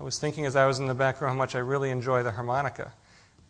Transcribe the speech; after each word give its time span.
I 0.00 0.02
was 0.02 0.18
thinking 0.18 0.46
as 0.46 0.56
I 0.56 0.64
was 0.64 0.78
in 0.78 0.86
the 0.86 0.94
back 0.94 1.20
row 1.20 1.28
how 1.28 1.34
much 1.34 1.54
I 1.54 1.58
really 1.58 1.90
enjoy 1.90 2.22
the 2.22 2.30
harmonica 2.30 2.90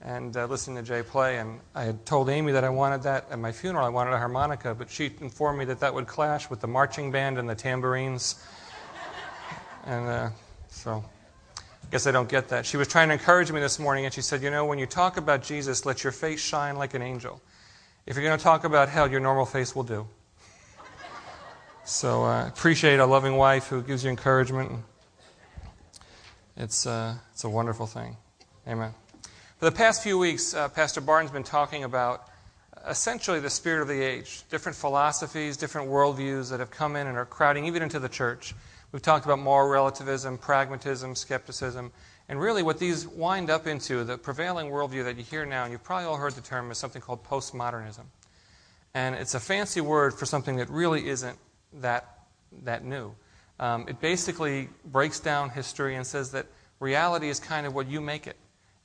and 0.00 0.36
uh, 0.36 0.46
listening 0.46 0.78
to 0.78 0.82
Jay 0.82 1.00
play. 1.00 1.38
And 1.38 1.60
I 1.76 1.84
had 1.84 2.04
told 2.04 2.28
Amy 2.28 2.50
that 2.50 2.64
I 2.64 2.70
wanted 2.70 3.04
that 3.04 3.26
at 3.30 3.38
my 3.38 3.52
funeral. 3.52 3.86
I 3.86 3.88
wanted 3.88 4.14
a 4.14 4.18
harmonica, 4.18 4.74
but 4.74 4.90
she 4.90 5.12
informed 5.20 5.60
me 5.60 5.64
that 5.66 5.78
that 5.78 5.94
would 5.94 6.08
clash 6.08 6.50
with 6.50 6.58
the 6.58 6.66
marching 6.66 7.12
band 7.12 7.38
and 7.38 7.48
the 7.48 7.54
tambourines. 7.54 8.44
and 9.84 10.08
uh, 10.08 10.30
so 10.66 11.04
I 11.56 11.86
guess 11.92 12.08
I 12.08 12.10
don't 12.10 12.28
get 12.28 12.48
that. 12.48 12.66
She 12.66 12.76
was 12.76 12.88
trying 12.88 13.10
to 13.10 13.12
encourage 13.14 13.52
me 13.52 13.60
this 13.60 13.78
morning, 13.78 14.04
and 14.04 14.12
she 14.12 14.20
said, 14.20 14.42
You 14.42 14.50
know, 14.50 14.64
when 14.64 14.80
you 14.80 14.86
talk 14.86 15.18
about 15.18 15.44
Jesus, 15.44 15.86
let 15.86 16.02
your 16.02 16.12
face 16.12 16.40
shine 16.40 16.74
like 16.74 16.94
an 16.94 17.02
angel. 17.02 17.40
If 18.06 18.16
you're 18.16 18.24
going 18.24 18.36
to 18.36 18.42
talk 18.42 18.64
about 18.64 18.88
hell, 18.88 19.08
your 19.08 19.20
normal 19.20 19.46
face 19.46 19.76
will 19.76 19.84
do. 19.84 20.08
So 21.84 22.24
I 22.24 22.42
uh, 22.42 22.48
appreciate 22.48 22.98
a 22.98 23.06
loving 23.06 23.36
wife 23.36 23.68
who 23.68 23.82
gives 23.82 24.02
you 24.02 24.10
encouragement. 24.10 24.82
It's, 26.60 26.84
uh, 26.84 27.14
it's 27.32 27.44
a 27.44 27.48
wonderful 27.48 27.86
thing. 27.86 28.18
Amen. 28.68 28.92
For 29.56 29.64
the 29.64 29.72
past 29.72 30.02
few 30.02 30.18
weeks, 30.18 30.52
uh, 30.52 30.68
Pastor 30.68 31.00
Barton's 31.00 31.30
been 31.30 31.42
talking 31.42 31.84
about 31.84 32.28
essentially 32.86 33.40
the 33.40 33.48
spirit 33.48 33.80
of 33.80 33.88
the 33.88 34.02
age, 34.02 34.42
different 34.50 34.76
philosophies, 34.76 35.56
different 35.56 35.88
worldviews 35.88 36.50
that 36.50 36.60
have 36.60 36.70
come 36.70 36.96
in 36.96 37.06
and 37.06 37.16
are 37.16 37.24
crowding 37.24 37.64
even 37.64 37.82
into 37.82 37.98
the 37.98 38.10
church. 38.10 38.54
We've 38.92 39.00
talked 39.00 39.24
about 39.24 39.38
moral 39.38 39.70
relativism, 39.70 40.36
pragmatism, 40.36 41.14
skepticism, 41.14 41.92
and 42.28 42.38
really 42.38 42.62
what 42.62 42.78
these 42.78 43.08
wind 43.08 43.48
up 43.48 43.66
into, 43.66 44.04
the 44.04 44.18
prevailing 44.18 44.70
worldview 44.70 45.04
that 45.04 45.16
you 45.16 45.24
hear 45.24 45.46
now, 45.46 45.62
and 45.64 45.72
you've 45.72 45.82
probably 45.82 46.08
all 46.08 46.18
heard 46.18 46.34
the 46.34 46.42
term, 46.42 46.70
is 46.70 46.76
something 46.76 47.00
called 47.00 47.24
postmodernism. 47.24 48.04
And 48.92 49.14
it's 49.14 49.34
a 49.34 49.40
fancy 49.40 49.80
word 49.80 50.12
for 50.12 50.26
something 50.26 50.56
that 50.56 50.68
really 50.68 51.08
isn't 51.08 51.38
that, 51.80 52.06
that 52.64 52.84
new. 52.84 53.14
Um, 53.60 53.84
it 53.88 54.00
basically 54.00 54.70
breaks 54.86 55.20
down 55.20 55.50
history 55.50 55.94
and 55.94 56.06
says 56.06 56.32
that 56.32 56.46
reality 56.80 57.28
is 57.28 57.38
kind 57.38 57.66
of 57.66 57.74
what 57.74 57.86
you 57.86 58.00
make 58.00 58.26
it. 58.26 58.36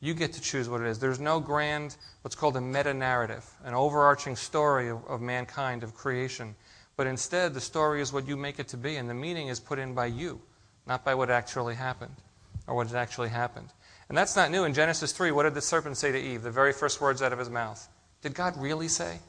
You 0.02 0.14
get 0.14 0.34
to 0.34 0.42
choose 0.42 0.67
what 0.67 0.82
it 0.82 0.88
is. 0.88 1.00
There's 1.00 1.20
no 1.20 1.40
grand, 1.40 1.95
what's 2.22 2.36
called 2.36 2.58
a 2.58 2.62
meta 2.62 2.94
narrative, 2.94 3.50
an 3.64 3.73
overarching 3.73 4.36
story 4.36 4.90
of, 4.90 5.04
of 5.08 5.22
mankind, 5.22 5.82
of 5.82 5.95
creation. 5.95 6.56
But 6.98 7.08
instead, 7.08 7.54
the 7.54 7.62
story 7.62 8.02
is 8.02 8.12
what 8.12 8.28
you 8.28 8.36
make 8.36 8.59
it 8.59 8.67
to 8.70 8.78
be, 8.78 8.98
and 8.98 9.09
the 9.09 9.14
meaning 9.14 9.48
is 9.48 9.62
put 9.62 9.80
in 9.80 9.94
by 9.94 10.08
you, 10.08 10.42
not 10.86 11.06
by 11.06 11.16
what 11.16 11.30
actually 11.30 11.76
happened 11.76 12.16
or 12.67 12.76
what 12.76 12.94
actually 12.94 13.30
happened. 13.30 13.70
And 14.10 14.17
that's 14.17 14.36
not 14.36 14.52
new. 14.52 14.66
In 14.66 14.73
Genesis 14.73 15.14
3, 15.14 15.32
what 15.32 15.44
did 15.44 15.54
the 15.54 15.62
serpent 15.62 15.95
say 15.95 16.12
to 16.12 16.20
Eve? 16.20 16.44
The 16.44 16.52
very 16.52 16.73
first 16.73 17.00
words 17.00 17.22
out 17.22 17.32
of 17.32 17.39
his 17.39 17.50
mouth. 17.50 17.88
Did 18.22 18.36
God 18.36 18.58
really 18.58 18.89
say? 18.89 19.20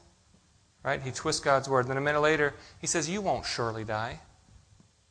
Right? 0.83 1.01
He 1.01 1.11
twists 1.11 1.41
God's 1.41 1.69
word. 1.69 1.85
And 1.85 1.89
then 1.91 1.97
a 1.97 2.01
minute 2.01 2.21
later, 2.21 2.53
he 2.79 2.87
says, 2.87 3.09
You 3.09 3.21
won't 3.21 3.45
surely 3.45 3.83
die. 3.83 4.19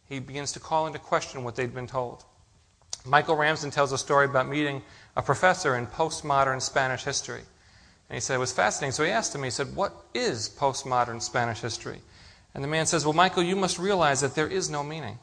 He 0.09 0.21
begins 0.21 0.53
to 0.53 0.61
call 0.61 0.87
into 0.87 0.99
question 0.99 1.45
what 1.45 1.57
they'd 1.57 1.75
been 1.75 1.87
told. 1.87 2.25
Michael 3.05 3.37
Ramsden 3.37 3.71
tells 3.71 3.93
a 3.93 3.99
story 3.99 4.27
about 4.27 4.49
meeting 4.49 4.83
a 5.17 5.23
professor 5.23 5.77
in 5.77 5.87
postmodern 5.87 6.61
Spanish 6.61 7.05
history. 7.05 7.43
And 8.09 8.15
he 8.17 8.21
said 8.21 8.37
it 8.37 8.41
was 8.41 8.53
fascinating. 8.53 8.93
So 8.93 9.05
he 9.05 9.11
asked 9.11 9.35
him, 9.35 9.43
he 9.43 9.51
said, 9.51 9.75
What 9.75 9.95
is 10.15 10.49
postmodern 10.49 11.21
Spanish 11.23 11.61
history? 11.61 12.01
And 12.55 12.63
the 12.63 12.69
man 12.69 12.87
says, 12.87 13.05
Well, 13.05 13.13
Michael, 13.13 13.43
you 13.43 13.57
must 13.57 13.79
realize 13.79 14.21
that 14.21 14.35
there 14.35 14.49
is 14.49 14.71
no 14.71 14.83
meaning. 14.83 15.19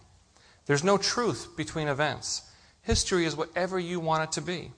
There's 0.66 0.84
no 0.84 0.98
truth 0.98 1.56
between 1.58 1.88
events. 1.88 2.44
History 2.82 3.26
is 3.26 3.36
whatever 3.36 3.80
you 3.80 4.00
want 4.00 4.24
it 4.24 4.32
to 4.34 4.42
be. 4.42 4.72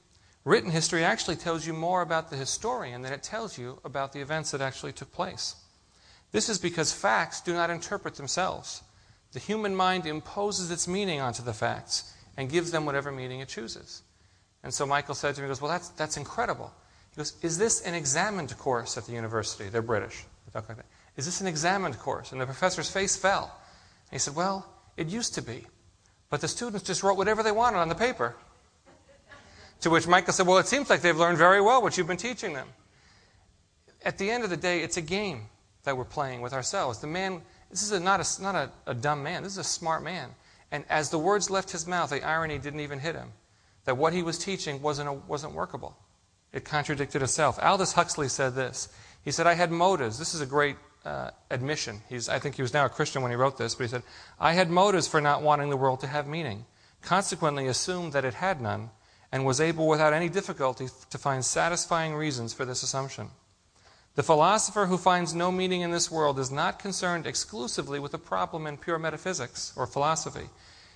Written 0.43 0.69
history 0.69 1.03
actually 1.03 1.37
tells 1.37 1.65
you 1.65 1.73
more 1.73 2.01
about 2.01 2.29
the 2.29 2.37
historian 2.37 3.01
than 3.01 3.13
it 3.13 3.23
tells 3.23 3.57
you 3.57 3.79
about 3.83 4.13
the 4.13 4.21
events 4.21 4.51
that 4.51 4.61
actually 4.61 4.93
took 4.93 5.11
place. 5.11 5.55
This 6.31 6.49
is 6.49 6.59
because 6.59 6.93
facts 6.93 7.41
do 7.41 7.53
not 7.53 7.71
interpret 7.71 8.15
themselves. 8.15 8.83
The 9.35 9.41
human 9.41 9.75
mind 9.75 10.05
imposes 10.05 10.71
its 10.71 10.87
meaning 10.87 11.19
onto 11.19 11.43
the 11.43 11.51
facts 11.51 12.13
and 12.37 12.49
gives 12.49 12.71
them 12.71 12.85
whatever 12.85 13.11
meaning 13.11 13.41
it 13.41 13.49
chooses. 13.49 14.01
And 14.63 14.73
so 14.73 14.85
Michael 14.85 15.13
said 15.13 15.35
to 15.35 15.41
me, 15.41 15.47
he 15.47 15.49
goes, 15.49 15.59
Well, 15.59 15.69
that's, 15.69 15.89
that's 15.89 16.15
incredible. 16.15 16.71
He 17.11 17.17
goes, 17.17 17.33
Is 17.41 17.57
this 17.57 17.81
an 17.81 17.95
examined 17.95 18.57
course 18.57 18.97
at 18.97 19.05
the 19.07 19.11
university? 19.11 19.67
They're 19.67 19.81
British. 19.81 20.23
They 20.45 20.53
talk 20.53 20.69
like 20.69 20.77
that. 20.77 20.85
Is 21.17 21.25
this 21.25 21.41
an 21.41 21.47
examined 21.47 21.99
course? 21.99 22.31
And 22.31 22.39
the 22.39 22.45
professor's 22.45 22.89
face 22.89 23.17
fell. 23.17 23.51
And 24.09 24.13
he 24.13 24.19
said, 24.19 24.37
Well, 24.37 24.69
it 24.95 25.09
used 25.09 25.33
to 25.33 25.41
be. 25.41 25.65
But 26.29 26.39
the 26.39 26.47
students 26.47 26.85
just 26.85 27.03
wrote 27.03 27.17
whatever 27.17 27.43
they 27.43 27.51
wanted 27.51 27.79
on 27.79 27.89
the 27.89 27.95
paper. 27.95 28.37
to 29.81 29.89
which 29.89 30.07
Michael 30.07 30.31
said, 30.31 30.47
Well, 30.47 30.59
it 30.59 30.67
seems 30.67 30.89
like 30.89 31.01
they've 31.01 31.17
learned 31.17 31.37
very 31.37 31.59
well 31.59 31.81
what 31.81 31.97
you've 31.97 32.07
been 32.07 32.15
teaching 32.15 32.53
them. 32.53 32.69
At 34.01 34.17
the 34.17 34.31
end 34.31 34.45
of 34.45 34.49
the 34.49 34.55
day, 34.55 34.79
it's 34.79 34.95
a 34.95 35.01
game 35.01 35.47
that 35.83 35.97
we're 35.97 36.05
playing 36.05 36.39
with 36.39 36.53
ourselves. 36.53 36.99
The 36.99 37.07
man, 37.07 37.41
this 37.69 37.83
is 37.83 37.91
a, 37.91 37.99
not, 37.99 38.19
a, 38.19 38.41
not 38.41 38.55
a, 38.55 38.71
a 38.87 38.93
dumb 38.93 39.23
man, 39.23 39.43
this 39.43 39.53
is 39.53 39.57
a 39.57 39.63
smart 39.63 40.03
man. 40.03 40.29
And 40.71 40.83
as 40.89 41.09
the 41.09 41.19
words 41.19 41.49
left 41.49 41.71
his 41.71 41.87
mouth, 41.87 42.09
the 42.09 42.23
irony 42.23 42.57
didn't 42.57 42.79
even 42.79 42.99
hit 42.99 43.15
him 43.15 43.31
that 43.85 43.97
what 43.97 44.13
he 44.13 44.23
was 44.23 44.37
teaching 44.37 44.81
wasn't, 44.81 45.27
wasn't 45.27 45.53
workable. 45.53 45.95
It 46.51 46.65
contradicted 46.65 47.21
itself. 47.21 47.59
Aldous 47.61 47.93
Huxley 47.93 48.27
said 48.27 48.55
this. 48.55 48.89
He 49.23 49.31
said, 49.31 49.47
I 49.47 49.53
had 49.53 49.71
motives. 49.71 50.19
This 50.19 50.33
is 50.33 50.41
a 50.41 50.45
great 50.45 50.75
uh, 51.05 51.31
admission. 51.51 52.01
He's, 52.09 52.27
I 52.27 52.39
think 52.39 52.55
he 52.55 52.61
was 52.61 52.73
now 52.73 52.85
a 52.85 52.89
Christian 52.89 53.21
when 53.21 53.31
he 53.31 53.37
wrote 53.37 53.57
this, 53.57 53.75
but 53.75 53.83
he 53.83 53.89
said, 53.89 54.03
I 54.39 54.53
had 54.53 54.69
motives 54.69 55.07
for 55.07 55.21
not 55.21 55.41
wanting 55.41 55.69
the 55.69 55.77
world 55.77 55.99
to 56.01 56.07
have 56.07 56.27
meaning, 56.27 56.65
consequently, 57.01 57.67
assumed 57.67 58.13
that 58.13 58.25
it 58.25 58.35
had 58.35 58.59
none, 58.61 58.89
and 59.31 59.45
was 59.45 59.61
able 59.61 59.87
without 59.87 60.13
any 60.13 60.29
difficulty 60.29 60.87
to 61.09 61.17
find 61.17 61.45
satisfying 61.45 62.15
reasons 62.15 62.53
for 62.53 62.65
this 62.65 62.83
assumption. 62.83 63.29
The 64.15 64.23
philosopher 64.23 64.85
who 64.85 64.97
finds 64.97 65.35
no 65.35 65.51
meaning 65.51 65.81
in 65.81 65.91
this 65.91 66.09
world 66.09 66.39
is 66.39 66.49
not 66.49 66.79
concerned 66.79 67.27
exclusively 67.27 67.99
with 67.99 68.13
a 68.13 68.17
problem 68.17 68.65
in 68.65 68.77
pure 68.77 68.97
metaphysics 68.97 69.73
or 69.75 69.85
philosophy. 69.85 70.49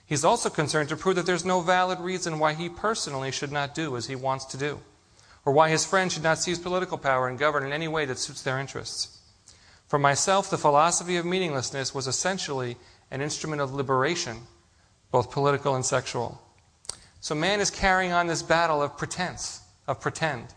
He's 0.05 0.23
also 0.23 0.49
concerned 0.49 0.87
to 0.89 0.95
prove 0.95 1.17
that 1.17 1.25
there's 1.25 1.43
no 1.43 1.59
valid 1.59 1.99
reason 1.99 2.39
why 2.39 2.53
he 2.53 2.69
personally 2.69 3.31
should 3.31 3.51
not 3.51 3.75
do 3.75 3.97
as 3.97 4.07
he 4.07 4.15
wants 4.15 4.45
to 4.45 4.57
do, 4.57 4.79
or 5.45 5.51
why 5.51 5.69
his 5.69 5.85
friends 5.85 6.13
should 6.13 6.23
not 6.23 6.39
seize 6.39 6.57
political 6.57 6.97
power 6.97 7.27
and 7.27 7.37
govern 7.37 7.65
in 7.65 7.73
any 7.73 7.89
way 7.89 8.05
that 8.05 8.17
suits 8.17 8.41
their 8.41 8.57
interests. 8.57 9.19
For 9.85 9.99
myself, 9.99 10.49
the 10.49 10.57
philosophy 10.57 11.17
of 11.17 11.25
meaninglessness 11.25 11.93
was 11.93 12.07
essentially 12.07 12.77
an 13.11 13.21
instrument 13.21 13.61
of 13.61 13.73
liberation, 13.73 14.37
both 15.11 15.29
political 15.31 15.75
and 15.75 15.85
sexual. 15.85 16.41
So 17.19 17.35
man 17.35 17.59
is 17.59 17.69
carrying 17.69 18.13
on 18.13 18.27
this 18.27 18.43
battle 18.43 18.81
of 18.81 18.97
pretense, 18.97 19.61
of 19.87 19.99
pretend. 19.99 20.53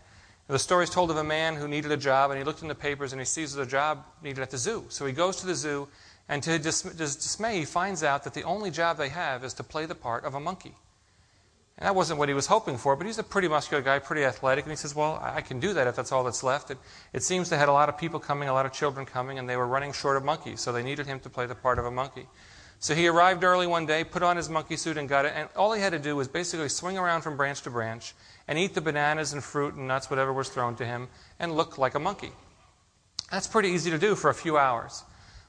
The 0.47 0.59
story 0.59 0.83
is 0.83 0.89
told 0.89 1.09
of 1.09 1.17
a 1.17 1.23
man 1.23 1.55
who 1.55 1.67
needed 1.67 1.91
a 1.91 1.97
job, 1.97 2.29
and 2.29 2.37
he 2.37 2.43
looked 2.43 2.61
in 2.61 2.67
the 2.67 2.75
papers 2.75 3.13
and 3.13 3.21
he 3.21 3.25
sees 3.25 3.55
a 3.55 3.65
job 3.65 4.05
needed 4.21 4.41
at 4.41 4.51
the 4.51 4.57
zoo. 4.57 4.85
So 4.89 5.05
he 5.05 5.13
goes 5.13 5.37
to 5.37 5.47
the 5.47 5.55
zoo 5.55 5.87
and 6.29 6.41
to 6.43 6.51
his 6.51 6.81
dismay, 7.15 7.59
he 7.59 7.65
finds 7.65 8.03
out 8.03 8.23
that 8.23 8.33
the 8.33 8.43
only 8.43 8.71
job 8.71 8.97
they 8.97 9.09
have 9.09 9.43
is 9.43 9.53
to 9.55 9.63
play 9.63 9.85
the 9.85 9.95
part 9.95 10.23
of 10.23 10.35
a 10.35 10.39
monkey. 10.39 10.75
And 11.77 11.87
that 11.87 11.95
wasn't 11.95 12.19
what 12.19 12.29
he 12.29 12.35
was 12.35 12.47
hoping 12.47 12.77
for, 12.77 12.95
but 12.95 13.07
he's 13.07 13.17
a 13.17 13.23
pretty 13.23 13.47
muscular 13.47 13.81
guy, 13.81 13.99
pretty 13.99 14.23
athletic, 14.23 14.63
and 14.63 14.71
he 14.71 14.75
says, 14.75 14.95
Well, 14.95 15.19
I 15.21 15.41
can 15.41 15.59
do 15.59 15.73
that 15.73 15.87
if 15.87 15.95
that's 15.95 16.11
all 16.11 16.23
that's 16.23 16.43
left. 16.43 16.69
It, 16.69 16.77
it 17.13 17.23
seems 17.23 17.49
they 17.49 17.57
had 17.57 17.67
a 17.67 17.73
lot 17.73 17.89
of 17.89 17.97
people 17.97 18.19
coming, 18.19 18.47
a 18.47 18.53
lot 18.53 18.65
of 18.65 18.71
children 18.71 19.05
coming, 19.05 19.39
and 19.39 19.49
they 19.49 19.57
were 19.57 19.65
running 19.65 19.91
short 19.91 20.15
of 20.15 20.23
monkeys, 20.23 20.61
so 20.61 20.71
they 20.71 20.83
needed 20.83 21.07
him 21.07 21.19
to 21.21 21.29
play 21.29 21.45
the 21.45 21.55
part 21.55 21.79
of 21.79 21.85
a 21.85 21.91
monkey. 21.91 22.27
So 22.79 22.93
he 22.93 23.07
arrived 23.07 23.43
early 23.43 23.65
one 23.65 23.85
day, 23.85 24.03
put 24.03 24.23
on 24.23 24.37
his 24.37 24.49
monkey 24.49 24.77
suit, 24.77 24.97
and 24.97 25.09
got 25.09 25.25
it. 25.25 25.33
And 25.35 25.49
all 25.55 25.73
he 25.73 25.81
had 25.81 25.93
to 25.93 25.99
do 25.99 26.15
was 26.15 26.27
basically 26.27 26.69
swing 26.69 26.97
around 26.97 27.21
from 27.21 27.37
branch 27.37 27.61
to 27.63 27.71
branch 27.71 28.13
and 28.47 28.59
eat 28.59 28.73
the 28.73 28.81
bananas 28.81 29.33
and 29.33 29.43
fruit 29.43 29.75
and 29.75 29.87
nuts, 29.87 30.09
whatever 30.09 30.33
was 30.33 30.49
thrown 30.49 30.75
to 30.75 30.85
him, 30.85 31.07
and 31.39 31.55
look 31.55 31.77
like 31.77 31.95
a 31.95 31.99
monkey. 31.99 32.31
That's 33.31 33.47
pretty 33.47 33.69
easy 33.69 33.89
to 33.91 33.97
do 33.97 34.15
for 34.15 34.29
a 34.29 34.33
few 34.33 34.57
hours. 34.57 35.03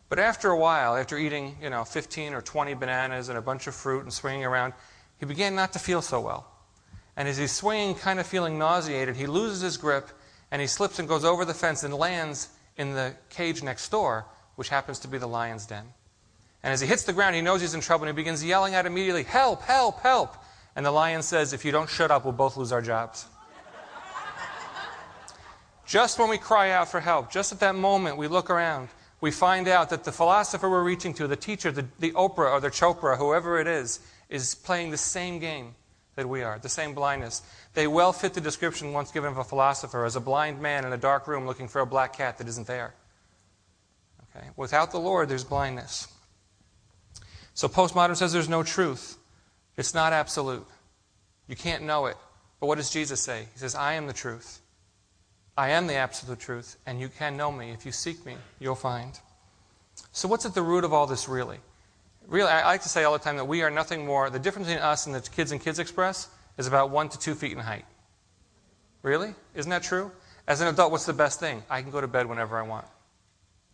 But 0.08 0.18
after 0.18 0.50
a 0.50 0.58
while, 0.58 0.96
after 0.96 1.18
eating, 1.18 1.56
you 1.60 1.70
know, 1.70 1.84
15 1.84 2.34
or 2.34 2.40
20 2.40 2.74
bananas 2.74 3.28
and 3.28 3.38
a 3.38 3.42
bunch 3.42 3.66
of 3.66 3.74
fruit 3.74 4.02
and 4.02 4.12
swinging 4.12 4.44
around, 4.44 4.74
he 5.18 5.26
began 5.26 5.54
not 5.54 5.72
to 5.72 5.78
feel 5.78 6.02
so 6.02 6.20
well. 6.20 6.46
And 7.16 7.28
as 7.28 7.36
he's 7.36 7.52
swinging, 7.52 7.94
kind 7.94 8.20
of 8.20 8.26
feeling 8.26 8.58
nauseated, 8.58 9.16
he 9.16 9.26
loses 9.26 9.60
his 9.60 9.76
grip 9.76 10.08
and 10.50 10.60
he 10.60 10.66
slips 10.66 10.98
and 10.98 11.08
goes 11.08 11.24
over 11.24 11.44
the 11.44 11.54
fence 11.54 11.82
and 11.82 11.94
lands 11.94 12.48
in 12.76 12.92
the 12.92 13.14
cage 13.30 13.62
next 13.62 13.88
door, 13.90 14.26
which 14.56 14.68
happens 14.68 14.98
to 15.00 15.08
be 15.08 15.18
the 15.18 15.26
lion's 15.26 15.66
den. 15.66 15.84
And 16.62 16.72
as 16.72 16.80
he 16.80 16.86
hits 16.86 17.04
the 17.04 17.12
ground, 17.12 17.36
he 17.36 17.42
knows 17.42 17.60
he's 17.60 17.74
in 17.74 17.80
trouble 17.80 18.06
and 18.06 18.16
he 18.16 18.20
begins 18.20 18.44
yelling 18.44 18.74
out 18.74 18.86
immediately, 18.86 19.22
Help, 19.22 19.62
help, 19.62 20.00
help. 20.00 20.36
And 20.76 20.84
the 20.84 20.90
lion 20.90 21.22
says, 21.22 21.52
If 21.52 21.64
you 21.64 21.72
don't 21.72 21.88
shut 21.88 22.10
up, 22.10 22.24
we'll 22.24 22.32
both 22.32 22.56
lose 22.56 22.72
our 22.72 22.82
jobs. 22.82 23.26
just 25.86 26.18
when 26.18 26.28
we 26.28 26.38
cry 26.38 26.70
out 26.70 26.88
for 26.88 27.00
help, 27.00 27.30
just 27.30 27.52
at 27.52 27.60
that 27.60 27.74
moment, 27.74 28.16
we 28.16 28.28
look 28.28 28.50
around 28.50 28.88
we 29.24 29.30
find 29.30 29.68
out 29.68 29.88
that 29.88 30.04
the 30.04 30.12
philosopher 30.12 30.68
we're 30.68 30.84
reaching 30.84 31.14
to, 31.14 31.26
the 31.26 31.34
teacher, 31.34 31.72
the, 31.72 31.86
the 31.98 32.10
Oprah 32.10 32.52
or 32.52 32.60
the 32.60 32.68
Chopra, 32.68 33.16
whoever 33.16 33.58
it 33.58 33.66
is, 33.66 34.00
is 34.28 34.54
playing 34.54 34.90
the 34.90 34.98
same 34.98 35.38
game 35.38 35.74
that 36.14 36.28
we 36.28 36.42
are, 36.42 36.58
the 36.58 36.68
same 36.68 36.92
blindness. 36.92 37.40
They 37.72 37.86
well 37.86 38.12
fit 38.12 38.34
the 38.34 38.42
description 38.42 38.92
once 38.92 39.10
given 39.10 39.30
of 39.30 39.38
a 39.38 39.44
philosopher 39.44 40.04
as 40.04 40.14
a 40.14 40.20
blind 40.20 40.60
man 40.60 40.84
in 40.84 40.92
a 40.92 40.98
dark 40.98 41.26
room 41.26 41.46
looking 41.46 41.68
for 41.68 41.80
a 41.80 41.86
black 41.86 42.14
cat 42.14 42.36
that 42.36 42.48
isn't 42.48 42.66
there. 42.66 42.92
Okay? 44.36 44.46
Without 44.56 44.92
the 44.92 45.00
Lord, 45.00 45.30
there's 45.30 45.42
blindness. 45.42 46.06
So 47.54 47.66
postmodern 47.66 48.16
says 48.16 48.30
there's 48.34 48.46
no 48.46 48.62
truth. 48.62 49.16
It's 49.76 49.94
not 49.94 50.12
absolute. 50.12 50.66
You 51.48 51.56
can't 51.56 51.82
know 51.82 52.06
it. 52.06 52.16
But 52.60 52.66
what 52.66 52.78
does 52.78 52.90
Jesus 52.90 53.20
say? 53.20 53.46
He 53.52 53.58
says, 53.58 53.74
I 53.74 53.94
am 53.94 54.06
the 54.06 54.12
truth. 54.12 54.60
I 55.56 55.70
am 55.70 55.86
the 55.86 55.94
absolute 55.94 56.40
truth, 56.40 56.76
and 56.86 57.00
you 57.00 57.08
can 57.08 57.36
know 57.36 57.52
me. 57.52 57.70
If 57.70 57.86
you 57.86 57.92
seek 57.92 58.24
me, 58.26 58.36
you'll 58.58 58.74
find. 58.74 59.18
So, 60.10 60.26
what's 60.26 60.44
at 60.46 60.54
the 60.54 60.62
root 60.62 60.82
of 60.82 60.92
all 60.92 61.06
this, 61.06 61.28
really? 61.28 61.58
Really, 62.26 62.48
I 62.48 62.64
like 62.64 62.82
to 62.82 62.88
say 62.88 63.04
all 63.04 63.12
the 63.12 63.18
time 63.18 63.36
that 63.36 63.44
we 63.44 63.62
are 63.62 63.70
nothing 63.70 64.04
more. 64.06 64.30
The 64.30 64.38
difference 64.38 64.66
between 64.66 64.82
us 64.82 65.06
and 65.06 65.14
the 65.14 65.20
kids 65.20 65.52
and 65.52 65.60
Kids 65.60 65.78
Express 65.78 66.28
is 66.56 66.66
about 66.66 66.90
one 66.90 67.08
to 67.10 67.18
two 67.18 67.34
feet 67.34 67.52
in 67.52 67.58
height. 67.58 67.84
Really? 69.02 69.34
Isn't 69.54 69.70
that 69.70 69.82
true? 69.82 70.10
As 70.48 70.60
an 70.60 70.68
adult, 70.68 70.90
what's 70.90 71.06
the 71.06 71.12
best 71.12 71.38
thing? 71.38 71.62
I 71.70 71.82
can 71.82 71.90
go 71.90 72.00
to 72.00 72.08
bed 72.08 72.26
whenever 72.26 72.58
I 72.58 72.62
want. 72.62 72.86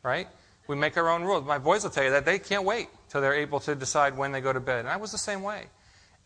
Right? 0.03 0.29
We 0.67 0.77
make 0.77 0.97
our 0.97 1.09
own 1.09 1.23
rules. 1.23 1.45
My 1.45 1.59
boys 1.59 1.85
will 1.85 1.91
tell 1.91 2.05
you 2.05 2.11
that 2.11 2.25
they 2.25 2.39
can't 2.39 2.65
wait 2.65 2.89
till 3.09 3.21
they're 3.21 3.35
able 3.35 3.61
to 3.61 3.75
decide 3.75 4.17
when 4.17 4.33
they 4.33 4.41
go 4.41 4.53
to 4.53 4.61
bed. 4.61 4.81
And 4.81 4.89
I 4.89 4.97
was 4.97 5.13
the 5.13 5.19
same 5.19 5.43
way. 5.43 5.65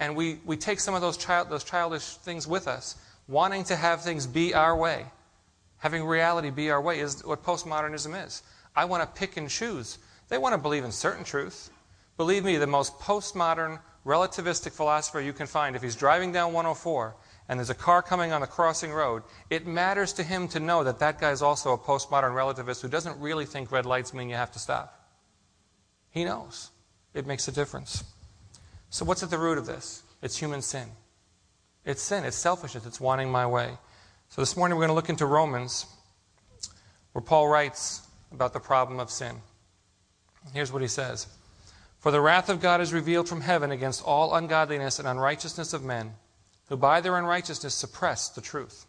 And 0.05 0.15
we, 0.15 0.39
we 0.45 0.59
take 0.59 0.81
some 0.81 0.95
of 0.95 1.01
those, 1.01 1.17
child, 1.17 1.49
those 1.49 1.65
childish 1.65 2.05
things 2.19 2.47
with 2.47 2.69
us, 2.69 2.97
wanting 3.27 3.65
to 3.65 3.75
have 3.75 4.03
things 4.03 4.27
be 4.27 4.53
our 4.53 4.77
way. 4.77 5.07
Having 5.79 6.05
reality 6.05 6.51
be 6.51 6.71
our 6.71 6.81
way 6.83 7.01
is 7.01 7.25
what 7.25 7.43
postmodernism 7.43 8.27
is. 8.27 8.43
I 8.77 8.85
want 8.85 9.03
to 9.03 9.19
pick 9.19 9.39
and 9.39 9.49
choose. 9.49 9.97
They 10.29 10.37
want 10.37 10.53
to 10.53 10.59
believe 10.59 10.85
in 10.85 10.93
certain 10.93 11.25
truth. 11.25 11.71
Believe 12.19 12.45
me, 12.45 12.59
the 12.59 12.67
most 12.67 12.99
postmodern, 12.99 13.81
relativistic 14.05 14.73
philosopher 14.73 15.23
you 15.23 15.33
can 15.33 15.47
find, 15.47 15.75
if 15.75 15.81
he's 15.81 15.97
driving 15.97 16.33
down 16.33 16.53
104 16.53 17.17
and 17.49 17.59
there's 17.59 17.71
a 17.71 17.75
car 17.75 18.03
coming 18.03 18.31
on 18.31 18.43
the 18.43 18.47
crossing 18.47 18.93
road, 18.93 19.23
it 19.49 19.67
matters 19.67 20.13
to 20.13 20.23
him 20.23 20.49
to 20.49 20.61
know 20.61 20.85
that 20.85 20.99
that 20.99 21.19
guy 21.19 21.31
is 21.31 21.41
also 21.41 21.73
a 21.73 21.79
postmodern 21.79 22.35
relativist 22.35 22.83
who 22.83 22.89
doesn't 22.89 23.19
really 23.21 23.47
think 23.47 23.73
red 23.73 23.87
lights 23.87 24.13
mean 24.13 24.29
you 24.29 24.37
have 24.37 24.53
to 24.53 24.59
stop. 24.59 25.09
He 26.11 26.27
knows. 26.27 26.73
It 27.15 27.27
makes 27.27 27.49
a 27.49 27.53
difference. 27.53 28.05
So, 28.95 29.05
what's 29.05 29.25
at 29.25 29.31
the 29.31 29.39
root 29.39 29.59
of 29.59 29.67
this? 29.67 30.05
It's 30.23 30.37
human 30.37 30.63
sin. 30.63 30.87
It's 31.85 32.01
sin, 32.01 32.25
it's 32.25 32.37
selfishness, 32.37 32.87
it's 32.87 33.01
wanting 33.01 33.29
my 33.29 33.45
way. 33.45 33.71
So, 34.29 34.41
this 34.41 34.57
morning 34.57 34.79
we're 34.79 34.87
going 34.87 34.91
to 34.91 34.95
look 34.95 35.09
into 35.09 35.27
Romans, 35.27 35.87
where 37.11 37.21
Paul 37.21 37.49
writes 37.49 38.07
about 38.31 38.53
the 38.53 38.61
problem 38.61 39.01
of 39.01 39.11
sin. 39.11 39.35
Here's 40.53 40.71
what 40.71 40.81
he 40.81 40.87
says 40.87 41.27
For 41.99 42.13
the 42.13 42.21
wrath 42.21 42.49
of 42.49 42.61
God 42.61 42.81
is 42.81 42.93
revealed 42.93 43.29
from 43.29 43.41
heaven 43.41 43.73
against 43.73 44.05
all 44.05 44.33
ungodliness 44.33 45.01
and 45.01 45.09
unrighteousness 45.09 45.73
of 45.73 45.83
men 45.83 46.13
who 46.69 46.77
by 46.77 47.01
their 47.01 47.19
unrighteousness 47.19 47.75
suppress 47.75 48.29
the 48.29 48.41
truth. 48.41 48.87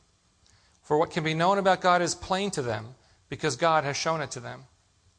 For 0.83 0.99
what 0.99 1.09
can 1.09 1.23
be 1.23 1.33
known 1.33 1.57
about 1.57 1.81
God 1.81 2.03
is 2.03 2.13
plain 2.13 2.51
to 2.51 2.61
them, 2.61 2.93
because 3.27 3.55
God 3.55 3.83
has 3.83 3.97
shown 3.97 4.21
it 4.21 4.29
to 4.29 4.39
them. 4.39 4.65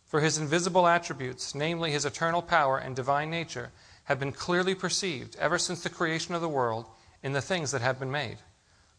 For 0.04 0.20
his 0.20 0.38
invisible 0.38 0.86
attributes, 0.86 1.56
namely 1.56 1.90
his 1.90 2.04
eternal 2.04 2.40
power 2.40 2.78
and 2.78 2.94
divine 2.94 3.30
nature, 3.30 3.72
have 4.06 4.18
been 4.18 4.32
clearly 4.32 4.74
perceived 4.74 5.36
ever 5.36 5.58
since 5.58 5.82
the 5.82 5.90
creation 5.90 6.34
of 6.34 6.40
the 6.40 6.48
world 6.48 6.86
in 7.22 7.32
the 7.32 7.40
things 7.40 7.70
that 7.70 7.82
have 7.82 8.00
been 8.00 8.10
made. 8.10 8.38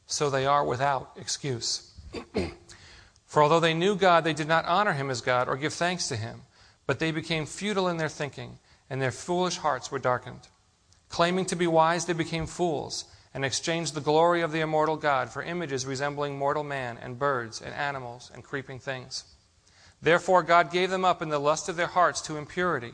So 0.05 0.29
they 0.29 0.45
are 0.45 0.63
without 0.63 1.11
excuse. 1.17 1.91
For 3.25 3.43
although 3.43 3.59
they 3.59 3.73
knew 3.73 3.95
God, 3.95 4.23
they 4.23 4.33
did 4.33 4.47
not 4.47 4.65
honor 4.65 4.93
him 4.93 5.09
as 5.09 5.21
God 5.21 5.49
or 5.49 5.57
give 5.57 5.73
thanks 5.73 6.07
to 6.07 6.15
him, 6.15 6.41
but 6.85 6.99
they 6.99 7.11
became 7.11 7.45
futile 7.45 7.89
in 7.89 7.97
their 7.97 8.09
thinking, 8.09 8.59
and 8.89 9.01
their 9.01 9.11
foolish 9.11 9.57
hearts 9.57 9.91
were 9.91 9.99
darkened. 9.99 10.47
Claiming 11.09 11.45
to 11.45 11.55
be 11.55 11.67
wise, 11.67 12.05
they 12.05 12.13
became 12.13 12.45
fools 12.45 13.05
and 13.33 13.43
exchanged 13.45 13.93
the 13.93 14.01
glory 14.01 14.41
of 14.41 14.51
the 14.51 14.61
immortal 14.61 14.97
God 14.97 15.29
for 15.29 15.43
images 15.43 15.85
resembling 15.85 16.37
mortal 16.37 16.63
man 16.63 16.97
and 17.01 17.19
birds 17.19 17.61
and 17.61 17.73
animals 17.73 18.31
and 18.33 18.43
creeping 18.43 18.79
things. 18.79 19.25
Therefore, 20.01 20.43
God 20.43 20.71
gave 20.71 20.89
them 20.89 21.05
up 21.05 21.21
in 21.21 21.29
the 21.29 21.39
lust 21.39 21.69
of 21.69 21.75
their 21.75 21.87
hearts 21.87 22.21
to 22.21 22.37
impurity, 22.37 22.93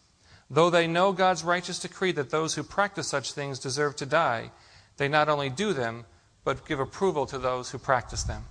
Though 0.53 0.69
they 0.69 0.85
know 0.85 1.13
God's 1.13 1.45
righteous 1.45 1.79
decree 1.79 2.11
that 2.11 2.29
those 2.29 2.55
who 2.55 2.63
practice 2.63 3.07
such 3.07 3.31
things 3.31 3.57
deserve 3.57 3.95
to 3.95 4.05
die, 4.05 4.51
they 4.97 5.07
not 5.07 5.29
only 5.29 5.49
do 5.49 5.71
them, 5.71 6.05
but 6.43 6.67
give 6.67 6.77
approval 6.77 7.25
to 7.27 7.39
those 7.39 7.71
who 7.71 7.77
practice 7.77 8.23
them. 8.23 8.43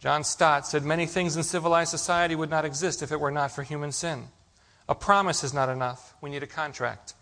John 0.00 0.24
Stott 0.24 0.66
said 0.66 0.84
many 0.84 1.06
things 1.06 1.36
in 1.36 1.44
civilized 1.44 1.90
society 1.90 2.34
would 2.34 2.50
not 2.50 2.64
exist 2.64 3.00
if 3.00 3.12
it 3.12 3.20
were 3.20 3.30
not 3.30 3.52
for 3.52 3.62
human 3.62 3.92
sin. 3.92 4.24
A 4.88 4.94
promise 4.96 5.44
is 5.44 5.54
not 5.54 5.68
enough. 5.68 6.14
We 6.20 6.30
need 6.30 6.42
a 6.42 6.48
contract. 6.48 7.14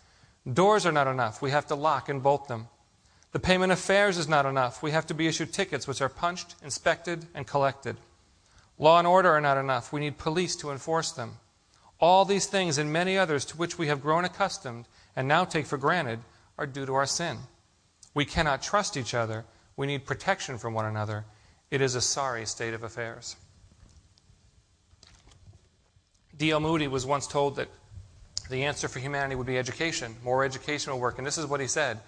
Doors 0.50 0.86
are 0.86 0.92
not 0.92 1.08
enough. 1.08 1.42
We 1.42 1.50
have 1.50 1.66
to 1.66 1.74
lock 1.74 2.08
and 2.08 2.22
bolt 2.22 2.48
them. 2.48 2.68
The 3.32 3.40
payment 3.40 3.72
of 3.72 3.78
fares 3.78 4.16
is 4.16 4.28
not 4.28 4.46
enough. 4.46 4.82
We 4.82 4.92
have 4.92 5.06
to 5.08 5.14
be 5.14 5.26
issued 5.26 5.52
tickets, 5.52 5.86
which 5.86 6.00
are 6.00 6.08
punched, 6.08 6.54
inspected, 6.64 7.26
and 7.34 7.46
collected. 7.46 7.98
Law 8.78 8.98
and 8.98 9.06
order 9.06 9.30
are 9.30 9.40
not 9.40 9.58
enough. 9.58 9.92
We 9.92 10.00
need 10.00 10.16
police 10.16 10.56
to 10.56 10.70
enforce 10.70 11.12
them. 11.12 11.38
All 11.98 12.24
these 12.24 12.46
things 12.46 12.78
and 12.78 12.92
many 12.92 13.16
others 13.16 13.44
to 13.46 13.56
which 13.56 13.78
we 13.78 13.88
have 13.88 14.02
grown 14.02 14.24
accustomed 14.24 14.86
and 15.14 15.26
now 15.26 15.44
take 15.44 15.66
for 15.66 15.78
granted 15.78 16.20
are 16.58 16.66
due 16.66 16.86
to 16.86 16.94
our 16.94 17.06
sin. 17.06 17.38
We 18.14 18.24
cannot 18.24 18.62
trust 18.62 18.96
each 18.96 19.14
other. 19.14 19.44
We 19.76 19.86
need 19.86 20.06
protection 20.06 20.58
from 20.58 20.74
one 20.74 20.86
another. 20.86 21.24
It 21.70 21.80
is 21.80 21.94
a 21.94 22.00
sorry 22.00 22.46
state 22.46 22.74
of 22.74 22.82
affairs. 22.82 23.36
D.L. 26.36 26.60
Moody 26.60 26.86
was 26.86 27.06
once 27.06 27.26
told 27.26 27.56
that 27.56 27.68
the 28.50 28.64
answer 28.64 28.88
for 28.88 28.98
humanity 28.98 29.34
would 29.34 29.46
be 29.46 29.58
education. 29.58 30.16
More 30.22 30.44
education 30.44 30.92
will 30.92 31.00
work. 31.00 31.18
And 31.18 31.26
this 31.26 31.38
is 31.38 31.46
what 31.46 31.60
he 31.60 31.66
said 31.66 32.00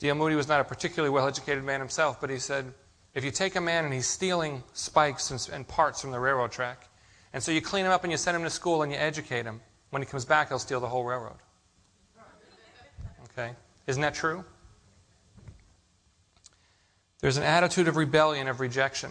D.L. 0.00 0.14
Moody 0.14 0.34
was 0.34 0.48
not 0.48 0.60
a 0.60 0.64
particularly 0.64 1.12
well 1.12 1.28
educated 1.28 1.62
man 1.62 1.78
himself, 1.78 2.20
but 2.22 2.30
he 2.30 2.38
said, 2.38 2.72
if 3.14 3.22
you 3.22 3.30
take 3.30 3.54
a 3.56 3.60
man 3.60 3.84
and 3.84 3.92
he's 3.92 4.06
stealing 4.06 4.62
spikes 4.72 5.30
and, 5.30 5.50
and, 5.52 5.68
parts 5.68 6.00
from 6.00 6.10
the 6.10 6.18
railroad 6.18 6.52
track, 6.52 6.86
and 7.32 7.42
so 7.42 7.52
you 7.52 7.60
clean 7.60 7.84
him 7.84 7.92
up 7.92 8.02
and 8.04 8.10
you 8.10 8.16
send 8.16 8.36
him 8.36 8.42
to 8.42 8.50
school 8.50 8.82
and 8.82 8.90
you 8.90 8.98
educate 8.98 9.44
him, 9.44 9.60
when 9.90 10.02
he 10.02 10.06
comes 10.06 10.24
back, 10.24 10.48
he'll 10.48 10.58
steal 10.58 10.80
the 10.80 10.88
whole 10.88 11.04
railroad. 11.04 11.38
Okay? 13.32 13.52
Isn't 13.86 14.02
that 14.02 14.14
true? 14.14 14.44
There's 17.20 17.36
an 17.36 17.42
attitude 17.42 17.86
of 17.88 17.96
rebellion, 17.96 18.48
of 18.48 18.60
rejection. 18.60 19.10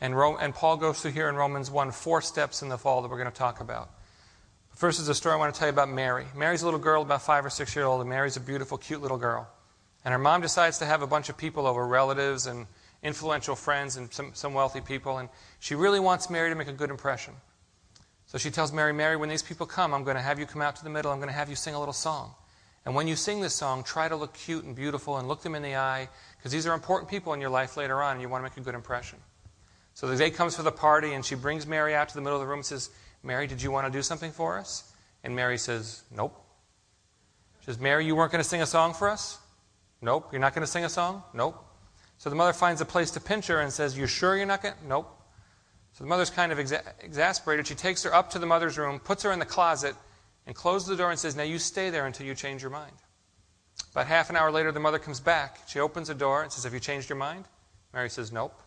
And, 0.00 0.16
Ro- 0.16 0.36
and 0.36 0.54
Paul 0.54 0.76
goes 0.76 1.00
through 1.00 1.12
here 1.12 1.28
in 1.28 1.34
Romans 1.34 1.70
1 1.70 1.92
four 1.92 2.22
steps 2.22 2.62
in 2.62 2.68
the 2.68 2.78
fall 2.78 3.02
that 3.02 3.10
we're 3.10 3.18
going 3.18 3.30
to 3.30 3.36
talk 3.36 3.60
about. 3.60 3.90
First 4.74 5.00
is 5.00 5.08
a 5.08 5.14
story 5.14 5.34
I 5.34 5.38
want 5.38 5.52
to 5.54 5.58
tell 5.58 5.68
you 5.68 5.72
about 5.72 5.90
Mary. 5.90 6.24
Mary's 6.34 6.62
a 6.62 6.64
little 6.64 6.80
girl, 6.80 7.02
about 7.02 7.22
five 7.22 7.44
or 7.44 7.50
six 7.50 7.76
years 7.76 7.84
old, 7.84 8.00
and 8.00 8.08
Mary's 8.08 8.36
a 8.36 8.40
beautiful, 8.40 8.78
cute 8.78 9.02
little 9.02 9.18
girl. 9.18 9.46
And 10.04 10.12
her 10.12 10.18
mom 10.18 10.40
decides 10.40 10.78
to 10.78 10.86
have 10.86 11.02
a 11.02 11.06
bunch 11.06 11.28
of 11.28 11.36
people 11.36 11.66
over, 11.66 11.86
relatives 11.86 12.46
and 12.46 12.66
influential 13.02 13.56
friends 13.56 13.96
and 13.96 14.12
some, 14.12 14.30
some 14.34 14.54
wealthy 14.54 14.80
people. 14.80 15.18
And 15.18 15.28
she 15.58 15.74
really 15.74 16.00
wants 16.00 16.30
Mary 16.30 16.50
to 16.50 16.54
make 16.54 16.68
a 16.68 16.72
good 16.72 16.90
impression. 16.90 17.34
So 18.26 18.38
she 18.38 18.50
tells 18.50 18.72
Mary, 18.72 18.92
Mary, 18.92 19.16
when 19.16 19.28
these 19.28 19.42
people 19.42 19.66
come, 19.66 19.92
I'm 19.92 20.04
going 20.04 20.16
to 20.16 20.22
have 20.22 20.38
you 20.38 20.46
come 20.46 20.62
out 20.62 20.76
to 20.76 20.84
the 20.84 20.90
middle. 20.90 21.10
I'm 21.10 21.18
going 21.18 21.28
to 21.28 21.34
have 21.34 21.50
you 21.50 21.56
sing 21.56 21.74
a 21.74 21.78
little 21.78 21.92
song. 21.92 22.34
And 22.86 22.94
when 22.94 23.08
you 23.08 23.16
sing 23.16 23.40
this 23.40 23.54
song, 23.54 23.82
try 23.82 24.08
to 24.08 24.16
look 24.16 24.32
cute 24.34 24.64
and 24.64 24.74
beautiful 24.74 25.18
and 25.18 25.28
look 25.28 25.42
them 25.42 25.54
in 25.54 25.62
the 25.62 25.76
eye 25.76 26.08
because 26.38 26.52
these 26.52 26.66
are 26.66 26.74
important 26.74 27.10
people 27.10 27.32
in 27.34 27.40
your 27.40 27.50
life 27.50 27.76
later 27.76 28.02
on 28.02 28.12
and 28.12 28.22
you 28.22 28.28
want 28.28 28.42
to 28.42 28.48
make 28.48 28.56
a 28.56 28.60
good 28.60 28.74
impression. 28.74 29.18
So 29.94 30.06
the 30.06 30.16
day 30.16 30.30
comes 30.30 30.56
for 30.56 30.62
the 30.62 30.72
party 30.72 31.12
and 31.12 31.24
she 31.24 31.34
brings 31.34 31.66
Mary 31.66 31.94
out 31.94 32.08
to 32.08 32.14
the 32.14 32.20
middle 32.20 32.38
of 32.38 32.42
the 32.42 32.46
room 32.46 32.60
and 32.60 32.66
says, 32.66 32.90
Mary, 33.22 33.46
did 33.46 33.60
you 33.60 33.70
want 33.70 33.86
to 33.86 33.92
do 33.92 34.02
something 34.02 34.32
for 34.32 34.58
us? 34.58 34.92
And 35.24 35.36
Mary 35.36 35.58
says, 35.58 36.04
Nope. 36.14 36.40
She 37.60 37.66
says, 37.66 37.78
Mary, 37.78 38.06
you 38.06 38.16
weren't 38.16 38.32
going 38.32 38.42
to 38.42 38.48
sing 38.48 38.62
a 38.62 38.66
song 38.66 38.94
for 38.94 39.10
us? 39.10 39.38
Nope. 40.00 40.32
You're 40.32 40.40
not 40.40 40.54
going 40.54 40.64
to 40.64 40.70
sing 40.70 40.84
a 40.84 40.88
song? 40.88 41.22
Nope. 41.34 41.62
So 42.20 42.28
the 42.28 42.36
mother 42.36 42.52
finds 42.52 42.82
a 42.82 42.84
place 42.84 43.10
to 43.12 43.20
pinch 43.20 43.46
her 43.46 43.60
and 43.60 43.72
says, 43.72 43.96
You 43.96 44.06
sure 44.06 44.36
you're 44.36 44.44
not 44.44 44.62
going 44.62 44.74
to? 44.74 44.86
Nope. 44.86 45.10
So 45.94 46.04
the 46.04 46.08
mother's 46.08 46.28
kind 46.28 46.52
of 46.52 46.58
exa- 46.58 46.82
exasperated. 47.00 47.66
She 47.66 47.74
takes 47.74 48.02
her 48.02 48.14
up 48.14 48.28
to 48.32 48.38
the 48.38 48.44
mother's 48.44 48.76
room, 48.76 48.98
puts 48.98 49.22
her 49.22 49.32
in 49.32 49.38
the 49.38 49.46
closet, 49.46 49.94
and 50.46 50.54
closes 50.54 50.86
the 50.86 50.96
door 50.96 51.08
and 51.10 51.18
says, 51.18 51.34
Now 51.34 51.44
you 51.44 51.58
stay 51.58 51.88
there 51.88 52.04
until 52.04 52.26
you 52.26 52.34
change 52.34 52.60
your 52.60 52.70
mind. 52.70 52.92
About 53.92 54.06
half 54.06 54.28
an 54.28 54.36
hour 54.36 54.52
later, 54.52 54.70
the 54.70 54.78
mother 54.78 54.98
comes 54.98 55.18
back. 55.18 55.60
She 55.66 55.80
opens 55.80 56.08
the 56.08 56.14
door 56.14 56.42
and 56.42 56.52
says, 56.52 56.64
Have 56.64 56.74
you 56.74 56.78
changed 56.78 57.08
your 57.08 57.16
mind? 57.16 57.46
Mary 57.94 58.10
says, 58.10 58.30
Nope. 58.30 58.60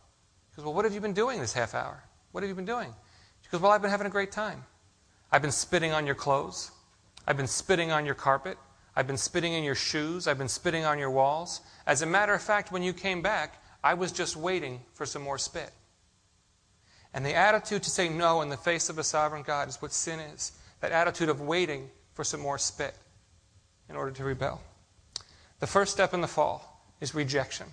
She 0.49 0.55
goes, 0.55 0.65
Well, 0.65 0.73
what 0.73 0.85
have 0.85 0.95
you 0.95 0.99
been 0.99 1.13
doing 1.13 1.39
this 1.39 1.53
half 1.53 1.75
hour? 1.75 2.03
What 2.31 2.41
have 2.41 2.49
you 2.49 2.55
been 2.55 2.65
doing? 2.65 2.91
She 3.43 3.49
goes, 3.51 3.61
Well, 3.61 3.71
I've 3.71 3.83
been 3.83 3.91
having 3.91 4.07
a 4.07 4.09
great 4.09 4.31
time. 4.31 4.63
I've 5.31 5.43
been 5.43 5.51
spitting 5.51 5.91
on 5.91 6.07
your 6.07 6.15
clothes. 6.15 6.71
I've 7.27 7.37
been 7.37 7.45
spitting 7.45 7.91
on 7.91 8.03
your 8.03 8.15
carpet. 8.15 8.57
I've 8.95 9.07
been 9.07 9.17
spitting 9.17 9.53
in 9.53 9.63
your 9.63 9.75
shoes. 9.75 10.27
I've 10.27 10.37
been 10.37 10.47
spitting 10.47 10.85
on 10.85 10.99
your 10.99 11.09
walls. 11.09 11.61
As 11.85 12.01
a 12.01 12.05
matter 12.05 12.33
of 12.33 12.41
fact, 12.41 12.71
when 12.71 12.83
you 12.83 12.93
came 12.93 13.21
back, 13.21 13.61
I 13.83 13.95
was 13.95 14.11
just 14.11 14.35
waiting 14.35 14.81
for 14.93 15.05
some 15.05 15.21
more 15.21 15.37
spit. 15.37 15.71
And 17.13 17.25
the 17.25 17.35
attitude 17.35 17.83
to 17.83 17.89
say 17.89 18.09
no 18.09 18.41
in 18.41 18.49
the 18.49 18.57
face 18.57 18.89
of 18.89 18.97
a 18.97 19.03
sovereign 19.03 19.43
God 19.43 19.67
is 19.67 19.81
what 19.81 19.93
sin 19.93 20.19
is 20.19 20.51
that 20.81 20.91
attitude 20.91 21.29
of 21.29 21.39
waiting 21.39 21.89
for 22.13 22.25
some 22.25 22.41
more 22.41 22.57
spit 22.57 22.93
in 23.89 23.95
order 23.95 24.11
to 24.11 24.23
rebel. 24.25 24.61
The 25.59 25.67
first 25.67 25.93
step 25.93 26.13
in 26.13 26.19
the 26.19 26.27
fall 26.27 26.83
is 26.99 27.15
rejection. 27.15 27.67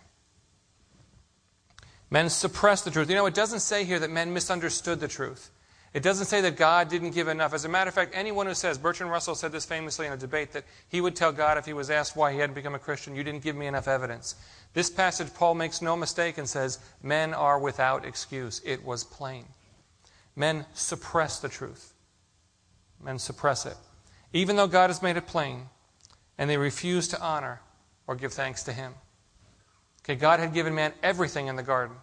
Men 2.08 2.28
suppress 2.28 2.82
the 2.82 2.90
truth. 2.92 3.10
You 3.10 3.16
know, 3.16 3.26
it 3.26 3.34
doesn't 3.34 3.60
say 3.60 3.82
here 3.82 3.98
that 3.98 4.10
men 4.10 4.32
misunderstood 4.32 5.00
the 5.00 5.08
truth. 5.08 5.50
It 5.92 6.04
doesn't 6.04 6.26
say 6.26 6.40
that 6.42 6.56
God 6.56 6.88
didn't 6.88 7.10
give 7.10 7.26
enough. 7.26 7.52
As 7.52 7.64
a 7.64 7.68
matter 7.68 7.88
of 7.88 7.94
fact, 7.94 8.12
anyone 8.14 8.46
who 8.46 8.54
says, 8.54 8.78
Bertrand 8.78 9.10
Russell 9.10 9.34
said 9.34 9.50
this 9.50 9.64
famously 9.64 10.06
in 10.06 10.12
a 10.12 10.16
debate, 10.16 10.52
that 10.52 10.64
he 10.88 11.00
would 11.00 11.16
tell 11.16 11.32
God 11.32 11.58
if 11.58 11.66
he 11.66 11.72
was 11.72 11.90
asked 11.90 12.16
why 12.16 12.32
he 12.32 12.38
hadn't 12.38 12.54
become 12.54 12.76
a 12.76 12.78
Christian, 12.78 13.16
You 13.16 13.24
didn't 13.24 13.42
give 13.42 13.56
me 13.56 13.66
enough 13.66 13.88
evidence. 13.88 14.36
This 14.72 14.88
passage, 14.88 15.34
Paul 15.34 15.54
makes 15.54 15.82
no 15.82 15.96
mistake 15.96 16.38
and 16.38 16.48
says, 16.48 16.78
Men 17.02 17.34
are 17.34 17.58
without 17.58 18.04
excuse. 18.04 18.62
It 18.64 18.84
was 18.84 19.02
plain. 19.02 19.46
Men 20.36 20.64
suppress 20.74 21.40
the 21.40 21.48
truth. 21.48 21.92
Men 23.02 23.18
suppress 23.18 23.66
it. 23.66 23.76
Even 24.32 24.54
though 24.54 24.68
God 24.68 24.90
has 24.90 25.02
made 25.02 25.16
it 25.16 25.26
plain, 25.26 25.62
and 26.38 26.48
they 26.48 26.56
refuse 26.56 27.08
to 27.08 27.20
honor 27.20 27.60
or 28.06 28.14
give 28.14 28.32
thanks 28.32 28.62
to 28.62 28.72
Him. 28.72 28.94
Okay, 30.04 30.14
God 30.14 30.38
had 30.38 30.54
given 30.54 30.74
man 30.74 30.92
everything 31.02 31.48
in 31.48 31.56
the 31.56 31.64
garden 31.64 31.96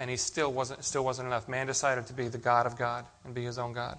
and 0.00 0.08
he 0.08 0.16
still 0.16 0.50
wasn't, 0.52 0.82
still 0.82 1.04
wasn't 1.04 1.28
enough. 1.28 1.46
Man 1.46 1.66
decided 1.66 2.06
to 2.06 2.14
be 2.14 2.26
the 2.26 2.38
God 2.38 2.66
of 2.66 2.76
God 2.76 3.04
and 3.24 3.34
be 3.34 3.44
his 3.44 3.58
own 3.58 3.74
God. 3.74 3.98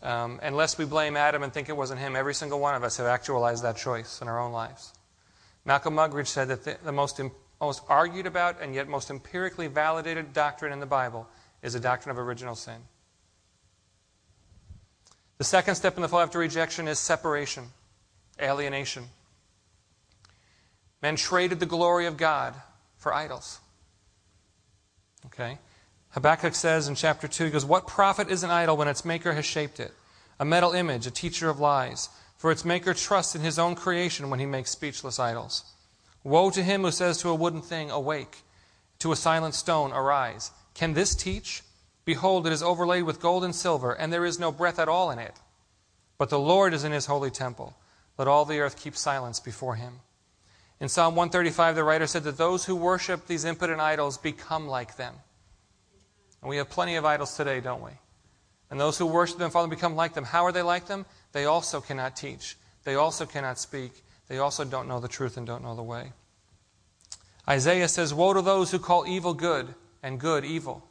Um, 0.00 0.38
unless 0.42 0.78
we 0.78 0.84
blame 0.84 1.16
Adam 1.16 1.42
and 1.42 1.52
think 1.52 1.68
it 1.68 1.76
wasn't 1.76 2.00
him, 2.00 2.14
every 2.14 2.34
single 2.34 2.60
one 2.60 2.76
of 2.76 2.84
us 2.84 2.96
have 2.96 3.06
actualized 3.06 3.64
that 3.64 3.76
choice 3.76 4.22
in 4.22 4.28
our 4.28 4.40
own 4.40 4.52
lives. 4.52 4.94
Malcolm 5.64 5.94
Muggeridge 5.94 6.28
said 6.28 6.48
that 6.48 6.64
the, 6.64 6.78
the 6.84 6.92
most, 6.92 7.20
most 7.60 7.82
argued 7.88 8.26
about 8.26 8.62
and 8.62 8.74
yet 8.76 8.88
most 8.88 9.10
empirically 9.10 9.66
validated 9.66 10.32
doctrine 10.32 10.72
in 10.72 10.78
the 10.78 10.86
Bible 10.86 11.28
is 11.62 11.72
the 11.72 11.80
doctrine 11.80 12.12
of 12.12 12.18
original 12.18 12.54
sin. 12.54 12.80
The 15.38 15.44
second 15.44 15.74
step 15.74 15.96
in 15.96 16.02
the 16.02 16.08
fall 16.08 16.20
after 16.20 16.38
rejection 16.38 16.86
is 16.86 17.00
separation, 17.00 17.64
alienation. 18.40 19.04
Men 21.00 21.16
traded 21.16 21.58
the 21.58 21.66
glory 21.66 22.06
of 22.06 22.16
God 22.16 22.54
for 22.96 23.12
idols. 23.12 23.58
Okay? 25.26 25.58
Habakkuk 26.10 26.54
says 26.54 26.88
in 26.88 26.94
chapter 26.94 27.26
2, 27.26 27.44
he 27.46 27.50
goes, 27.50 27.64
What 27.64 27.86
profit 27.86 28.30
is 28.30 28.42
an 28.42 28.50
idol 28.50 28.76
when 28.76 28.88
its 28.88 29.04
maker 29.04 29.32
has 29.32 29.46
shaped 29.46 29.80
it? 29.80 29.92
A 30.38 30.44
metal 30.44 30.72
image, 30.72 31.06
a 31.06 31.10
teacher 31.10 31.48
of 31.48 31.60
lies. 31.60 32.08
For 32.36 32.50
its 32.50 32.64
maker 32.64 32.92
trusts 32.92 33.36
in 33.36 33.40
his 33.40 33.58
own 33.58 33.76
creation 33.76 34.28
when 34.28 34.40
he 34.40 34.46
makes 34.46 34.72
speechless 34.72 35.20
idols. 35.20 35.62
Woe 36.24 36.50
to 36.50 36.62
him 36.62 36.82
who 36.82 36.90
says 36.90 37.18
to 37.18 37.28
a 37.28 37.34
wooden 37.36 37.62
thing, 37.62 37.90
Awake, 37.90 38.38
to 38.98 39.12
a 39.12 39.16
silent 39.16 39.54
stone, 39.54 39.92
Arise. 39.92 40.50
Can 40.74 40.94
this 40.94 41.14
teach? 41.14 41.62
Behold, 42.04 42.46
it 42.46 42.52
is 42.52 42.62
overlaid 42.62 43.04
with 43.04 43.20
gold 43.20 43.44
and 43.44 43.54
silver, 43.54 43.92
and 43.92 44.12
there 44.12 44.24
is 44.24 44.40
no 44.40 44.50
breath 44.50 44.80
at 44.80 44.88
all 44.88 45.10
in 45.12 45.20
it. 45.20 45.38
But 46.18 46.30
the 46.30 46.38
Lord 46.38 46.74
is 46.74 46.84
in 46.84 46.92
his 46.92 47.06
holy 47.06 47.30
temple. 47.30 47.76
Let 48.18 48.28
all 48.28 48.44
the 48.44 48.58
earth 48.58 48.76
keep 48.76 48.96
silence 48.96 49.38
before 49.38 49.76
him. 49.76 50.00
In 50.82 50.88
Psalm 50.88 51.14
135, 51.14 51.76
the 51.76 51.84
writer 51.84 52.08
said 52.08 52.24
that 52.24 52.36
those 52.36 52.64
who 52.64 52.74
worship 52.74 53.28
these 53.28 53.44
impotent 53.44 53.78
idols 53.78 54.18
become 54.18 54.66
like 54.66 54.96
them. 54.96 55.14
And 56.40 56.50
we 56.50 56.56
have 56.56 56.70
plenty 56.70 56.96
of 56.96 57.04
idols 57.04 57.36
today, 57.36 57.60
don't 57.60 57.84
we? 57.84 57.92
And 58.68 58.80
those 58.80 58.98
who 58.98 59.06
worship 59.06 59.38
them, 59.38 59.52
Father, 59.52 59.68
become 59.68 59.94
like 59.94 60.14
them. 60.14 60.24
How 60.24 60.44
are 60.44 60.50
they 60.50 60.62
like 60.62 60.86
them? 60.86 61.06
They 61.30 61.44
also 61.44 61.80
cannot 61.80 62.16
teach. 62.16 62.56
They 62.82 62.96
also 62.96 63.26
cannot 63.26 63.60
speak. 63.60 63.92
They 64.26 64.38
also 64.38 64.64
don't 64.64 64.88
know 64.88 64.98
the 64.98 65.06
truth 65.06 65.36
and 65.36 65.46
don't 65.46 65.62
know 65.62 65.76
the 65.76 65.84
way. 65.84 66.14
Isaiah 67.48 67.86
says, 67.86 68.12
Woe 68.12 68.32
to 68.32 68.42
those 68.42 68.72
who 68.72 68.80
call 68.80 69.06
evil 69.06 69.34
good 69.34 69.76
and 70.02 70.18
good 70.18 70.44
evil, 70.44 70.84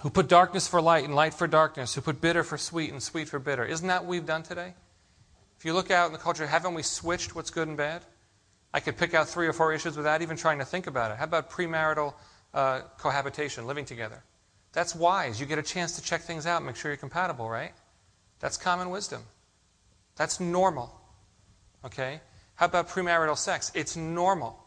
who 0.00 0.10
put 0.10 0.28
darkness 0.28 0.68
for 0.68 0.82
light 0.82 1.04
and 1.04 1.14
light 1.14 1.32
for 1.32 1.46
darkness, 1.46 1.94
who 1.94 2.02
put 2.02 2.20
bitter 2.20 2.44
for 2.44 2.58
sweet 2.58 2.92
and 2.92 3.02
sweet 3.02 3.30
for 3.30 3.38
bitter. 3.38 3.64
Isn't 3.64 3.88
that 3.88 4.02
what 4.02 4.10
we've 4.10 4.26
done 4.26 4.42
today? 4.42 4.74
If 5.62 5.66
you 5.66 5.74
look 5.74 5.92
out 5.92 6.08
in 6.08 6.12
the 6.12 6.18
culture, 6.18 6.44
haven't 6.44 6.74
we 6.74 6.82
switched 6.82 7.36
what's 7.36 7.50
good 7.50 7.68
and 7.68 7.76
bad? 7.76 8.02
I 8.74 8.80
could 8.80 8.96
pick 8.96 9.14
out 9.14 9.28
three 9.28 9.46
or 9.46 9.52
four 9.52 9.72
issues 9.72 9.96
without 9.96 10.20
even 10.20 10.36
trying 10.36 10.58
to 10.58 10.64
think 10.64 10.88
about 10.88 11.12
it. 11.12 11.18
How 11.18 11.22
about 11.22 11.50
premarital 11.50 12.14
uh, 12.52 12.80
cohabitation, 12.98 13.64
living 13.68 13.84
together? 13.84 14.24
That's 14.72 14.92
wise. 14.92 15.38
You 15.38 15.46
get 15.46 15.60
a 15.60 15.62
chance 15.62 15.94
to 15.94 16.02
check 16.02 16.22
things 16.22 16.46
out, 16.46 16.64
make 16.64 16.74
sure 16.74 16.90
you're 16.90 16.96
compatible, 16.96 17.48
right? 17.48 17.70
That's 18.40 18.56
common 18.56 18.90
wisdom. 18.90 19.22
That's 20.16 20.40
normal. 20.40 21.00
Okay? 21.84 22.20
How 22.56 22.66
about 22.66 22.88
premarital 22.88 23.38
sex? 23.38 23.70
It's 23.72 23.96
normal. 23.96 24.58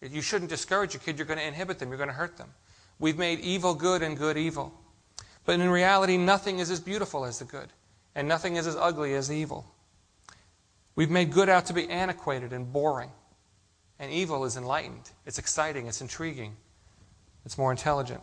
You 0.00 0.22
shouldn't 0.22 0.50
discourage 0.50 0.94
your 0.94 1.00
kid. 1.00 1.18
You're 1.18 1.26
going 1.26 1.40
to 1.40 1.48
inhibit 1.48 1.80
them. 1.80 1.88
You're 1.88 1.98
going 1.98 2.10
to 2.10 2.14
hurt 2.14 2.36
them. 2.36 2.50
We've 3.00 3.18
made 3.18 3.40
evil 3.40 3.74
good 3.74 4.02
and 4.02 4.16
good 4.16 4.36
evil. 4.36 4.72
But 5.44 5.58
in 5.58 5.68
reality, 5.68 6.16
nothing 6.16 6.60
is 6.60 6.70
as 6.70 6.78
beautiful 6.78 7.24
as 7.24 7.40
the 7.40 7.44
good, 7.44 7.70
and 8.14 8.28
nothing 8.28 8.54
is 8.54 8.68
as 8.68 8.76
ugly 8.76 9.14
as 9.14 9.26
the 9.26 9.34
evil. 9.34 9.66
We've 10.98 11.08
made 11.08 11.30
good 11.30 11.48
out 11.48 11.66
to 11.66 11.72
be 11.72 11.88
antiquated 11.88 12.52
and 12.52 12.72
boring. 12.72 13.12
And 14.00 14.10
evil 14.10 14.44
is 14.44 14.56
enlightened. 14.56 15.08
It's 15.26 15.38
exciting. 15.38 15.86
It's 15.86 16.00
intriguing. 16.00 16.56
It's 17.44 17.56
more 17.56 17.70
intelligent. 17.70 18.20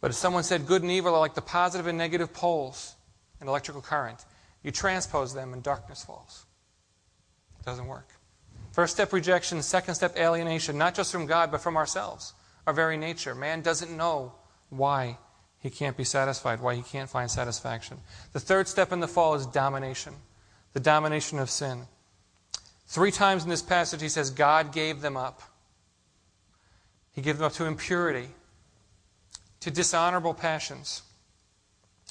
But 0.00 0.10
if 0.10 0.16
someone 0.16 0.42
said, 0.42 0.66
good 0.66 0.82
and 0.82 0.90
evil 0.90 1.14
are 1.14 1.20
like 1.20 1.36
the 1.36 1.40
positive 1.40 1.86
and 1.86 1.96
negative 1.96 2.34
poles 2.34 2.96
in 3.40 3.46
electrical 3.46 3.80
current. 3.80 4.24
You 4.64 4.72
transpose 4.72 5.32
them 5.32 5.52
and 5.52 5.62
darkness 5.62 6.04
falls. 6.04 6.44
It 7.60 7.64
doesn't 7.64 7.86
work. 7.86 8.08
First 8.72 8.94
step 8.94 9.12
rejection, 9.12 9.62
second 9.62 9.94
step 9.94 10.16
alienation, 10.16 10.76
not 10.76 10.96
just 10.96 11.12
from 11.12 11.26
God, 11.26 11.52
but 11.52 11.60
from 11.60 11.76
ourselves, 11.76 12.32
our 12.66 12.72
very 12.72 12.96
nature. 12.96 13.36
Man 13.36 13.60
doesn't 13.60 13.96
know 13.96 14.32
why 14.70 15.18
he 15.60 15.70
can't 15.70 15.96
be 15.96 16.02
satisfied, 16.02 16.60
why 16.60 16.74
he 16.74 16.82
can't 16.82 17.08
find 17.08 17.30
satisfaction. 17.30 17.98
The 18.32 18.40
third 18.40 18.66
step 18.66 18.90
in 18.90 18.98
the 18.98 19.06
fall 19.06 19.36
is 19.36 19.46
domination 19.46 20.14
the 20.72 20.80
domination 20.80 21.38
of 21.38 21.50
sin. 21.50 21.86
Three 22.86 23.10
times 23.10 23.44
in 23.44 23.50
this 23.50 23.62
passage, 23.62 24.00
he 24.00 24.08
says, 24.08 24.30
God 24.30 24.72
gave 24.72 25.00
them 25.00 25.16
up. 25.16 25.42
He 27.12 27.20
gave 27.20 27.36
them 27.36 27.46
up 27.46 27.52
to 27.54 27.66
impurity, 27.66 28.28
to 29.60 29.70
dishonorable 29.70 30.34
passions, 30.34 31.02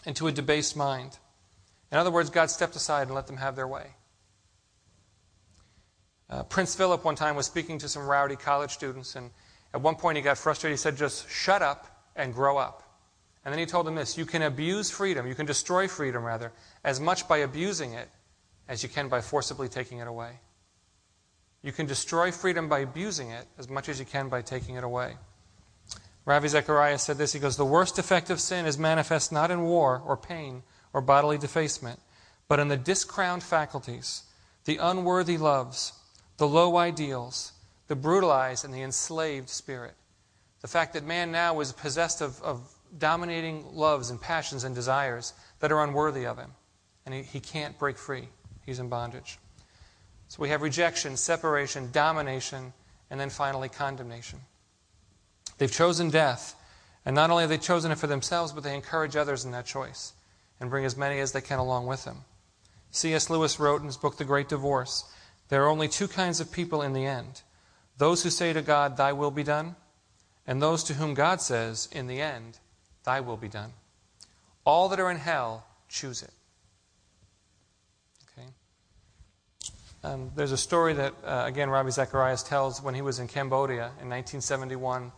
and 0.05 0.15
to 0.17 0.27
a 0.27 0.31
debased 0.31 0.75
mind. 0.75 1.17
In 1.91 1.97
other 1.97 2.11
words, 2.11 2.29
God 2.29 2.51
stepped 2.51 2.75
aside 2.75 3.07
and 3.07 3.15
let 3.15 3.27
them 3.27 3.37
have 3.37 3.55
their 3.55 3.67
way. 3.67 3.87
Uh, 6.29 6.43
Prince 6.43 6.75
Philip 6.75 7.05
one 7.05 7.15
time 7.15 7.35
was 7.35 7.45
speaking 7.45 7.79
to 7.79 7.87
some 7.87 8.05
rowdy 8.05 8.35
college 8.35 8.71
students, 8.71 9.15
and 9.15 9.31
at 9.73 9.81
one 9.81 9.95
point 9.95 10.17
he 10.17 10.21
got 10.21 10.37
frustrated. 10.37 10.77
He 10.77 10.81
said, 10.81 10.97
Just 10.97 11.29
shut 11.29 11.61
up 11.61 12.03
and 12.15 12.33
grow 12.33 12.57
up. 12.57 12.83
And 13.45 13.53
then 13.53 13.59
he 13.59 13.65
told 13.65 13.87
them 13.87 13.95
this 13.95 14.17
You 14.17 14.25
can 14.25 14.41
abuse 14.41 14.91
freedom, 14.91 15.25
you 15.25 15.35
can 15.35 15.45
destroy 15.45 15.87
freedom, 15.87 16.23
rather, 16.23 16.51
as 16.83 16.99
much 16.99 17.27
by 17.27 17.37
abusing 17.37 17.93
it 17.93 18.09
as 18.67 18.83
you 18.83 18.89
can 18.89 19.07
by 19.07 19.21
forcibly 19.21 19.67
taking 19.67 19.99
it 19.99 20.07
away. 20.07 20.39
You 21.61 21.71
can 21.71 21.85
destroy 21.85 22.31
freedom 22.31 22.69
by 22.69 22.79
abusing 22.79 23.31
it 23.31 23.45
as 23.57 23.69
much 23.69 23.89
as 23.89 23.99
you 23.99 24.05
can 24.05 24.29
by 24.29 24.41
taking 24.41 24.75
it 24.75 24.83
away. 24.83 25.15
Ravi 26.25 26.49
Zacharias 26.49 27.03
said 27.03 27.17
this. 27.17 27.33
He 27.33 27.39
goes, 27.39 27.55
The 27.55 27.65
worst 27.65 27.97
effect 27.97 28.29
of 28.29 28.39
sin 28.39 28.65
is 28.65 28.77
manifest 28.77 29.31
not 29.31 29.49
in 29.49 29.63
war 29.63 30.01
or 30.05 30.17
pain 30.17 30.63
or 30.93 31.01
bodily 31.01 31.37
defacement, 31.37 31.99
but 32.47 32.59
in 32.59 32.67
the 32.67 32.77
discrowned 32.77 33.43
faculties, 33.43 34.23
the 34.65 34.77
unworthy 34.77 35.37
loves, 35.37 35.93
the 36.37 36.47
low 36.47 36.77
ideals, 36.77 37.53
the 37.87 37.95
brutalized 37.95 38.65
and 38.65 38.73
the 38.73 38.81
enslaved 38.81 39.49
spirit. 39.49 39.95
The 40.61 40.67
fact 40.67 40.93
that 40.93 41.05
man 41.05 41.31
now 41.31 41.59
is 41.61 41.71
possessed 41.71 42.21
of, 42.21 42.41
of 42.41 42.61
dominating 42.97 43.65
loves 43.73 44.09
and 44.09 44.19
passions 44.19 44.63
and 44.63 44.75
desires 44.75 45.33
that 45.59 45.71
are 45.71 45.83
unworthy 45.83 46.25
of 46.25 46.37
him, 46.37 46.51
and 47.05 47.15
he, 47.15 47.23
he 47.23 47.39
can't 47.39 47.77
break 47.79 47.97
free. 47.97 48.27
He's 48.67 48.79
in 48.79 48.89
bondage. 48.89 49.39
So 50.27 50.41
we 50.41 50.49
have 50.49 50.61
rejection, 50.61 51.15
separation, 51.15 51.89
domination, 51.91 52.73
and 53.09 53.19
then 53.19 53.29
finally 53.29 53.69
condemnation. 53.69 54.39
They've 55.57 55.71
chosen 55.71 56.09
death, 56.09 56.53
and 57.05 57.15
not 57.15 57.31
only 57.31 57.43
have 57.43 57.49
they 57.49 57.57
chosen 57.57 57.91
it 57.91 57.97
for 57.97 58.07
themselves, 58.07 58.51
but 58.51 58.63
they 58.63 58.75
encourage 58.75 59.15
others 59.15 59.45
in 59.45 59.51
that 59.51 59.65
choice 59.65 60.11
and 60.59 60.69
bring 60.69 60.83
as 60.83 60.97
many 60.97 61.19
as 61.19 61.31
they 61.31 61.39
can 61.41 61.59
along 61.59 61.87
with 61.87 62.03
them. 62.03 62.25
C.S. 62.91 63.29
Lewis 63.29 63.57
wrote 63.57 63.79
in 63.79 63.87
his 63.87 63.97
book, 63.97 64.17
The 64.17 64.25
Great 64.25 64.49
Divorce 64.49 65.05
there 65.49 65.63
are 65.63 65.69
only 65.69 65.87
two 65.87 66.09
kinds 66.09 66.41
of 66.41 66.51
people 66.51 66.81
in 66.81 66.91
the 66.91 67.05
end 67.05 67.41
those 67.97 68.21
who 68.21 68.29
say 68.29 68.53
to 68.53 68.61
God, 68.61 68.95
Thy 68.97 69.13
will 69.13 69.31
be 69.31 69.43
done, 69.43 69.75
and 70.45 70.61
those 70.61 70.83
to 70.83 70.93
whom 70.95 71.15
God 71.15 71.41
says, 71.41 71.89
In 71.91 72.05
the 72.05 72.21
end, 72.21 72.59
Thy 73.05 73.21
will 73.21 73.37
be 73.37 73.47
done. 73.47 73.71
All 74.65 74.89
that 74.89 74.99
are 74.99 75.09
in 75.09 75.17
hell 75.17 75.65
choose 75.87 76.21
it. 76.21 76.31
Um, 80.07 80.31
there's 80.35 80.53
a 80.53 80.57
story 80.57 80.93
that, 80.93 81.13
uh, 81.25 81.43
again, 81.45 81.69
Ravi 81.69 81.91
Zacharias 81.91 82.41
tells 82.41 82.81
when 82.81 82.95
he 82.95 83.01
was 83.01 83.19
in 83.19 83.27
Cambodia 83.27 83.91
in 83.99 84.07
1971. 84.07 85.11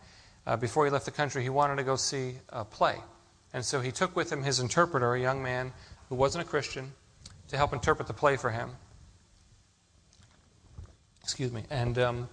Uh, 0.46 0.56
before 0.56 0.84
he 0.84 0.90
left 0.90 1.04
the 1.04 1.12
country, 1.12 1.44
he 1.44 1.48
wanted 1.48 1.76
to 1.76 1.84
go 1.84 1.94
see 1.94 2.34
a 2.48 2.64
play. 2.64 2.96
And 3.52 3.64
so 3.64 3.80
he 3.80 3.92
took 3.92 4.16
with 4.16 4.32
him 4.32 4.42
his 4.42 4.58
interpreter, 4.58 5.14
a 5.14 5.20
young 5.20 5.44
man 5.44 5.72
who 6.08 6.16
wasn't 6.16 6.44
a 6.44 6.48
Christian, 6.48 6.92
to 7.48 7.56
help 7.56 7.72
interpret 7.72 8.08
the 8.08 8.14
play 8.14 8.36
for 8.36 8.50
him. 8.50 8.70
Excuse 11.22 11.52
me. 11.52 11.62
And 11.70 11.96
um, 11.96 12.28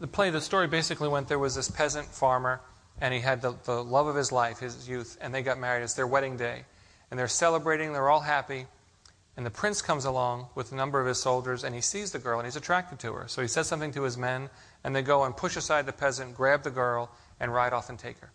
the 0.00 0.08
play, 0.08 0.30
the 0.30 0.40
story 0.40 0.66
basically 0.66 1.08
went 1.08 1.28
there 1.28 1.38
was 1.38 1.54
this 1.54 1.70
peasant 1.70 2.08
farmer, 2.08 2.60
and 3.00 3.14
he 3.14 3.20
had 3.20 3.42
the, 3.42 3.54
the 3.62 3.84
love 3.84 4.08
of 4.08 4.16
his 4.16 4.32
life, 4.32 4.58
his 4.58 4.88
youth, 4.88 5.16
and 5.20 5.32
they 5.32 5.42
got 5.42 5.56
married. 5.56 5.84
It's 5.84 5.94
their 5.94 6.06
wedding 6.06 6.36
day. 6.36 6.64
And 7.12 7.20
they're 7.20 7.28
celebrating, 7.28 7.92
they're 7.92 8.10
all 8.10 8.20
happy. 8.20 8.66
And 9.38 9.46
the 9.46 9.52
prince 9.52 9.80
comes 9.80 10.04
along 10.04 10.48
with 10.56 10.72
a 10.72 10.74
number 10.74 11.00
of 11.00 11.06
his 11.06 11.22
soldiers, 11.22 11.62
and 11.62 11.72
he 11.72 11.80
sees 11.80 12.10
the 12.10 12.18
girl, 12.18 12.40
and 12.40 12.46
he's 12.46 12.56
attracted 12.56 12.98
to 12.98 13.12
her. 13.12 13.28
So 13.28 13.40
he 13.40 13.46
says 13.46 13.68
something 13.68 13.92
to 13.92 14.02
his 14.02 14.18
men, 14.18 14.50
and 14.82 14.96
they 14.96 15.00
go 15.00 15.22
and 15.22 15.36
push 15.36 15.54
aside 15.54 15.86
the 15.86 15.92
peasant, 15.92 16.34
grab 16.34 16.64
the 16.64 16.72
girl, 16.72 17.08
and 17.38 17.54
ride 17.54 17.72
off 17.72 17.88
and 17.88 17.96
take 17.96 18.18
her. 18.18 18.32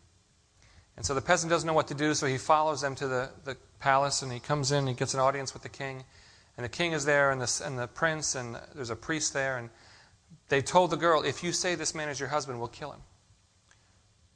And 0.96 1.06
so 1.06 1.14
the 1.14 1.20
peasant 1.20 1.50
doesn't 1.50 1.68
know 1.68 1.74
what 1.74 1.90
to 1.90 1.94
do, 1.94 2.14
so 2.14 2.26
he 2.26 2.38
follows 2.38 2.80
them 2.80 2.96
to 2.96 3.10
the, 3.10 3.32
the 3.44 3.58
palace, 3.82 4.22
and 4.22 4.32
he 4.32 4.40
comes 4.40 4.72
in, 4.72 4.78
and 4.78 4.88
he 4.88 4.94
gets 4.94 5.14
an 5.14 5.20
audience 5.20 5.54
with 5.54 5.62
the 5.64 5.68
king. 5.68 6.06
And 6.56 6.64
the 6.64 6.70
king 6.70 6.94
is 6.94 7.04
there, 7.04 7.32
and 7.32 7.42
the, 7.42 7.62
and 7.66 7.78
the 7.78 7.88
prince, 7.88 8.36
and 8.36 8.58
there's 8.74 8.90
a 8.90 8.96
priest 8.96 9.34
there, 9.34 9.58
and 9.58 9.70
they 10.48 10.62
told 10.62 10.90
the 10.90 10.96
girl, 10.96 11.22
If 11.22 11.44
you 11.44 11.52
say 11.52 11.76
this 11.76 11.94
man 11.94 12.08
is 12.08 12.18
your 12.18 12.30
husband, 12.30 12.60
we'll 12.60 12.70
kill 12.70 12.94
him. 12.94 13.02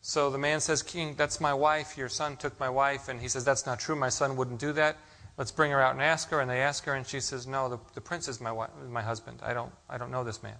So 0.01 0.29
the 0.29 0.37
man 0.37 0.59
says, 0.59 0.83
King, 0.83 1.15
that's 1.15 1.39
my 1.39 1.53
wife. 1.53 1.97
Your 1.97 2.09
son 2.09 2.35
took 2.35 2.59
my 2.59 2.69
wife. 2.69 3.07
And 3.07 3.21
he 3.21 3.29
says, 3.29 3.45
That's 3.45 3.65
not 3.65 3.79
true. 3.79 3.95
My 3.95 4.09
son 4.09 4.35
wouldn't 4.35 4.59
do 4.59 4.73
that. 4.73 4.97
Let's 5.37 5.51
bring 5.51 5.71
her 5.71 5.81
out 5.81 5.93
and 5.93 6.01
ask 6.01 6.29
her. 6.29 6.41
And 6.41 6.49
they 6.49 6.61
ask 6.61 6.83
her, 6.85 6.93
and 6.93 7.05
she 7.05 7.19
says, 7.19 7.47
No, 7.47 7.69
the, 7.69 7.79
the 7.93 8.01
prince 8.01 8.27
is 8.27 8.41
my, 8.41 8.51
wife, 8.51 8.71
my 8.89 9.01
husband. 9.01 9.39
I 9.43 9.53
don't, 9.53 9.71
I 9.89 9.97
don't 9.97 10.11
know 10.11 10.23
this 10.23 10.41
man. 10.41 10.57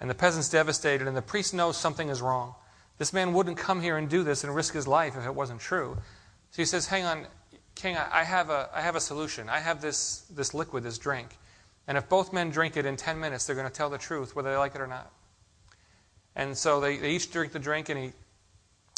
And 0.00 0.08
the 0.08 0.14
peasant's 0.14 0.48
devastated, 0.48 1.06
and 1.06 1.16
the 1.16 1.22
priest 1.22 1.52
knows 1.52 1.76
something 1.76 2.08
is 2.08 2.22
wrong. 2.22 2.54
This 2.98 3.12
man 3.12 3.32
wouldn't 3.32 3.56
come 3.56 3.82
here 3.82 3.96
and 3.96 4.08
do 4.08 4.22
this 4.22 4.44
and 4.44 4.54
risk 4.54 4.72
his 4.72 4.86
life 4.86 5.16
if 5.16 5.26
it 5.26 5.34
wasn't 5.34 5.60
true. 5.60 5.96
So 6.50 6.62
he 6.62 6.66
says, 6.66 6.86
Hang 6.86 7.04
on, 7.04 7.26
King, 7.74 7.96
I, 7.96 8.24
have, 8.24 8.50
a, 8.50 8.68
I 8.74 8.80
have 8.80 8.94
a 8.94 9.00
solution. 9.00 9.48
I 9.48 9.58
have 9.58 9.80
this, 9.80 10.20
this 10.30 10.54
liquid, 10.54 10.84
this 10.84 10.98
drink. 10.98 11.36
And 11.88 11.98
if 11.98 12.08
both 12.08 12.32
men 12.32 12.50
drink 12.50 12.76
it 12.76 12.86
in 12.86 12.96
10 12.96 13.18
minutes, 13.18 13.46
they're 13.46 13.56
going 13.56 13.68
to 13.68 13.72
tell 13.72 13.90
the 13.90 13.98
truth, 13.98 14.36
whether 14.36 14.50
they 14.50 14.56
like 14.56 14.74
it 14.74 14.80
or 14.80 14.86
not. 14.86 15.10
And 16.36 16.56
so 16.56 16.80
they, 16.80 16.98
they 16.98 17.10
each 17.10 17.32
drink 17.32 17.52
the 17.52 17.58
drink, 17.58 17.88
and 17.88 17.98
he, 17.98 18.12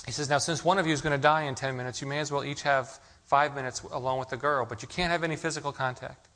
he 0.04 0.12
says, 0.12 0.28
Now, 0.28 0.38
since 0.38 0.64
one 0.64 0.78
of 0.78 0.86
you 0.86 0.92
is 0.92 1.00
going 1.00 1.16
to 1.16 1.22
die 1.22 1.42
in 1.42 1.54
10 1.54 1.76
minutes, 1.76 2.00
you 2.00 2.06
may 2.06 2.18
as 2.18 2.30
well 2.30 2.44
each 2.44 2.62
have 2.62 3.00
five 3.32 3.54
minutes 3.54 3.80
alone 3.92 4.18
with 4.18 4.28
the 4.28 4.36
girl, 4.36 4.66
but 4.66 4.82
you 4.82 4.88
can't 4.88 5.10
have 5.10 5.24
any 5.24 5.36
physical 5.36 5.72
contact. 5.72 6.28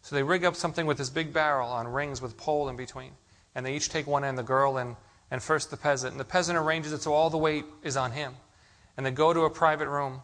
So 0.00 0.16
they 0.16 0.22
rig 0.22 0.46
up 0.46 0.56
something 0.56 0.86
with 0.86 0.96
this 0.96 1.10
big 1.10 1.30
barrel 1.30 1.68
on 1.68 1.86
rings 1.86 2.22
with 2.22 2.38
pole 2.38 2.70
in 2.70 2.76
between. 2.76 3.10
And 3.54 3.66
they 3.66 3.76
each 3.76 3.90
take 3.90 4.06
one 4.06 4.24
end, 4.24 4.38
the 4.38 4.42
girl 4.42 4.78
and, 4.78 4.96
and 5.30 5.42
first 5.42 5.70
the 5.70 5.76
peasant. 5.76 6.12
And 6.12 6.18
the 6.18 6.24
peasant 6.24 6.56
arranges 6.56 6.94
it 6.94 7.02
so 7.02 7.12
all 7.12 7.28
the 7.28 7.36
weight 7.36 7.66
is 7.82 7.98
on 7.98 8.12
him. 8.12 8.32
And 8.96 9.04
they 9.04 9.10
go 9.10 9.34
to 9.34 9.42
a 9.42 9.50
private 9.50 9.90
room. 9.90 10.22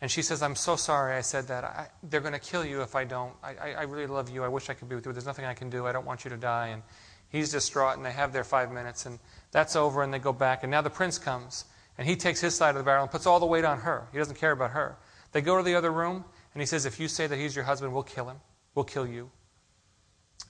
And 0.00 0.10
she 0.10 0.22
says, 0.22 0.40
I'm 0.40 0.56
so 0.56 0.74
sorry 0.74 1.14
I 1.14 1.20
said 1.20 1.48
that. 1.48 1.64
I, 1.64 1.88
they're 2.02 2.22
going 2.22 2.32
to 2.32 2.38
kill 2.38 2.64
you 2.64 2.80
if 2.80 2.96
I 2.96 3.04
don't. 3.04 3.34
I, 3.42 3.72
I 3.72 3.82
really 3.82 4.06
love 4.06 4.30
you. 4.30 4.44
I 4.44 4.48
wish 4.48 4.70
I 4.70 4.72
could 4.72 4.88
be 4.88 4.94
with 4.94 5.04
you. 5.04 5.12
There's 5.12 5.26
nothing 5.26 5.44
I 5.44 5.52
can 5.52 5.68
do. 5.68 5.86
I 5.86 5.92
don't 5.92 6.06
want 6.06 6.24
you 6.24 6.30
to 6.30 6.38
die. 6.38 6.68
And 6.68 6.82
he's 7.28 7.52
distraught, 7.52 7.98
and 7.98 8.06
they 8.06 8.12
have 8.12 8.32
their 8.32 8.44
five 8.44 8.72
minutes. 8.72 9.04
And 9.04 9.18
that's 9.50 9.76
over, 9.76 10.02
and 10.02 10.14
they 10.14 10.18
go 10.18 10.32
back. 10.32 10.62
And 10.62 10.70
now 10.70 10.80
the 10.80 10.88
prince 10.88 11.18
comes, 11.18 11.66
and 11.98 12.08
he 12.08 12.16
takes 12.16 12.40
his 12.40 12.54
side 12.54 12.70
of 12.70 12.76
the 12.76 12.84
barrel 12.84 13.02
and 13.02 13.12
puts 13.12 13.26
all 13.26 13.38
the 13.38 13.44
weight 13.44 13.66
on 13.66 13.80
her. 13.80 14.08
He 14.12 14.18
doesn't 14.18 14.38
care 14.38 14.52
about 14.52 14.70
her. 14.70 14.96
They 15.32 15.40
go 15.40 15.56
to 15.56 15.62
the 15.62 15.74
other 15.74 15.92
room, 15.92 16.24
and 16.54 16.62
he 16.62 16.66
says, 16.66 16.86
If 16.86 16.98
you 16.98 17.08
say 17.08 17.26
that 17.26 17.36
he's 17.36 17.54
your 17.54 17.64
husband, 17.64 17.92
we'll 17.92 18.02
kill 18.02 18.28
him. 18.28 18.38
We'll 18.74 18.84
kill 18.84 19.06
you. 19.06 19.30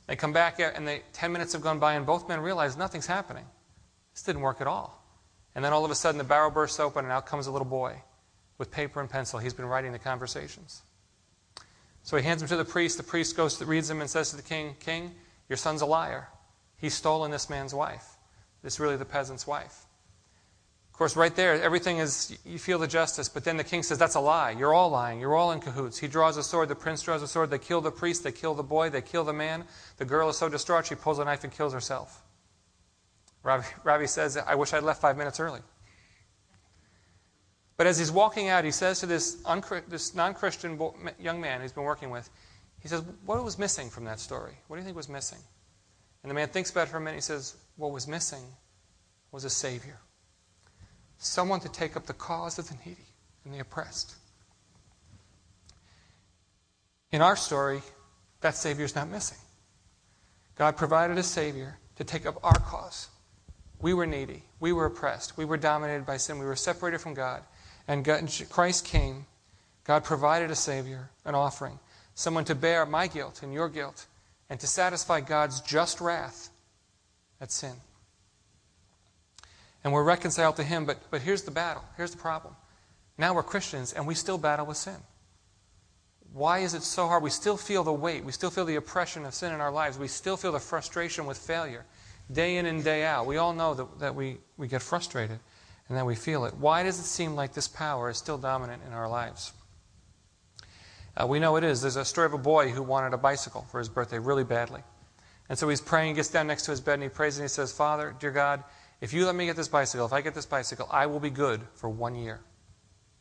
They 0.06 0.16
come 0.16 0.32
back, 0.32 0.58
and 0.60 0.86
they, 0.86 1.02
10 1.12 1.32
minutes 1.32 1.52
have 1.52 1.62
gone 1.62 1.78
by, 1.78 1.94
and 1.94 2.06
both 2.06 2.28
men 2.28 2.40
realize 2.40 2.76
nothing's 2.76 3.06
happening. 3.06 3.44
This 4.14 4.22
didn't 4.22 4.42
work 4.42 4.60
at 4.60 4.66
all. 4.66 5.04
And 5.54 5.64
then 5.64 5.72
all 5.72 5.84
of 5.84 5.90
a 5.90 5.94
sudden, 5.94 6.18
the 6.18 6.24
barrel 6.24 6.50
bursts 6.50 6.80
open, 6.80 7.04
and 7.04 7.12
out 7.12 7.26
comes 7.26 7.46
a 7.46 7.50
little 7.50 7.66
boy 7.66 8.02
with 8.58 8.70
paper 8.70 9.00
and 9.00 9.08
pencil. 9.08 9.38
He's 9.38 9.54
been 9.54 9.66
writing 9.66 9.92
the 9.92 9.98
conversations. 9.98 10.82
So 12.02 12.16
he 12.16 12.22
hands 12.22 12.40
them 12.40 12.48
to 12.48 12.56
the 12.56 12.64
priest. 12.64 12.96
The 12.96 13.02
priest 13.02 13.36
goes 13.36 13.58
to, 13.58 13.66
reads 13.66 13.88
them 13.88 14.00
and 14.00 14.08
says 14.08 14.30
to 14.30 14.36
the 14.36 14.42
king, 14.42 14.76
King, 14.80 15.14
your 15.48 15.56
son's 15.56 15.82
a 15.82 15.86
liar. 15.86 16.28
He's 16.76 16.94
stolen 16.94 17.30
this 17.30 17.50
man's 17.50 17.74
wife. 17.74 18.16
This 18.62 18.74
is 18.74 18.80
really 18.80 18.96
the 18.96 19.04
peasant's 19.04 19.46
wife. 19.46 19.84
Of 20.98 21.00
course, 21.00 21.14
right 21.14 21.36
there, 21.36 21.62
everything 21.62 21.98
is, 21.98 22.36
you 22.44 22.58
feel 22.58 22.80
the 22.80 22.88
justice, 22.88 23.28
but 23.28 23.44
then 23.44 23.56
the 23.56 23.62
king 23.62 23.84
says, 23.84 23.98
That's 23.98 24.16
a 24.16 24.20
lie. 24.20 24.50
You're 24.50 24.74
all 24.74 24.90
lying. 24.90 25.20
You're 25.20 25.36
all 25.36 25.52
in 25.52 25.60
cahoots. 25.60 25.96
He 25.96 26.08
draws 26.08 26.36
a 26.36 26.42
sword. 26.42 26.68
The 26.68 26.74
prince 26.74 27.02
draws 27.02 27.22
a 27.22 27.28
sword. 27.28 27.50
They 27.50 27.58
kill 27.60 27.80
the 27.80 27.92
priest. 27.92 28.24
They 28.24 28.32
kill 28.32 28.52
the 28.52 28.64
boy. 28.64 28.90
They 28.90 29.00
kill 29.00 29.22
the 29.22 29.32
man. 29.32 29.62
The 29.98 30.04
girl 30.04 30.28
is 30.28 30.36
so 30.36 30.48
distraught, 30.48 30.86
she 30.86 30.96
pulls 30.96 31.20
a 31.20 31.24
knife 31.24 31.44
and 31.44 31.52
kills 31.52 31.72
herself. 31.72 32.20
Ravi, 33.44 33.64
Ravi 33.84 34.08
says, 34.08 34.36
I 34.36 34.56
wish 34.56 34.72
I'd 34.72 34.82
left 34.82 35.00
five 35.00 35.16
minutes 35.16 35.38
early. 35.38 35.60
But 37.76 37.86
as 37.86 37.96
he's 37.96 38.10
walking 38.10 38.48
out, 38.48 38.64
he 38.64 38.72
says 38.72 38.98
to 38.98 39.06
this, 39.06 39.40
this 39.86 40.16
non 40.16 40.34
Christian 40.34 40.80
young 41.20 41.40
man 41.40 41.62
he's 41.62 41.72
been 41.72 41.84
working 41.84 42.10
with, 42.10 42.28
he 42.80 42.88
says, 42.88 43.04
What 43.24 43.44
was 43.44 43.56
missing 43.56 43.88
from 43.88 44.02
that 44.06 44.18
story? 44.18 44.54
What 44.66 44.74
do 44.74 44.80
you 44.80 44.84
think 44.84 44.96
was 44.96 45.08
missing? 45.08 45.38
And 46.24 46.30
the 46.30 46.34
man 46.34 46.48
thinks 46.48 46.72
about 46.72 46.88
it 46.88 46.90
for 46.90 46.96
a 46.96 47.00
minute. 47.00 47.18
He 47.18 47.20
says, 47.20 47.54
What 47.76 47.92
was 47.92 48.08
missing 48.08 48.42
was 49.30 49.44
a 49.44 49.50
Savior. 49.50 50.00
Someone 51.18 51.60
to 51.60 51.68
take 51.68 51.96
up 51.96 52.06
the 52.06 52.12
cause 52.14 52.58
of 52.58 52.68
the 52.68 52.76
needy 52.86 53.06
and 53.44 53.52
the 53.52 53.58
oppressed. 53.58 54.14
In 57.10 57.20
our 57.20 57.36
story, 57.36 57.82
that 58.40 58.54
Savior 58.54 58.84
is 58.84 58.94
not 58.94 59.08
missing. 59.08 59.38
God 60.54 60.76
provided 60.76 61.18
a 61.18 61.22
Savior 61.22 61.78
to 61.96 62.04
take 62.04 62.26
up 62.26 62.38
our 62.42 62.58
cause. 62.58 63.08
We 63.80 63.94
were 63.94 64.06
needy. 64.06 64.44
We 64.60 64.72
were 64.72 64.86
oppressed. 64.86 65.36
We 65.36 65.44
were 65.44 65.56
dominated 65.56 66.06
by 66.06 66.16
sin. 66.16 66.38
We 66.38 66.46
were 66.46 66.56
separated 66.56 67.00
from 67.00 67.14
God 67.14 67.42
and 67.88 68.04
Christ 68.50 68.84
came, 68.84 69.24
God 69.84 70.04
provided 70.04 70.50
a 70.50 70.54
Savior, 70.54 71.08
an 71.24 71.34
offering, 71.34 71.78
someone 72.14 72.44
to 72.44 72.54
bear 72.54 72.84
my 72.84 73.06
guilt 73.06 73.42
and 73.42 73.52
your 73.52 73.70
guilt, 73.70 74.06
and 74.50 74.60
to 74.60 74.66
satisfy 74.66 75.20
God's 75.20 75.62
just 75.62 76.00
wrath 76.00 76.50
at 77.40 77.50
sin. 77.50 77.74
And 79.84 79.92
we're 79.92 80.04
reconciled 80.04 80.56
to 80.56 80.64
Him, 80.64 80.84
but, 80.84 80.98
but 81.10 81.22
here's 81.22 81.42
the 81.42 81.50
battle. 81.50 81.84
Here's 81.96 82.10
the 82.10 82.18
problem. 82.18 82.54
Now 83.16 83.34
we're 83.34 83.42
Christians, 83.42 83.92
and 83.92 84.06
we 84.06 84.14
still 84.14 84.38
battle 84.38 84.66
with 84.66 84.76
sin. 84.76 84.96
Why 86.32 86.58
is 86.58 86.74
it 86.74 86.82
so 86.82 87.06
hard? 87.06 87.22
We 87.22 87.30
still 87.30 87.56
feel 87.56 87.84
the 87.84 87.92
weight. 87.92 88.24
We 88.24 88.32
still 88.32 88.50
feel 88.50 88.64
the 88.64 88.76
oppression 88.76 89.24
of 89.24 89.34
sin 89.34 89.52
in 89.52 89.60
our 89.60 89.72
lives. 89.72 89.98
We 89.98 90.08
still 90.08 90.36
feel 90.36 90.52
the 90.52 90.60
frustration 90.60 91.26
with 91.26 91.38
failure 91.38 91.84
day 92.30 92.58
in 92.58 92.66
and 92.66 92.84
day 92.84 93.04
out. 93.04 93.26
We 93.26 93.38
all 93.38 93.54
know 93.54 93.74
that, 93.74 93.98
that 94.00 94.14
we, 94.14 94.38
we 94.56 94.68
get 94.68 94.82
frustrated 94.82 95.38
and 95.88 95.96
then 95.96 96.04
we 96.04 96.14
feel 96.14 96.44
it. 96.44 96.54
Why 96.54 96.82
does 96.82 96.98
it 96.98 97.04
seem 97.04 97.34
like 97.34 97.54
this 97.54 97.68
power 97.68 98.10
is 98.10 98.18
still 98.18 98.36
dominant 98.36 98.82
in 98.86 98.92
our 98.92 99.08
lives? 99.08 99.52
Uh, 101.16 101.26
we 101.26 101.40
know 101.40 101.56
it 101.56 101.64
is. 101.64 101.80
There's 101.80 101.96
a 101.96 102.04
story 102.04 102.26
of 102.26 102.34
a 102.34 102.38
boy 102.38 102.68
who 102.68 102.82
wanted 102.82 103.14
a 103.14 103.18
bicycle 103.18 103.66
for 103.70 103.78
his 103.78 103.88
birthday 103.88 104.18
really 104.18 104.44
badly. 104.44 104.82
And 105.48 105.58
so 105.58 105.68
he's 105.68 105.80
praying, 105.80 106.14
gets 106.14 106.28
down 106.28 106.46
next 106.46 106.64
to 106.64 106.70
his 106.70 106.80
bed, 106.80 106.94
and 106.94 107.04
he 107.04 107.08
prays 107.08 107.38
and 107.38 107.44
he 107.44 107.48
says, 107.48 107.72
Father, 107.72 108.14
dear 108.20 108.30
God, 108.30 108.62
if 109.00 109.12
you 109.12 109.26
let 109.26 109.34
me 109.34 109.46
get 109.46 109.56
this 109.56 109.68
bicycle, 109.68 110.06
if 110.06 110.12
I 110.12 110.20
get 110.20 110.34
this 110.34 110.46
bicycle, 110.46 110.88
I 110.90 111.06
will 111.06 111.20
be 111.20 111.30
good 111.30 111.60
for 111.74 111.88
one 111.88 112.14
year. 112.14 112.40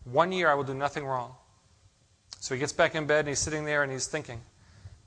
One 0.06 0.32
year 0.32 0.50
I 0.50 0.56
will 0.56 0.64
do 0.64 0.74
nothing 0.74 1.06
wrong. 1.06 1.36
So 2.40 2.56
he 2.56 2.60
gets 2.60 2.74
back 2.74 2.96
in 2.96 3.06
bed 3.06 3.20
and 3.20 3.30
he's 3.30 3.40
sitting 3.40 3.66
there 3.66 3.84
and 3.84 3.92
he's 3.92 4.08
thinking, 4.08 4.42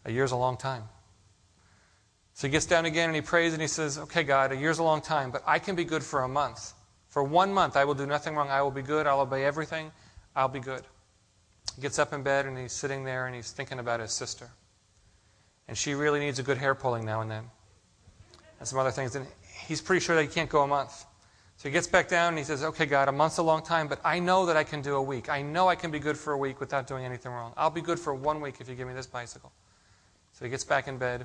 a 0.05 0.13
year's 0.13 0.33
a 0.33 0.37
long 0.37 0.57
time. 0.57 0.85
So 2.35 2.47
he 2.47 2.53
gets 2.53 2.67
down 2.67 2.85
again 2.85 3.09
and 3.09 3.17
he 3.17 3.23
prays 3.23 3.53
and 3.53 3.61
he 3.61 3.69
says, 3.69 3.99
Okay, 3.99 4.23
God, 4.23 4.53
a 4.53 4.57
year's 4.57 4.79
a 4.79 4.83
long 4.83 5.01
time, 5.01 5.31
but 5.31 5.43
I 5.47 5.59
can 5.59 5.75
be 5.75 5.85
good 5.85 6.03
for 6.03 6.23
a 6.23 6.29
month. 6.29 6.73
For 7.09 7.25
one 7.25 7.53
month, 7.53 7.77
I 7.77 7.85
will 7.85 7.95
do 7.95 8.07
nothing 8.07 8.37
wrong. 8.37 8.49
I 8.49 8.63
will 8.63 8.71
be 8.71 8.83
good. 8.83 9.07
I'll 9.07 9.21
obey 9.21 9.45
everything. 9.45 9.91
I'll 10.37 10.49
be 10.49 10.61
good. 10.61 10.85
He 11.75 11.83
gets 11.83 11.99
up 11.99 12.13
in 12.13 12.23
bed 12.23 12.47
and 12.47 12.57
he's 12.57 12.73
sitting 12.73 13.05
there 13.05 13.27
and 13.27 13.35
he's 13.35 13.51
thinking 13.51 13.79
about 13.79 14.01
his 14.01 14.13
sister. 14.13 14.49
And 15.67 15.77
she 15.77 15.95
really 15.95 16.21
needs 16.21 16.39
a 16.39 16.43
good 16.43 16.59
hair 16.59 16.75
pulling 16.75 17.05
now 17.05 17.21
and 17.21 17.31
then. 17.31 17.45
And 18.59 18.69
some 18.69 18.79
other 18.79 18.91
things. 18.91 19.17
He's 19.71 19.81
pretty 19.81 20.05
sure 20.05 20.17
that 20.17 20.23
he 20.23 20.29
can't 20.29 20.51
go 20.51 20.63
a 20.63 20.67
month. 20.67 21.05
So 21.57 21.69
he 21.69 21.73
gets 21.73 21.87
back 21.87 22.09
down 22.09 22.31
and 22.31 22.39
he 22.39 22.43
says, 22.45 22.65
Okay, 22.65 22.87
God, 22.87 23.09
a 23.09 23.13
month's 23.13 23.39
a 23.39 23.43
long 23.43 23.63
time, 23.63 23.87
but 23.87 24.01
I 24.05 24.19
know 24.19 24.47
that 24.47 24.57
I 24.57 24.65
can 24.65 24.83
do 24.83 24.97
a 24.97 25.03
week. 25.03 25.29
I 25.29 25.43
know 25.43 25.69
I 25.69 25.77
can 25.77 25.93
be 25.93 26.01
good 26.01 26.19
for 26.19 26.33
a 26.33 26.37
week 26.37 26.59
without 26.59 26.89
doing 26.89 27.05
anything 27.05 27.31
wrong. 27.31 27.53
I'll 27.57 27.71
be 27.71 27.81
good 27.81 28.01
for 28.01 28.13
one 28.13 28.41
week 28.41 28.57
if 28.59 28.69
you 28.69 28.75
give 28.75 28.89
me 28.89 28.95
this 28.95 29.07
bicycle. 29.07 29.53
So 30.33 30.45
he 30.45 30.51
gets 30.51 30.65
back 30.65 30.89
in 30.89 30.99
bed 30.99 31.25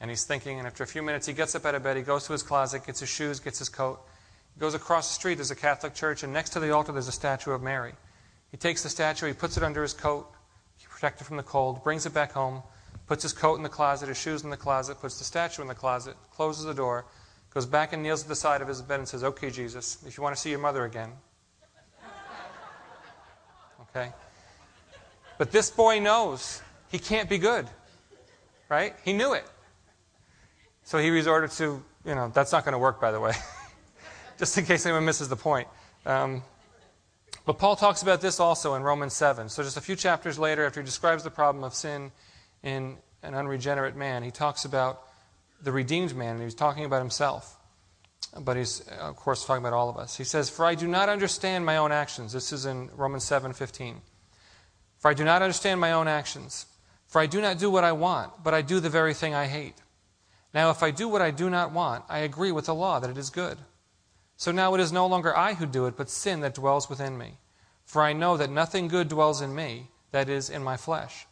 and 0.00 0.08
he's 0.08 0.22
thinking. 0.22 0.58
And 0.58 0.68
after 0.68 0.84
a 0.84 0.86
few 0.86 1.02
minutes, 1.02 1.26
he 1.26 1.32
gets 1.32 1.56
up 1.56 1.66
out 1.66 1.74
of 1.74 1.82
bed. 1.82 1.96
He 1.96 2.04
goes 2.04 2.26
to 2.26 2.32
his 2.32 2.44
closet, 2.44 2.86
gets 2.86 3.00
his 3.00 3.08
shoes, 3.08 3.40
gets 3.40 3.58
his 3.58 3.68
coat. 3.68 4.00
He 4.54 4.60
goes 4.60 4.74
across 4.74 5.08
the 5.08 5.14
street, 5.14 5.36
there's 5.36 5.50
a 5.50 5.56
Catholic 5.56 5.94
church, 5.94 6.22
and 6.22 6.32
next 6.32 6.50
to 6.50 6.60
the 6.60 6.70
altar, 6.70 6.92
there's 6.92 7.08
a 7.08 7.12
statue 7.12 7.50
of 7.50 7.62
Mary. 7.62 7.94
He 8.52 8.56
takes 8.56 8.84
the 8.84 8.88
statue, 8.88 9.26
he 9.26 9.32
puts 9.32 9.56
it 9.56 9.62
under 9.62 9.82
his 9.82 9.94
coat, 9.94 10.26
he 10.76 10.86
protects 10.88 11.22
it 11.22 11.24
from 11.24 11.36
the 11.36 11.42
cold, 11.42 11.82
brings 11.84 12.04
it 12.04 12.12
back 12.12 12.32
home, 12.32 12.62
puts 13.10 13.24
his 13.24 13.32
coat 13.32 13.56
in 13.56 13.64
the 13.64 13.68
closet, 13.68 14.08
his 14.08 14.16
shoes 14.16 14.44
in 14.44 14.50
the 14.50 14.56
closet, 14.56 15.00
puts 15.00 15.18
the 15.18 15.24
statue 15.24 15.62
in 15.62 15.66
the 15.66 15.74
closet, 15.74 16.14
closes 16.30 16.64
the 16.64 16.72
door, 16.72 17.04
goes 17.52 17.66
back 17.66 17.92
and 17.92 18.04
kneels 18.04 18.22
at 18.22 18.28
the 18.28 18.36
side 18.36 18.62
of 18.62 18.68
his 18.68 18.80
bed 18.82 19.00
and 19.00 19.08
says, 19.08 19.24
Okay, 19.24 19.50
Jesus, 19.50 19.98
if 20.06 20.16
you 20.16 20.22
want 20.22 20.36
to 20.36 20.40
see 20.40 20.50
your 20.50 20.60
mother 20.60 20.84
again. 20.84 21.10
Okay? 23.90 24.12
But 25.38 25.50
this 25.50 25.72
boy 25.72 25.98
knows 25.98 26.62
he 26.92 27.00
can't 27.00 27.28
be 27.28 27.38
good. 27.38 27.66
Right? 28.68 28.94
He 29.04 29.12
knew 29.12 29.32
it. 29.32 29.44
So 30.84 30.98
he 30.98 31.10
resorted 31.10 31.50
to, 31.58 31.82
you 32.04 32.14
know, 32.14 32.30
that's 32.32 32.52
not 32.52 32.64
going 32.64 32.74
to 32.74 32.78
work, 32.78 33.00
by 33.00 33.10
the 33.10 33.18
way. 33.18 33.32
just 34.38 34.56
in 34.56 34.64
case 34.64 34.86
anyone 34.86 35.04
misses 35.04 35.28
the 35.28 35.34
point. 35.34 35.66
Um, 36.06 36.44
But 37.44 37.58
Paul 37.58 37.74
talks 37.74 38.02
about 38.02 38.20
this 38.20 38.38
also 38.38 38.76
in 38.76 38.84
Romans 38.84 39.14
7. 39.14 39.48
So, 39.48 39.64
just 39.64 39.76
a 39.76 39.80
few 39.80 39.96
chapters 39.96 40.38
later, 40.38 40.64
after 40.64 40.80
he 40.80 40.84
describes 40.84 41.24
the 41.24 41.30
problem 41.30 41.64
of 41.64 41.74
sin 41.74 42.12
in 42.62 42.98
an 43.22 43.34
unregenerate 43.34 43.96
man, 43.96 44.22
he 44.22 44.30
talks 44.30 44.64
about 44.64 45.02
the 45.62 45.72
redeemed 45.72 46.14
man, 46.16 46.36
and 46.36 46.42
he's 46.42 46.54
talking 46.54 46.84
about 46.84 47.00
himself. 47.00 47.56
But 48.38 48.56
he's, 48.56 48.80
of 48.80 49.16
course, 49.16 49.44
talking 49.44 49.62
about 49.62 49.72
all 49.76 49.88
of 49.88 49.96
us. 49.96 50.16
He 50.16 50.24
says, 50.24 50.48
For 50.48 50.64
I 50.64 50.74
do 50.74 50.86
not 50.86 51.08
understand 51.08 51.66
my 51.66 51.76
own 51.76 51.90
actions. 51.90 52.32
This 52.32 52.52
is 52.52 52.64
in 52.64 52.90
Romans 52.94 53.24
7 53.24 53.52
15. 53.52 54.00
For 54.98 55.10
I 55.10 55.14
do 55.14 55.24
not 55.24 55.42
understand 55.42 55.80
my 55.80 55.92
own 55.92 56.06
actions. 56.06 56.66
For 57.08 57.20
I 57.20 57.26
do 57.26 57.40
not 57.40 57.58
do 57.58 57.70
what 57.70 57.82
I 57.82 57.92
want, 57.92 58.44
but 58.44 58.54
I 58.54 58.62
do 58.62 58.78
the 58.78 58.88
very 58.88 59.14
thing 59.14 59.34
I 59.34 59.46
hate. 59.46 59.74
Now, 60.54 60.70
if 60.70 60.82
I 60.82 60.90
do 60.90 61.08
what 61.08 61.22
I 61.22 61.30
do 61.30 61.50
not 61.50 61.72
want, 61.72 62.04
I 62.08 62.20
agree 62.20 62.52
with 62.52 62.66
the 62.66 62.74
law 62.74 63.00
that 63.00 63.10
it 63.10 63.18
is 63.18 63.30
good. 63.30 63.58
So 64.36 64.52
now 64.52 64.74
it 64.74 64.80
is 64.80 64.92
no 64.92 65.06
longer 65.06 65.36
I 65.36 65.54
who 65.54 65.66
do 65.66 65.86
it, 65.86 65.96
but 65.96 66.08
sin 66.08 66.40
that 66.40 66.54
dwells 66.54 66.88
within 66.88 67.18
me. 67.18 67.38
For 67.84 68.02
I 68.02 68.12
know 68.12 68.36
that 68.36 68.50
nothing 68.50 68.88
good 68.88 69.08
dwells 69.08 69.40
in 69.40 69.54
me, 69.54 69.88
that 70.12 70.28
is, 70.28 70.48
in 70.48 70.62
my 70.62 70.76
flesh. 70.76 71.26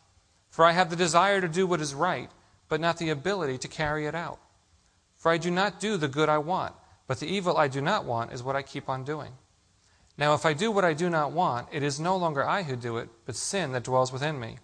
For 0.59 0.64
I 0.64 0.73
have 0.73 0.90
the 0.90 0.97
desire 0.97 1.40
to 1.40 1.47
do 1.47 1.68
what 1.68 1.81
is 1.81 1.94
right, 1.94 2.29
but 2.68 2.81
not 2.81 2.99
the 2.99 3.11
ability 3.11 3.59
to 3.59 3.68
carry 3.68 4.07
it 4.07 4.14
out. 4.16 4.40
For 5.16 5.31
I 5.31 5.38
do 5.38 5.53
not 5.53 5.79
do 5.79 5.97
the 5.97 6.09
good 6.09 6.29
I 6.29 6.38
want, 6.38 6.75
but 7.07 7.21
the 7.21 7.29
evil 7.29 7.57
I 7.57 7.68
do 7.68 7.81
not 7.81 8.05
want 8.05 8.33
is 8.33 8.42
what 8.42 8.57
I 8.57 8.62
keep 8.62 8.88
on 8.88 9.05
doing. 9.05 9.31
Now, 10.16 10.35
if 10.35 10.44
I 10.44 10.55
do 10.55 10.73
what 10.73 10.85
I 10.85 10.94
do 10.94 11.09
not 11.09 11.31
want, 11.31 11.68
it 11.71 11.85
is 11.85 12.01
no 12.01 12.16
longer 12.16 12.44
I 12.44 12.64
who 12.64 12.75
do 12.75 12.97
it, 12.97 13.09
but 13.25 13.37
sin 13.37 13.71
that 13.71 13.85
dwells 13.85 14.12
within 14.12 14.40
me. 14.40 14.57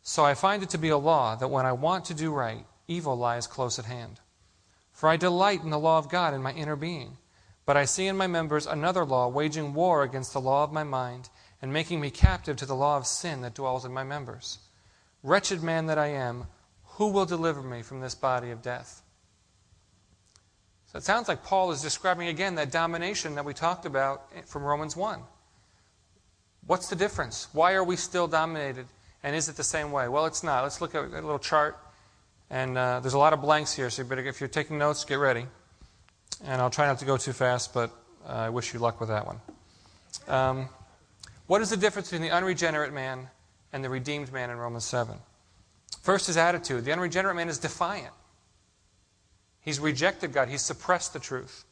So 0.00 0.24
I 0.24 0.32
find 0.32 0.62
it 0.62 0.70
to 0.70 0.78
be 0.78 0.88
a 0.88 0.96
law 0.96 1.36
that 1.36 1.48
when 1.48 1.66
I 1.66 1.72
want 1.72 2.06
to 2.06 2.14
do 2.14 2.32
right, 2.32 2.64
evil 2.86 3.14
lies 3.14 3.46
close 3.46 3.78
at 3.78 3.84
hand. 3.84 4.20
For 4.94 5.10
I 5.10 5.18
delight 5.18 5.62
in 5.62 5.68
the 5.68 5.78
law 5.78 5.98
of 5.98 6.08
God 6.08 6.32
in 6.32 6.42
my 6.42 6.54
inner 6.54 6.76
being. 6.76 7.18
But 7.66 7.76
I 7.76 7.84
see 7.84 8.06
in 8.06 8.16
my 8.16 8.26
members 8.26 8.66
another 8.66 9.04
law, 9.04 9.28
waging 9.28 9.74
war 9.74 10.02
against 10.02 10.32
the 10.32 10.40
law 10.40 10.64
of 10.64 10.72
my 10.72 10.82
mind, 10.82 11.28
and 11.60 11.74
making 11.74 12.00
me 12.00 12.10
captive 12.10 12.56
to 12.56 12.64
the 12.64 12.74
law 12.74 12.96
of 12.96 13.06
sin 13.06 13.42
that 13.42 13.52
dwells 13.52 13.84
in 13.84 13.92
my 13.92 14.02
members. 14.02 14.60
Wretched 15.22 15.62
man 15.62 15.86
that 15.86 15.98
I 15.98 16.08
am, 16.08 16.46
who 16.84 17.08
will 17.08 17.26
deliver 17.26 17.62
me 17.62 17.82
from 17.82 18.00
this 18.00 18.14
body 18.14 18.50
of 18.50 18.62
death? 18.62 19.02
So 20.86 20.96
it 20.96 21.04
sounds 21.04 21.28
like 21.28 21.44
Paul 21.44 21.70
is 21.70 21.82
describing 21.82 22.28
again 22.28 22.54
that 22.54 22.72
domination 22.72 23.34
that 23.34 23.44
we 23.44 23.52
talked 23.52 23.84
about 23.84 24.22
from 24.46 24.62
Romans 24.62 24.96
1. 24.96 25.20
What's 26.66 26.88
the 26.88 26.96
difference? 26.96 27.48
Why 27.52 27.74
are 27.74 27.84
we 27.84 27.96
still 27.96 28.26
dominated? 28.26 28.86
And 29.22 29.34
is 29.36 29.48
it 29.48 29.56
the 29.56 29.64
same 29.64 29.92
way? 29.92 30.08
Well, 30.08 30.26
it's 30.26 30.42
not. 30.42 30.62
Let's 30.62 30.80
look 30.80 30.94
at 30.94 31.04
a 31.04 31.08
little 31.08 31.38
chart. 31.38 31.78
And 32.50 32.78
uh, 32.78 33.00
there's 33.00 33.14
a 33.14 33.18
lot 33.18 33.32
of 33.32 33.42
blanks 33.42 33.74
here, 33.74 33.90
so 33.90 34.02
you 34.02 34.08
better, 34.08 34.22
if 34.22 34.40
you're 34.40 34.48
taking 34.48 34.78
notes, 34.78 35.04
get 35.04 35.16
ready. 35.16 35.46
And 36.44 36.62
I'll 36.62 36.70
try 36.70 36.86
not 36.86 36.98
to 37.00 37.04
go 37.04 37.16
too 37.16 37.32
fast, 37.32 37.74
but 37.74 37.90
uh, 38.26 38.32
I 38.32 38.48
wish 38.48 38.72
you 38.72 38.80
luck 38.80 39.00
with 39.00 39.10
that 39.10 39.26
one. 39.26 39.40
Um, 40.26 40.68
what 41.46 41.60
is 41.60 41.70
the 41.70 41.76
difference 41.76 42.10
between 42.10 42.28
the 42.28 42.34
unregenerate 42.34 42.92
man 42.92 43.28
and 43.72 43.84
the 43.84 43.88
redeemed 43.88 44.32
man 44.32 44.50
in 44.50 44.56
Romans 44.56 44.84
7? 44.84 45.16
First, 46.02 46.26
his 46.26 46.36
attitude. 46.36 46.84
The 46.84 46.92
unregenerate 46.92 47.36
man 47.36 47.48
is 47.48 47.58
defiant. 47.58 48.14
He's 49.60 49.80
rejected 49.80 50.32
God, 50.32 50.48
he's 50.48 50.62
suppressed 50.62 51.12
the 51.12 51.18
truth. 51.18 51.64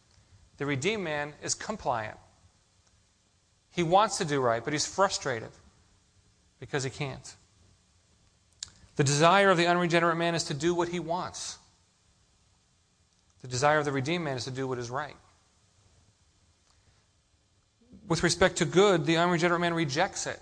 The 0.58 0.66
redeemed 0.66 1.04
man 1.04 1.34
is 1.42 1.54
compliant. 1.54 2.18
He 3.70 3.82
wants 3.82 4.18
to 4.18 4.24
do 4.24 4.40
right, 4.40 4.64
but 4.64 4.72
he's 4.72 4.86
frustrated 4.86 5.50
because 6.60 6.82
he 6.84 6.90
can't. 6.90 7.34
The 8.96 9.04
desire 9.04 9.50
of 9.50 9.58
the 9.58 9.66
unregenerate 9.66 10.16
man 10.16 10.34
is 10.34 10.44
to 10.44 10.54
do 10.54 10.74
what 10.74 10.88
he 10.88 10.98
wants. 10.98 11.58
The 13.42 13.48
desire 13.48 13.78
of 13.78 13.84
the 13.84 13.92
redeemed 13.92 14.24
man 14.24 14.36
is 14.36 14.44
to 14.44 14.50
do 14.50 14.66
what 14.66 14.78
is 14.78 14.90
right. 14.90 15.16
With 18.08 18.22
respect 18.22 18.56
to 18.56 18.64
good, 18.64 19.04
the 19.04 19.18
unregenerate 19.18 19.60
man 19.60 19.74
rejects 19.74 20.26
it. 20.26 20.40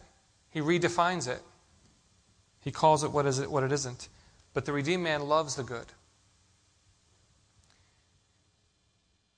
He 0.54 0.60
redefines 0.60 1.28
it. 1.28 1.42
He 2.60 2.70
calls 2.70 3.02
it 3.02 3.10
what, 3.10 3.26
is 3.26 3.40
it 3.40 3.50
what 3.50 3.64
it 3.64 3.72
isn't. 3.72 4.08
But 4.54 4.64
the 4.64 4.72
redeemed 4.72 5.02
man 5.02 5.26
loves 5.26 5.56
the 5.56 5.64
good. 5.64 5.86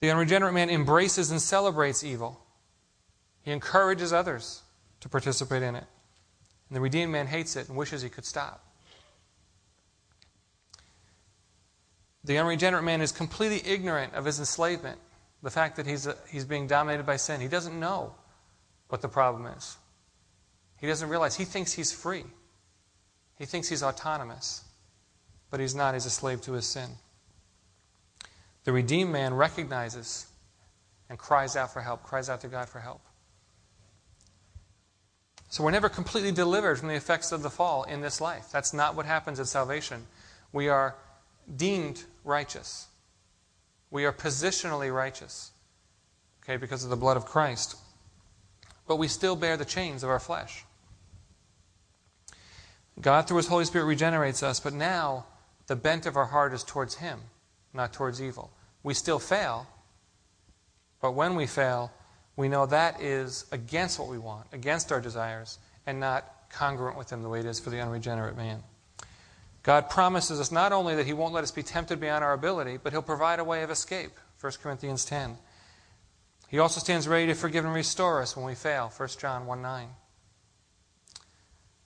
The 0.00 0.10
unregenerate 0.10 0.52
man 0.52 0.68
embraces 0.68 1.30
and 1.30 1.40
celebrates 1.40 2.04
evil. 2.04 2.38
He 3.42 3.50
encourages 3.50 4.12
others 4.12 4.62
to 5.00 5.08
participate 5.08 5.62
in 5.62 5.74
it. 5.74 5.84
And 6.68 6.76
the 6.76 6.80
redeemed 6.82 7.10
man 7.10 7.26
hates 7.26 7.56
it 7.56 7.68
and 7.68 7.78
wishes 7.78 8.02
he 8.02 8.10
could 8.10 8.26
stop. 8.26 8.62
The 12.24 12.36
unregenerate 12.36 12.84
man 12.84 13.00
is 13.00 13.10
completely 13.10 13.62
ignorant 13.72 14.12
of 14.12 14.26
his 14.26 14.38
enslavement, 14.38 14.98
the 15.42 15.50
fact 15.50 15.76
that 15.76 15.86
he's, 15.86 16.06
he's 16.28 16.44
being 16.44 16.66
dominated 16.66 17.06
by 17.06 17.16
sin. 17.16 17.40
He 17.40 17.48
doesn't 17.48 17.78
know 17.78 18.14
what 18.88 19.00
the 19.00 19.08
problem 19.08 19.46
is. 19.46 19.78
He 20.78 20.86
doesn't 20.86 21.08
realize. 21.08 21.36
He 21.36 21.44
thinks 21.44 21.72
he's 21.72 21.92
free, 21.92 22.24
he 23.38 23.44
thinks 23.44 23.68
he's 23.68 23.82
autonomous, 23.82 24.64
but 25.50 25.60
he's 25.60 25.74
not. 25.74 25.94
He's 25.94 26.06
a 26.06 26.10
slave 26.10 26.40
to 26.42 26.52
his 26.52 26.66
sin. 26.66 26.90
The 28.64 28.72
redeemed 28.72 29.12
man 29.12 29.34
recognizes 29.34 30.26
and 31.08 31.18
cries 31.18 31.56
out 31.56 31.72
for 31.72 31.80
help, 31.80 32.02
cries 32.02 32.28
out 32.28 32.40
to 32.40 32.48
God 32.48 32.68
for 32.68 32.80
help. 32.80 33.00
So 35.48 35.64
we're 35.64 35.70
never 35.70 35.88
completely 35.88 36.32
delivered 36.32 36.78
from 36.78 36.88
the 36.88 36.96
effects 36.96 37.32
of 37.32 37.42
the 37.42 37.48
fall 37.48 37.84
in 37.84 38.02
this 38.02 38.20
life. 38.20 38.50
That's 38.52 38.74
not 38.74 38.94
what 38.94 39.06
happens 39.06 39.40
at 39.40 39.46
salvation. 39.46 40.04
We 40.52 40.68
are 40.68 40.96
deemed 41.56 42.04
righteous. 42.24 42.88
We 43.90 44.04
are 44.04 44.12
positionally 44.12 44.92
righteous, 44.94 45.52
okay, 46.42 46.58
because 46.58 46.84
of 46.84 46.90
the 46.90 46.96
blood 46.96 47.16
of 47.16 47.24
Christ. 47.24 47.76
But 48.86 48.96
we 48.96 49.08
still 49.08 49.36
bear 49.36 49.56
the 49.56 49.64
chains 49.64 50.02
of 50.02 50.10
our 50.10 50.18
flesh. 50.18 50.65
God, 53.00 53.28
through 53.28 53.38
His 53.38 53.48
Holy 53.48 53.64
Spirit, 53.64 53.84
regenerates 53.84 54.42
us, 54.42 54.60
but 54.60 54.72
now 54.72 55.26
the 55.66 55.76
bent 55.76 56.06
of 56.06 56.16
our 56.16 56.26
heart 56.26 56.52
is 56.52 56.64
towards 56.64 56.96
Him, 56.96 57.20
not 57.74 57.92
towards 57.92 58.22
evil. 58.22 58.50
We 58.82 58.94
still 58.94 59.18
fail, 59.18 59.66
but 61.00 61.12
when 61.12 61.34
we 61.34 61.46
fail, 61.46 61.92
we 62.36 62.48
know 62.48 62.66
that 62.66 63.00
is 63.00 63.46
against 63.52 63.98
what 63.98 64.08
we 64.08 64.18
want, 64.18 64.46
against 64.52 64.92
our 64.92 65.00
desires, 65.00 65.58
and 65.86 66.00
not 66.00 66.50
congruent 66.50 66.96
with 66.96 67.12
Him 67.12 67.22
the 67.22 67.28
way 67.28 67.40
it 67.40 67.46
is 67.46 67.60
for 67.60 67.70
the 67.70 67.80
unregenerate 67.80 68.36
man. 68.36 68.62
God 69.62 69.90
promises 69.90 70.38
us 70.38 70.52
not 70.52 70.72
only 70.72 70.94
that 70.94 71.06
He 71.06 71.12
won't 71.12 71.34
let 71.34 71.42
us 71.42 71.50
be 71.50 71.62
tempted 71.62 72.00
beyond 72.00 72.22
our 72.22 72.32
ability, 72.32 72.78
but 72.82 72.92
He'll 72.92 73.02
provide 73.02 73.40
a 73.40 73.44
way 73.44 73.62
of 73.62 73.70
escape. 73.70 74.12
1 74.40 74.52
Corinthians 74.62 75.04
10. 75.04 75.36
He 76.48 76.58
also 76.58 76.80
stands 76.80 77.08
ready 77.08 77.26
to 77.26 77.34
forgive 77.34 77.64
and 77.64 77.74
restore 77.74 78.22
us 78.22 78.36
when 78.36 78.46
we 78.46 78.54
fail. 78.54 78.92
1 78.96 79.08
John 79.18 79.46
1 79.46 79.60
9. 79.60 79.88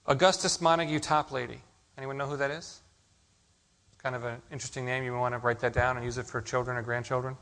Augustus 0.07 0.59
Montague 0.59 0.99
Toplady. 0.99 1.59
Anyone 1.97 2.17
know 2.17 2.25
who 2.25 2.37
that 2.37 2.51
is? 2.51 2.81
Kind 4.01 4.15
of 4.15 4.23
an 4.23 4.41
interesting 4.51 4.85
name. 4.85 5.03
You 5.03 5.13
want 5.13 5.35
to 5.35 5.39
write 5.39 5.59
that 5.59 5.73
down 5.73 5.95
and 5.95 6.03
use 6.03 6.17
it 6.17 6.25
for 6.25 6.41
children 6.41 6.75
or 6.75 6.81
grandchildren. 6.81 7.37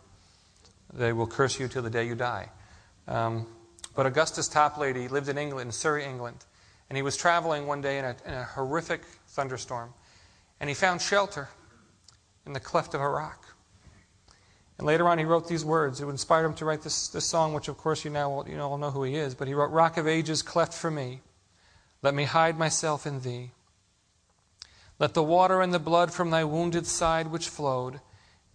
They 0.93 1.13
will 1.13 1.27
curse 1.27 1.59
you 1.59 1.67
till 1.67 1.81
the 1.81 1.89
day 1.89 2.05
you 2.05 2.15
die. 2.15 2.49
Um, 3.07 3.47
but 3.95 4.05
Augustus 4.05 4.49
Toplady 4.49 5.09
lived 5.09 5.29
in 5.29 5.37
England, 5.37 5.69
in 5.69 5.71
Surrey, 5.71 6.03
England. 6.03 6.45
And 6.89 6.97
he 6.97 7.01
was 7.01 7.15
traveling 7.15 7.65
one 7.65 7.81
day 7.81 7.99
in 7.99 8.05
a, 8.05 8.15
in 8.25 8.33
a 8.33 8.43
horrific 8.43 9.03
thunderstorm. 9.27 9.93
And 10.59 10.67
he 10.69 10.73
found 10.73 11.01
shelter 11.01 11.47
in 12.45 12.51
the 12.51 12.59
cleft 12.59 12.93
of 12.93 12.99
a 12.99 13.07
rock. 13.07 13.55
And 14.77 14.87
later 14.87 15.07
on, 15.07 15.17
he 15.17 15.25
wrote 15.25 15.47
these 15.47 15.63
words. 15.63 16.01
It 16.01 16.07
inspired 16.07 16.45
him 16.45 16.53
to 16.55 16.65
write 16.65 16.81
this, 16.81 17.09
this 17.09 17.25
song, 17.25 17.53
which, 17.53 17.67
of 17.67 17.77
course, 17.77 18.03
you 18.03 18.11
now 18.11 18.43
you 18.45 18.59
all 18.59 18.77
know 18.77 18.91
who 18.91 19.03
he 19.03 19.15
is. 19.15 19.35
But 19.35 19.47
he 19.47 19.53
wrote, 19.53 19.71
Rock 19.71 19.97
of 19.97 20.07
ages, 20.07 20.41
cleft 20.41 20.73
for 20.73 20.89
me. 20.89 21.21
Let 22.01 22.13
me 22.13 22.23
hide 22.23 22.57
myself 22.57 23.05
in 23.05 23.21
thee. 23.21 23.51
Let 24.99 25.13
the 25.13 25.23
water 25.23 25.61
and 25.61 25.73
the 25.73 25.79
blood 25.79 26.13
from 26.13 26.29
thy 26.29 26.43
wounded 26.43 26.85
side 26.85 27.27
which 27.27 27.49
flowed 27.49 28.01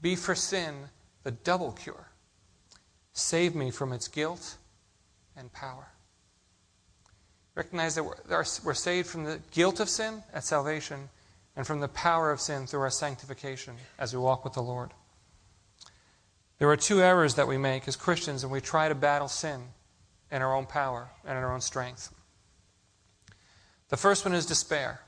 be 0.00 0.16
for 0.16 0.34
sin 0.34 0.74
the 1.22 1.30
double 1.30 1.72
cure. 1.72 2.08
Save 3.12 3.54
me 3.54 3.70
from 3.70 3.92
its 3.92 4.08
guilt 4.08 4.56
and 5.36 5.52
power. 5.52 5.88
Recognize 7.54 7.94
that 7.94 8.04
we're, 8.04 8.44
we're 8.64 8.74
saved 8.74 9.08
from 9.08 9.24
the 9.24 9.40
guilt 9.52 9.80
of 9.80 9.88
sin 9.88 10.22
at 10.32 10.44
salvation 10.44 11.08
and 11.56 11.66
from 11.66 11.80
the 11.80 11.88
power 11.88 12.32
of 12.32 12.40
sin 12.40 12.66
through 12.66 12.80
our 12.80 12.90
sanctification 12.90 13.74
as 13.98 14.12
we 14.12 14.18
walk 14.18 14.44
with 14.44 14.54
the 14.54 14.62
Lord. 14.62 14.90
There 16.58 16.68
are 16.68 16.76
two 16.76 17.00
errors 17.00 17.36
that 17.36 17.48
we 17.48 17.56
make 17.56 17.86
as 17.88 17.96
Christians 17.96 18.44
when 18.44 18.52
we 18.52 18.60
try 18.60 18.88
to 18.88 18.94
battle 18.94 19.28
sin 19.28 19.60
in 20.30 20.42
our 20.42 20.54
own 20.54 20.66
power 20.66 21.08
and 21.24 21.38
in 21.38 21.44
our 21.44 21.52
own 21.52 21.60
strength. 21.60 22.12
The 23.88 23.96
first 23.96 24.24
one 24.24 24.34
is 24.34 24.46
despair. 24.46 25.00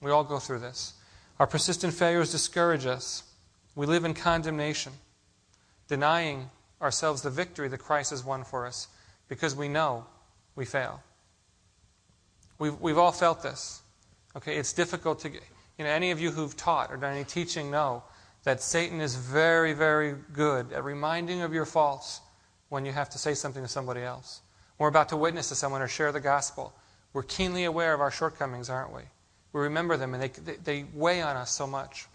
We 0.00 0.10
all 0.10 0.24
go 0.24 0.38
through 0.38 0.60
this. 0.60 0.94
Our 1.38 1.46
persistent 1.46 1.94
failures 1.94 2.32
discourage 2.32 2.86
us. 2.86 3.22
We 3.74 3.86
live 3.86 4.04
in 4.04 4.14
condemnation, 4.14 4.92
denying 5.88 6.50
ourselves 6.80 7.22
the 7.22 7.30
victory 7.30 7.68
that 7.68 7.78
Christ 7.78 8.10
has 8.10 8.24
won 8.24 8.44
for 8.44 8.66
us 8.66 8.88
because 9.28 9.54
we 9.54 9.68
know 9.68 10.06
we 10.56 10.64
fail. 10.64 11.02
We've, 12.58 12.78
we've 12.80 12.98
all 12.98 13.12
felt 13.12 13.42
this. 13.42 13.82
Okay, 14.36 14.56
it's 14.56 14.72
difficult 14.72 15.20
to 15.20 15.28
get. 15.28 15.42
You 15.78 15.84
know, 15.84 15.90
any 15.90 16.10
of 16.10 16.20
you 16.20 16.32
who've 16.32 16.56
taught 16.56 16.90
or 16.90 16.96
done 16.96 17.14
any 17.14 17.24
teaching 17.24 17.70
know 17.70 18.02
that 18.44 18.60
Satan 18.60 19.00
is 19.00 19.14
very, 19.14 19.72
very 19.72 20.14
good 20.32 20.72
at 20.72 20.82
reminding 20.82 21.42
of 21.42 21.52
your 21.52 21.64
faults 21.64 22.20
when 22.68 22.84
you 22.84 22.92
have 22.92 23.10
to 23.10 23.18
say 23.18 23.34
something 23.34 23.62
to 23.62 23.68
somebody 23.68 24.02
else. 24.02 24.40
We're 24.78 24.88
about 24.88 25.08
to 25.10 25.16
witness 25.16 25.48
to 25.48 25.54
someone 25.54 25.82
or 25.82 25.88
share 25.88 26.12
the 26.12 26.20
gospel, 26.20 26.72
we're 27.12 27.22
keenly 27.22 27.64
aware 27.64 27.94
of 27.94 28.00
our 28.00 28.10
shortcomings, 28.10 28.68
aren't 28.68 28.94
we? 28.94 29.02
We 29.52 29.62
remember 29.62 29.96
them 29.96 30.14
and 30.14 30.22
they, 30.22 30.56
they, 30.56 30.84
weigh 30.92 31.22
on 31.22 31.36
us 31.36 31.50
so 31.50 31.66
much. 31.66 32.06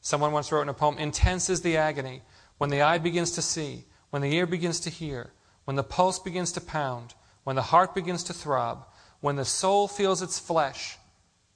Someone 0.00 0.32
once 0.32 0.52
wrote 0.52 0.62
in 0.62 0.68
a 0.68 0.74
poem 0.74 0.98
Intense 0.98 1.50
is 1.50 1.62
the 1.62 1.76
agony 1.76 2.22
when 2.58 2.70
the 2.70 2.82
eye 2.82 2.98
begins 2.98 3.32
to 3.32 3.42
see, 3.42 3.84
when 4.10 4.22
the 4.22 4.34
ear 4.34 4.46
begins 4.46 4.80
to 4.80 4.90
hear, 4.90 5.32
when 5.64 5.76
the 5.76 5.82
pulse 5.82 6.18
begins 6.18 6.52
to 6.52 6.60
pound, 6.60 7.14
when 7.44 7.56
the 7.56 7.62
heart 7.62 7.94
begins 7.94 8.22
to 8.24 8.32
throb, 8.32 8.86
when 9.20 9.36
the 9.36 9.44
soul 9.44 9.88
feels 9.88 10.22
its 10.22 10.38
flesh, 10.38 10.98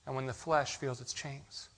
and 0.07 0.15
when 0.15 0.27
the 0.27 0.33
flesh 0.33 0.77
feels 0.77 1.01
its 1.01 1.13
chains. 1.13 1.69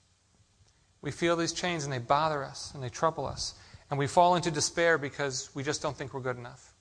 We 1.00 1.10
feel 1.10 1.36
these 1.36 1.52
chains 1.52 1.84
and 1.84 1.92
they 1.92 1.98
bother 1.98 2.44
us 2.44 2.72
and 2.74 2.82
they 2.82 2.88
trouble 2.88 3.26
us. 3.26 3.54
And 3.90 3.98
we 3.98 4.06
fall 4.08 4.34
into 4.34 4.50
despair 4.50 4.98
because 4.98 5.50
we 5.54 5.62
just 5.62 5.80
don't 5.80 5.96
think 5.96 6.12
we're 6.12 6.20
good 6.20 6.38
enough. 6.38 6.74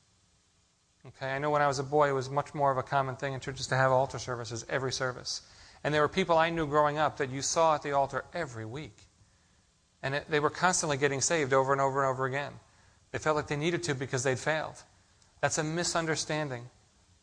Okay, 1.07 1.27
I 1.27 1.37
know 1.37 1.51
when 1.51 1.61
I 1.61 1.67
was 1.67 1.77
a 1.77 1.83
boy, 1.83 2.09
it 2.09 2.13
was 2.13 2.31
much 2.31 2.55
more 2.55 2.71
of 2.71 2.77
a 2.77 2.83
common 2.83 3.15
thing 3.15 3.33
in 3.33 3.39
churches 3.39 3.67
to 3.67 3.75
have 3.75 3.91
altar 3.91 4.17
services 4.17 4.65
every 4.69 4.91
service. 4.91 5.41
And 5.83 5.93
there 5.93 6.01
were 6.01 6.07
people 6.07 6.35
I 6.35 6.49
knew 6.49 6.65
growing 6.65 6.97
up 6.97 7.17
that 7.17 7.29
you 7.29 7.43
saw 7.43 7.75
at 7.75 7.83
the 7.83 7.91
altar 7.91 8.25
every 8.33 8.65
week. 8.65 8.97
And 10.01 10.15
it, 10.15 10.25
they 10.29 10.39
were 10.39 10.49
constantly 10.49 10.97
getting 10.97 11.21
saved 11.21 11.53
over 11.53 11.71
and 11.71 11.81
over 11.81 12.03
and 12.03 12.09
over 12.09 12.25
again. 12.25 12.53
They 13.11 13.19
felt 13.19 13.35
like 13.35 13.47
they 13.47 13.55
needed 13.55 13.83
to 13.83 13.93
because 13.93 14.23
they'd 14.23 14.39
failed. 14.39 14.81
That's 15.41 15.59
a 15.59 15.63
misunderstanding 15.63 16.63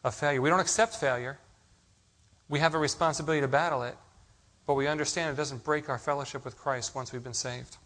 of 0.05 0.15
failure. 0.15 0.41
We 0.41 0.49
don't 0.49 0.61
accept 0.61 0.95
failure. 0.95 1.39
We 2.49 2.61
have 2.61 2.75
a 2.75 2.79
responsibility 2.79 3.41
to 3.41 3.49
battle 3.49 3.83
it, 3.83 3.97
but 4.65 4.75
we 4.75 4.87
understand 4.87 5.33
it 5.33 5.37
doesn't 5.37 5.65
break 5.65 5.89
our 5.89 5.99
fellowship 5.99 6.45
with 6.45 6.57
Christ 6.57 6.95
once 6.95 7.13
we've 7.13 7.25
been 7.25 7.35
saved. 7.35 7.79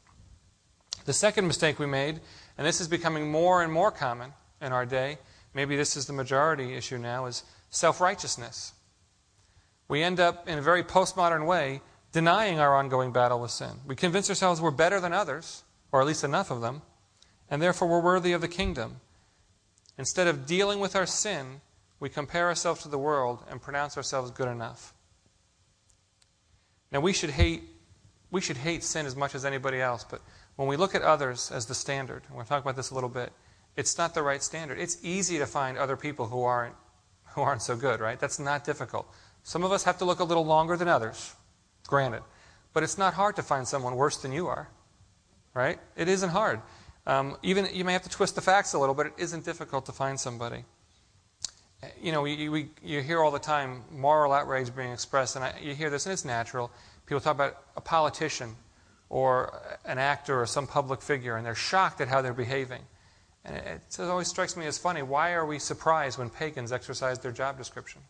The 1.07 1.15
second 1.15 1.47
mistake 1.47 1.79
we 1.79 1.87
made, 1.87 2.21
and 2.59 2.67
this 2.67 2.83
is 2.83 2.89
becoming 2.89 3.31
more 3.31 3.63
and 3.63 3.73
more 3.73 3.91
common 3.91 4.35
in 4.61 4.73
our 4.73 4.85
day, 4.85 5.19
maybe 5.57 5.75
this 5.75 5.97
is 5.97 6.07
the 6.07 6.13
majority 6.13 6.75
issue 6.75 6.99
now, 6.99 7.25
is 7.27 7.43
self 7.71 8.01
righteousness. 8.01 8.75
We 9.89 10.03
end 10.03 10.21
up, 10.21 10.49
in 10.49 10.59
a 10.59 10.63
very 10.63 10.85
postmodern 10.85 11.47
way, 11.47 11.81
denying 12.13 12.61
our 12.61 12.77
ongoing 12.77 13.11
battle 13.11 13.41
with 13.41 13.51
sin. 13.51 13.81
We 13.87 13.97
convince 13.97 14.29
ourselves 14.29 14.61
we're 14.61 14.71
better 14.71 15.01
than 15.01 15.13
others, 15.13 15.65
or 15.91 16.01
at 16.01 16.07
least 16.07 16.25
enough 16.25 16.51
of 16.51 16.61
them, 16.61 16.83
and 17.51 17.63
therefore 17.63 17.89
we're 17.89 18.03
worthy 18.03 18.33
of 18.33 18.43
the 18.43 18.49
kingdom. 18.49 19.01
Instead 19.99 20.27
of 20.27 20.47
dealing 20.47 20.79
with 20.79 20.95
our 20.95 21.07
sin, 21.07 21.63
we 22.01 22.11
compare 22.11 22.49
ourselves 22.49 22.83
to 22.83 22.89
the 22.89 22.99
world 22.99 23.43
and 23.51 23.63
pronounce 23.63 23.97
ourselves 23.97 24.31
good 24.31 24.49
enough. 24.49 24.93
Now 26.93 27.01
we 27.01 27.13
should 27.13 27.31
hate 27.31 27.63
we 28.31 28.41
should 28.41 28.57
hate 28.57 28.83
sin 28.83 29.07
as 29.07 29.15
much 29.15 29.35
as 29.35 29.45
anybody 29.45 29.81
else, 29.81 30.05
but 30.05 30.21
when 30.57 30.69
we 30.69 30.77
look 30.77 30.95
at 30.97 31.03
others 31.03 31.53
as 31.53 31.67
the 31.67 31.75
standard, 31.75 32.25
and 32.27 32.37
we'll 32.37 32.45
talk 32.45 32.63
about 32.63 32.75
this 32.75 32.91
a 32.91 32.95
little 32.95 33.09
bit, 33.09 33.33
it's 33.77 33.99
not 33.99 34.15
the 34.15 34.23
right 34.23 34.43
standard. 34.43 34.79
It's 34.79 34.99
easy 35.03 35.39
to 35.39 35.47
find 35.47 35.77
other 35.79 35.97
people 35.97 36.27
who 36.27 36.43
aren't 36.43 36.75
who 37.35 37.43
aren't 37.43 37.63
so 37.63 37.77
good, 37.77 38.01
right? 38.01 38.19
That's 38.19 38.39
not 38.39 38.65
difficult. 38.65 39.07
Some 39.43 39.63
of 39.63 39.71
us 39.71 39.85
have 39.85 39.99
to 39.99 40.07
look 40.07 40.21
a 40.21 40.25
little 40.25 40.47
longer 40.47 40.77
than 40.77 40.89
others, 40.89 41.35
granted. 41.87 42.23
But 42.73 42.83
it's 42.83 42.97
not 42.97 43.15
hard 43.15 43.37
to 43.37 43.43
find 43.43 43.69
someone 43.69 43.95
worse 43.95 44.17
than 44.17 44.33
you 44.33 44.47
are, 44.47 44.69
right? 45.53 45.79
It 45.97 46.09
isn't 46.09 46.31
hard. 46.31 46.61
Um, 47.07 47.37
even 47.43 47.69
you 47.73 47.85
may 47.85 47.93
have 47.93 48.03
to 48.03 48.09
twist 48.09 48.35
the 48.35 48.41
facts 48.41 48.73
a 48.73 48.79
little, 48.79 48.95
but 48.95 49.07
it 49.07 49.13
isn't 49.19 49.45
difficult 49.45 49.87
to 49.87 49.93
find 49.93 50.19
somebody. 50.19 50.65
You 52.01 52.11
know, 52.11 52.23
we, 52.23 52.49
we, 52.49 52.71
you 52.83 53.03
hear 53.03 53.23
all 53.23 53.31
the 53.31 53.39
time 53.39 53.85
moral 53.93 54.33
outrage 54.33 54.75
being 54.75 54.91
expressed, 54.91 55.37
and 55.37 55.45
I, 55.45 55.55
you 55.63 55.75
hear 55.75 55.91
this, 55.91 56.07
and 56.07 56.13
it's 56.15 56.25
natural. 56.25 56.71
People 57.05 57.21
talk 57.21 57.35
about 57.35 57.63
a 57.77 57.81
politician 57.81 58.57
or 59.09 59.61
an 59.85 59.99
actor 59.99 60.41
or 60.41 60.47
some 60.47 60.67
public 60.67 61.03
figure, 61.03 61.37
and 61.37 61.47
they're 61.47 61.55
shocked 61.55 62.01
at 62.01 62.09
how 62.09 62.23
they're 62.23 62.33
behaving. 62.33 62.83
And 63.47 63.57
it, 63.57 63.81
it 63.99 64.01
always 64.01 64.27
strikes 64.27 64.57
me 64.57 64.67
as 64.67 64.77
funny. 64.77 65.03
Why 65.03 65.33
are 65.33 65.47
we 65.47 65.61
surprised 65.61 66.19
when 66.19 66.29
pagans 66.29 66.73
exercise 66.73 67.21
their 67.21 67.31
job 67.31 67.57
description? 67.57 68.03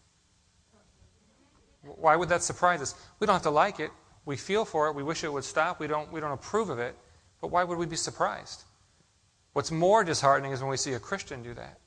Why 1.83 2.17
would 2.17 2.31
that 2.31 2.43
surprise 2.43 2.81
us? 2.81 2.95
We 3.21 3.27
don't 3.27 3.35
have 3.35 3.43
to 3.43 3.51
like 3.51 3.79
it. 3.79 3.91
We 4.25 4.37
feel 4.37 4.65
for 4.65 4.89
it. 4.89 4.95
We 4.95 5.03
wish 5.03 5.23
it 5.23 5.33
would 5.33 5.45
stop. 5.45 5.79
We 5.79 5.87
don't, 5.87 6.11
we 6.11 6.21
don't 6.21 6.33
approve 6.33 6.71
of 6.71 6.79
it. 6.79 6.97
But 7.41 7.49
why 7.49 7.65
would 7.65 7.79
we 7.79 7.87
be 7.87 7.97
surprised? 7.97 8.65
What's 9.53 9.71
more 9.71 10.05
disheartening 10.05 10.53
is 10.53 10.61
when 10.61 10.71
we 10.71 10.79
see 10.79 10.95
a 10.95 10.99
Christian 10.99 11.43
do 11.43 11.55
that, 11.55 11.79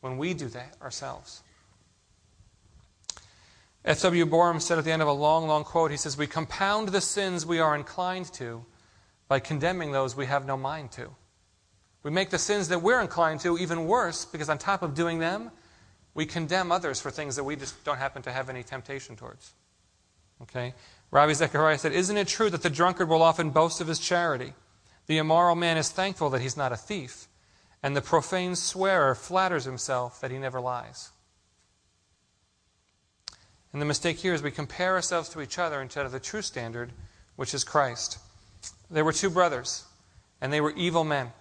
when 0.00 0.18
we 0.18 0.34
do 0.34 0.48
that 0.48 0.76
ourselves. 0.80 1.42
F.W. 3.84 4.26
Boreham 4.26 4.60
said 4.60 4.78
at 4.78 4.84
the 4.84 4.92
end 4.92 5.02
of 5.02 5.08
a 5.08 5.12
long, 5.12 5.48
long 5.48 5.64
quote, 5.64 5.90
he 5.90 5.96
says, 5.96 6.16
We 6.16 6.26
compound 6.26 6.88
the 6.88 7.00
sins 7.00 7.44
we 7.44 7.58
are 7.58 7.74
inclined 7.74 8.32
to 8.34 8.64
by 9.26 9.40
condemning 9.40 9.90
those 9.90 10.14
we 10.14 10.26
have 10.26 10.46
no 10.46 10.56
mind 10.56 10.92
to. 10.92 11.14
We 12.02 12.10
make 12.10 12.30
the 12.30 12.38
sins 12.38 12.68
that 12.68 12.82
we're 12.82 13.00
inclined 13.00 13.40
to 13.40 13.58
even 13.58 13.86
worse 13.86 14.24
because 14.24 14.48
on 14.48 14.58
top 14.58 14.82
of 14.82 14.94
doing 14.94 15.18
them, 15.18 15.50
we 16.14 16.26
condemn 16.26 16.72
others 16.72 17.00
for 17.00 17.10
things 17.10 17.36
that 17.36 17.44
we 17.44 17.56
just 17.56 17.82
don't 17.84 17.98
happen 17.98 18.22
to 18.22 18.32
have 18.32 18.50
any 18.50 18.62
temptation 18.62 19.16
towards. 19.16 19.52
Okay? 20.42 20.74
Ravi 21.10 21.34
Zachariah 21.34 21.78
said, 21.78 21.92
Isn't 21.92 22.16
it 22.16 22.28
true 22.28 22.50
that 22.50 22.62
the 22.62 22.70
drunkard 22.70 23.08
will 23.08 23.22
often 23.22 23.50
boast 23.50 23.80
of 23.80 23.86
his 23.86 23.98
charity? 23.98 24.52
The 25.06 25.18
immoral 25.18 25.54
man 25.54 25.76
is 25.76 25.90
thankful 25.90 26.30
that 26.30 26.42
he's 26.42 26.56
not 26.56 26.72
a 26.72 26.76
thief, 26.76 27.28
and 27.82 27.96
the 27.96 28.00
profane 28.00 28.56
swearer 28.56 29.14
flatters 29.14 29.64
himself 29.64 30.20
that 30.20 30.30
he 30.30 30.38
never 30.38 30.60
lies. 30.60 31.10
And 33.72 33.80
the 33.80 33.86
mistake 33.86 34.18
here 34.18 34.34
is 34.34 34.42
we 34.42 34.50
compare 34.50 34.94
ourselves 34.94 35.28
to 35.30 35.40
each 35.40 35.58
other 35.58 35.80
instead 35.80 36.04
of 36.04 36.12
the 36.12 36.20
true 36.20 36.42
standard, 36.42 36.92
which 37.36 37.54
is 37.54 37.64
Christ. 37.64 38.18
There 38.90 39.04
were 39.04 39.12
two 39.12 39.30
brothers, 39.30 39.84
and 40.40 40.52
they 40.52 40.60
were 40.60 40.72
evil 40.72 41.04
men. 41.04 41.32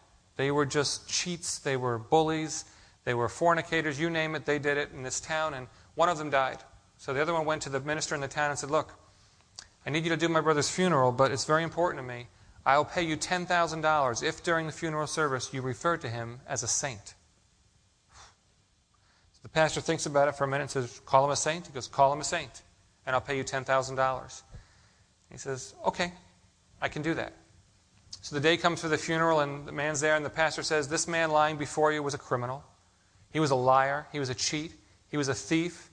They 0.41 0.49
were 0.49 0.65
just 0.65 1.07
cheats, 1.07 1.59
they 1.59 1.77
were 1.77 1.99
bullies, 1.99 2.65
they 3.03 3.13
were 3.13 3.29
fornicators, 3.29 3.99
you 3.99 4.09
name 4.09 4.33
it, 4.33 4.43
they 4.43 4.57
did 4.57 4.75
it 4.75 4.89
in 4.91 5.03
this 5.03 5.19
town, 5.19 5.53
and 5.53 5.67
one 5.93 6.09
of 6.09 6.17
them 6.17 6.31
died. 6.31 6.57
So 6.97 7.13
the 7.13 7.21
other 7.21 7.35
one 7.35 7.45
went 7.45 7.61
to 7.61 7.69
the 7.69 7.79
minister 7.79 8.15
in 8.15 8.21
the 8.21 8.27
town 8.27 8.49
and 8.49 8.57
said, 8.57 8.71
Look, 8.71 8.91
I 9.85 9.91
need 9.91 10.03
you 10.03 10.09
to 10.09 10.17
do 10.17 10.27
my 10.27 10.41
brother's 10.41 10.67
funeral, 10.67 11.11
but 11.11 11.31
it's 11.31 11.45
very 11.45 11.61
important 11.61 12.01
to 12.01 12.11
me. 12.11 12.25
I'll 12.65 12.83
pay 12.83 13.03
you 13.03 13.17
$10,000 13.17 14.23
if 14.23 14.41
during 14.41 14.65
the 14.65 14.71
funeral 14.71 15.05
service 15.05 15.53
you 15.53 15.61
refer 15.61 15.95
to 15.97 16.09
him 16.09 16.39
as 16.47 16.63
a 16.63 16.67
saint. 16.67 17.13
So 19.33 19.41
the 19.43 19.49
pastor 19.49 19.79
thinks 19.79 20.07
about 20.07 20.27
it 20.27 20.35
for 20.35 20.45
a 20.45 20.47
minute 20.47 20.63
and 20.63 20.71
says, 20.71 21.01
Call 21.05 21.23
him 21.23 21.29
a 21.29 21.35
saint? 21.35 21.67
He 21.67 21.73
goes, 21.73 21.87
Call 21.87 22.11
him 22.11 22.21
a 22.21 22.23
saint, 22.23 22.63
and 23.05 23.15
I'll 23.15 23.21
pay 23.21 23.37
you 23.37 23.43
$10,000. 23.43 24.41
He 25.31 25.37
says, 25.37 25.75
Okay, 25.85 26.11
I 26.81 26.89
can 26.89 27.03
do 27.03 27.13
that. 27.13 27.33
So 28.21 28.35
the 28.35 28.41
day 28.41 28.55
comes 28.55 28.79
for 28.79 28.87
the 28.87 28.99
funeral, 28.99 29.39
and 29.39 29.67
the 29.67 29.71
man's 29.71 29.99
there, 29.99 30.15
and 30.15 30.23
the 30.23 30.29
pastor 30.29 30.61
says, 30.61 30.87
This 30.87 31.07
man 31.07 31.31
lying 31.31 31.57
before 31.57 31.91
you 31.91 32.03
was 32.03 32.13
a 32.13 32.19
criminal. 32.19 32.63
He 33.31 33.39
was 33.39 33.49
a 33.49 33.55
liar. 33.55 34.07
He 34.11 34.19
was 34.19 34.29
a 34.29 34.35
cheat. 34.35 34.73
He 35.09 35.17
was 35.17 35.27
a 35.27 35.33
thief. 35.33 35.89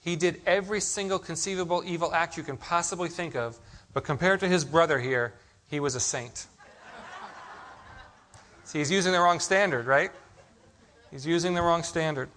He 0.00 0.14
did 0.14 0.42
every 0.46 0.80
single 0.80 1.18
conceivable 1.18 1.82
evil 1.86 2.12
act 2.12 2.36
you 2.36 2.42
can 2.42 2.58
possibly 2.58 3.08
think 3.08 3.34
of, 3.34 3.58
but 3.94 4.04
compared 4.04 4.40
to 4.40 4.48
his 4.48 4.64
brother 4.64 4.98
here, 4.98 5.32
he 5.70 5.80
was 5.80 5.94
a 5.94 6.00
saint. 6.00 6.46
See, 8.64 8.78
he's 8.78 8.90
using 8.90 9.12
the 9.12 9.20
wrong 9.20 9.40
standard, 9.40 9.86
right? 9.86 10.10
He's 11.10 11.26
using 11.26 11.54
the 11.54 11.62
wrong 11.62 11.84
standard. 11.84 12.28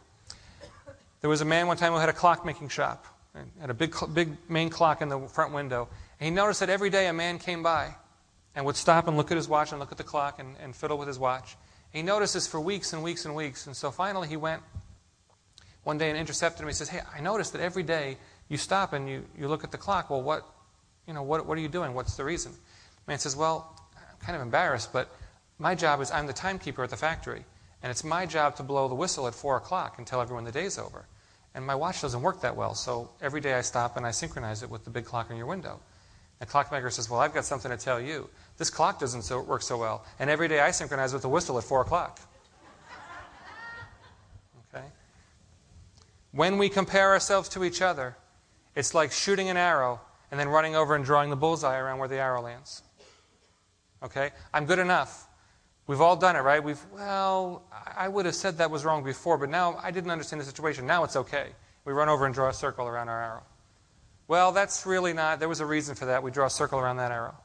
There 1.22 1.30
was 1.30 1.42
a 1.42 1.46
man 1.46 1.68
one 1.68 1.76
time 1.76 1.92
who 1.92 2.00
had 2.00 2.10
a 2.10 2.14
clockmaking 2.14 2.70
shop, 2.70 3.06
and 3.34 3.50
had 3.60 3.70
a 3.70 3.74
big, 3.74 3.94
big 4.14 4.38
main 4.48 4.70
clock 4.70 5.02
in 5.02 5.10
the 5.10 5.20
front 5.28 5.54
window. 5.54 5.90
And 6.20 6.26
he 6.26 6.32
noticed 6.32 6.62
that 6.62 6.70
every 6.70 6.90
day 6.90 7.08
a 7.08 7.14
man 7.14 7.40
came 7.40 7.64
by 7.64 7.96
and 8.56 8.66
would 8.66 8.76
stop 8.76 9.08
and 9.08 9.18
look 9.18 9.32
at 9.32 9.38
his 9.38 9.48
watch 9.48 9.72
and 9.72 9.80
look 9.80 9.92
at 9.92 9.98
the 9.98 10.04
clock 10.04 10.40
and, 10.40 10.56
and 10.62 10.76
fiddle 10.76 10.98
with 10.98 11.08
his 11.08 11.20
watch. 11.20 11.58
He 11.92 12.02
noticed 12.02 12.34
this 12.34 12.48
for 12.48 12.60
weeks 12.60 12.94
and 12.94 13.04
weeks 13.04 13.26
and 13.26 13.36
weeks. 13.36 13.68
And 13.68 13.76
so 13.76 13.92
finally 13.92 14.28
he 14.28 14.38
went 14.38 14.62
one 15.84 15.98
day 15.98 16.10
and 16.10 16.18
intercepted 16.18 16.62
him. 16.62 16.68
He 16.68 16.74
says, 16.74 16.90
Hey, 16.90 17.02
I 17.16 17.22
noticed 17.22 17.54
that 17.54 17.62
every 17.62 17.84
day 17.84 18.18
you 18.50 18.58
stop 18.58 18.94
and 18.94 19.08
you, 19.10 19.26
you 19.38 19.48
look 19.48 19.64
at 19.64 19.72
the 19.72 19.78
clock. 19.78 20.10
Well, 20.10 20.22
what, 20.22 20.46
you 21.08 21.14
know, 21.14 21.24
what, 21.24 21.46
what 21.46 21.58
are 21.58 21.62
you 21.62 21.68
doing? 21.68 21.94
What's 21.94 22.16
the 22.16 22.24
reason? 22.24 22.52
The 22.52 23.12
man 23.12 23.20
says, 23.20 23.36
Well, 23.36 23.80
I'm 23.96 24.26
kind 24.26 24.36
of 24.36 24.42
embarrassed, 24.42 24.92
but 24.94 25.10
my 25.60 25.76
job 25.76 26.02
is 26.02 26.12
I'm 26.12 26.28
the 26.28 26.34
timekeeper 26.34 26.84
at 26.84 26.90
the 26.90 26.98
factory. 26.98 27.46
And 27.84 27.92
it's 27.92 28.04
my 28.04 28.26
job 28.26 28.56
to 28.56 28.64
blow 28.64 28.88
the 28.88 28.96
whistle 28.96 29.28
at 29.28 29.36
4 29.36 29.58
o'clock 29.58 29.98
and 29.98 30.08
tell 30.08 30.20
everyone 30.22 30.44
the 30.44 30.52
day's 30.52 30.80
over. 30.80 31.06
And 31.54 31.66
my 31.66 31.76
watch 31.76 32.02
doesn't 32.02 32.22
work 32.22 32.42
that 32.42 32.56
well, 32.56 32.74
so 32.74 33.10
every 33.22 33.40
day 33.40 33.54
I 33.54 33.62
stop 33.62 33.96
and 33.96 34.06
I 34.06 34.12
synchronize 34.12 34.64
it 34.64 34.70
with 34.70 34.84
the 34.84 34.90
big 34.90 35.06
clock 35.06 35.30
on 35.32 35.38
your 35.38 35.46
window. 35.46 35.80
The 36.40 36.46
clockmaker 36.46 36.90
says, 36.90 37.10
Well, 37.10 37.20
I've 37.20 37.34
got 37.34 37.46
something 37.46 37.72
to 37.72 37.78
tell 37.78 38.00
you. 38.00 38.30
This 38.58 38.70
clock 38.70 39.00
doesn't 39.00 39.24
so, 39.24 39.42
work 39.42 39.62
so 39.62 39.78
well. 39.78 40.06
And 40.20 40.30
every 40.30 40.48
day 40.48 40.60
I 40.60 40.72
synchronize 40.72 41.14
with 41.14 41.22
the 41.22 41.30
whistle 41.30 41.58
at 41.58 41.64
4 41.64 41.82
o'clock. 41.82 42.20
Okay? 44.74 44.86
When 46.32 46.58
we 46.58 46.68
compare 46.68 47.12
ourselves 47.12 47.48
to 47.50 47.64
each 47.64 47.82
other, 47.82 48.18
it's 48.76 48.94
like 48.94 49.12
shooting 49.14 49.50
an 49.50 49.56
arrow 49.56 50.02
and 50.32 50.40
then 50.40 50.50
running 50.50 50.76
over 50.76 50.96
and 50.96 51.06
drawing 51.06 51.30
the 51.30 51.36
bullseye 51.38 51.78
around 51.78 52.00
where 52.00 52.10
the 52.10 52.18
arrow 52.18 52.42
lands. 52.42 52.84
Okay? 54.04 54.32
I'm 54.54 54.66
good 54.66 54.80
enough. 54.80 55.28
We've 55.88 56.02
all 56.02 56.16
done 56.16 56.36
it, 56.36 56.40
right? 56.40 56.62
We've, 56.62 56.84
well, 56.92 57.64
I 57.96 58.08
would 58.08 58.26
have 58.26 58.36
said 58.36 58.58
that 58.58 58.72
was 58.72 58.84
wrong 58.84 59.04
before, 59.04 59.38
but 59.38 59.50
now 59.50 59.80
I 59.82 59.92
didn't 59.92 60.10
understand 60.10 60.42
the 60.42 60.46
situation. 60.46 60.86
Now 60.86 61.04
it's 61.04 61.16
okay. 61.16 61.50
We 61.86 61.94
run 61.94 62.10
over 62.10 62.26
and 62.26 62.34
draw 62.34 62.50
a 62.50 62.54
circle 62.54 62.88
around 62.88 63.08
our 63.08 63.24
arrow. 63.24 63.44
Well, 64.28 64.52
that's 64.52 64.86
really 64.86 65.14
not, 65.14 65.40
there 65.40 65.50
was 65.50 65.60
a 65.60 65.66
reason 65.66 65.96
for 65.96 66.06
that. 66.06 66.24
We 66.24 66.32
draw 66.32 66.48
a 66.48 66.50
circle 66.50 66.80
around 66.80 66.98
that 66.98 67.12
arrow. 67.12 67.36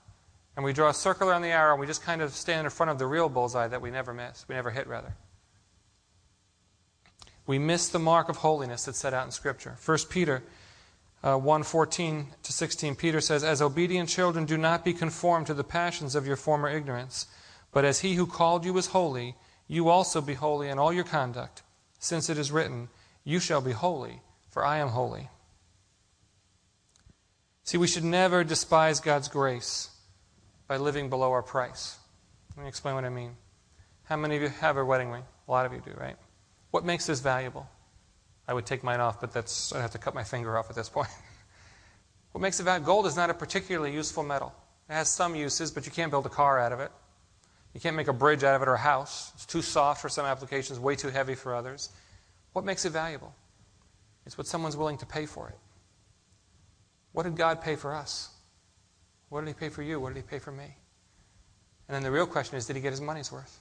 And 0.57 0.65
we 0.65 0.73
draw 0.73 0.89
a 0.89 0.95
circle 0.95 1.29
around 1.29 1.43
the 1.43 1.49
arrow, 1.49 1.73
and 1.73 1.81
we 1.81 1.87
just 1.87 2.03
kind 2.03 2.23
of 2.23 2.33
stand 2.33 2.67
in 2.67 2.71
front 2.71 2.91
of 2.91 2.99
the 2.99 3.07
real 3.07 3.29
bullseye 3.29 3.69
that 3.69 3.81
we 3.81 3.91
never 3.91 4.13
miss, 4.13 4.45
we 4.49 4.55
never 4.55 4.71
hit, 4.71 4.87
rather. 4.87 5.15
We 7.47 7.59
miss 7.59 7.89
the 7.89 7.99
mark 7.99 8.29
of 8.29 8.39
holiness 8.39 8.85
that's 8.85 8.99
set 8.99 9.15
out 9.15 9.27
in 9.27 9.31
Scripture. 9.31 9.77
1 9.85 9.99
Peter 10.09 10.43
uh, 11.23 11.37
1 11.37 11.63
14 11.63 12.27
to 12.43 12.53
16, 12.53 12.95
Peter 12.95 13.21
says, 13.21 13.45
As 13.45 13.61
obedient 13.61 14.09
children, 14.09 14.47
do 14.47 14.57
not 14.57 14.85
be 14.85 14.93
conformed 14.93 15.47
to 15.49 15.55
the 15.55 15.65
passions 15.65 16.15
of 16.15 16.27
your 16.27 16.37
former 16.37 16.69
ignorance, 16.69 17.27
but 17.73 17.85
as 17.85 18.01
he 18.01 18.15
who 18.15 18.27
called 18.27 18.65
you 18.65 18.77
is 18.79 18.89
holy, 18.89 19.37
you 19.69 19.89
also 19.89 20.21
be 20.21 20.35
holy 20.35 20.69
in 20.69 20.79
all 20.79 20.93
your 20.93 21.05
conduct, 21.05 21.63
since 21.99 22.31
it 22.31 22.39
is 22.39 22.51
written, 22.51 22.89
You 23.23 23.39
shall 23.39 23.61
be 23.61 23.73
holy, 23.73 24.23
for 24.49 24.65
I 24.65 24.79
am 24.79 24.89
holy. 24.89 25.29
See, 27.65 27.79
we 27.79 27.87
should 27.87 28.05
never 28.05 28.43
despise 28.43 29.01
God's 29.01 29.29
grace 29.29 29.91
by 30.67 30.77
living 30.77 31.09
below 31.09 31.31
our 31.33 31.43
price. 31.43 31.99
Let 32.57 32.63
me 32.63 32.69
explain 32.69 32.95
what 32.95 33.05
I 33.05 33.09
mean. 33.09 33.37
How 34.05 34.17
many 34.17 34.37
of 34.37 34.43
you 34.43 34.49
have 34.49 34.77
a 34.77 34.85
wedding 34.85 35.11
ring? 35.11 35.23
A 35.47 35.51
lot 35.51 35.67
of 35.67 35.73
you 35.73 35.81
do, 35.85 35.93
right? 35.99 36.17
What 36.71 36.85
makes 36.85 37.07
this 37.07 37.21
valuable? 37.21 37.69
I 38.49 38.55
would 38.55 38.67
take 38.67 38.83
mine 38.83 39.01
off, 39.01 39.21
but 39.21 39.33
that's, 39.33 39.73
I'd 39.73 39.81
have 39.81 39.93
to 39.93 39.99
cut 39.99 40.15
my 40.15 40.25
finger 40.25 40.59
off 40.59 40.69
at 40.71 40.77
this 40.77 40.89
point. 40.89 41.09
what 42.33 42.41
makes 42.41 42.59
it 42.59 42.65
valuable? 42.65 42.87
Gold 42.87 43.07
is 43.07 43.17
not 43.17 43.31
a 43.31 43.35
particularly 43.35 43.93
useful 43.93 44.25
metal. 44.25 44.53
It 44.89 44.95
has 44.95 45.09
some 45.09 45.37
uses, 45.37 45.71
but 45.71 45.87
you 45.87 45.93
can't 45.93 46.11
build 46.11 46.27
a 46.27 46.31
car 46.31 46.59
out 46.59 46.73
of 46.73 46.81
it. 46.81 46.91
You 47.75 47.81
can't 47.81 47.95
make 47.95 48.09
a 48.09 48.13
bridge 48.13 48.43
out 48.43 48.57
of 48.57 48.63
it 48.63 48.69
or 48.69 48.75
a 48.75 48.79
house. 48.79 49.31
It's 49.37 49.47
too 49.47 49.63
soft 49.63 50.03
for 50.03 50.09
some 50.09 50.27
applications, 50.27 50.81
way 50.81 50.97
too 50.97 51.11
heavy 51.11 51.37
for 51.37 51.55
others. 51.55 51.91
What 52.53 52.65
makes 52.65 52.85
it 52.85 52.91
valuable? 52.91 53.33
It's 54.27 54.37
what 54.37 54.49
someone's 54.49 54.77
willing 54.77 54.99
to 54.99 55.07
pay 55.07 55.27
for 55.27 55.49
it. 55.49 55.59
What 57.13 57.25
did 57.25 57.37
God 57.37 57.61
pay 57.61 57.77
for 57.77 57.95
us? 57.95 58.31
What 59.29 59.41
did 59.41 59.49
He 59.49 59.55
pay 59.55 59.69
for 59.69 59.83
you? 59.83 60.01
What 60.01 60.15
did 60.15 60.23
He 60.23 60.29
pay 60.29 60.39
for 60.39 60.53
me? 60.53 60.77
And 61.89 61.95
then 61.95 62.03
the 62.03 62.11
real 62.11 62.27
question 62.27 62.57
is 62.57 62.67
did 62.67 62.77
He 62.77 62.83
get 62.83 62.93
His 62.93 63.01
money's 63.01 63.33
worth? 63.33 63.61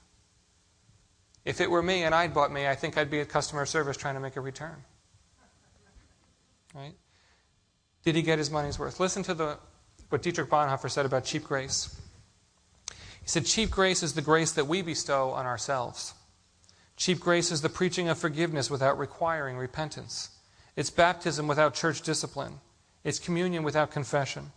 If 1.44 1.60
it 1.60 1.70
were 1.70 1.82
me 1.82 2.04
and 2.04 2.14
I'd 2.14 2.34
bought 2.34 2.52
me, 2.52 2.66
I 2.66 2.74
think 2.74 2.98
I'd 2.98 3.10
be 3.10 3.20
at 3.20 3.28
customer 3.28 3.64
service 3.64 3.96
trying 3.96 4.14
to 4.14 4.20
make 4.20 4.36
a 4.36 4.40
return. 4.40 4.76
Right? 6.74 6.94
Did 8.04 8.14
he 8.14 8.22
get 8.22 8.38
his 8.38 8.50
money's 8.50 8.78
worth? 8.78 9.00
Listen 9.00 9.22
to 9.24 9.34
the, 9.34 9.58
what 10.08 10.22
Dietrich 10.22 10.48
Bonhoeffer 10.48 10.90
said 10.90 11.06
about 11.06 11.24
cheap 11.24 11.44
grace. 11.44 12.00
He 13.22 13.28
said, 13.28 13.46
Cheap 13.46 13.70
grace 13.70 14.02
is 14.02 14.14
the 14.14 14.22
grace 14.22 14.52
that 14.52 14.66
we 14.66 14.82
bestow 14.82 15.30
on 15.30 15.46
ourselves. 15.46 16.14
Cheap 16.96 17.20
grace 17.20 17.50
is 17.50 17.62
the 17.62 17.68
preaching 17.68 18.08
of 18.08 18.18
forgiveness 18.18 18.70
without 18.70 18.98
requiring 18.98 19.56
repentance. 19.56 20.30
It's 20.76 20.90
baptism 20.90 21.48
without 21.48 21.74
church 21.74 22.02
discipline. 22.02 22.60
It's 23.04 23.18
communion 23.18 23.62
without 23.62 23.90
confession. 23.90 24.52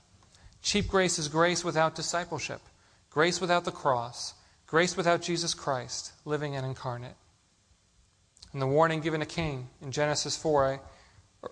Cheap 0.61 0.87
grace 0.87 1.19
is 1.19 1.27
grace 1.27 1.63
without 1.63 1.95
discipleship, 1.95 2.61
grace 3.09 3.41
without 3.41 3.65
the 3.65 3.71
cross, 3.71 4.33
Grace 4.73 4.97
without 4.97 5.21
Jesus 5.21 5.53
Christ, 5.53 6.13
living 6.25 6.55
and 6.55 6.65
incarnate. 6.65 7.13
And 8.53 8.59
the 8.59 8.65
warning 8.65 9.01
given 9.01 9.19
to 9.19 9.25
Cain 9.27 9.67
in 9.83 9.91
Genesis 9.91 10.35
4. 10.35 10.79
I, 11.43 11.47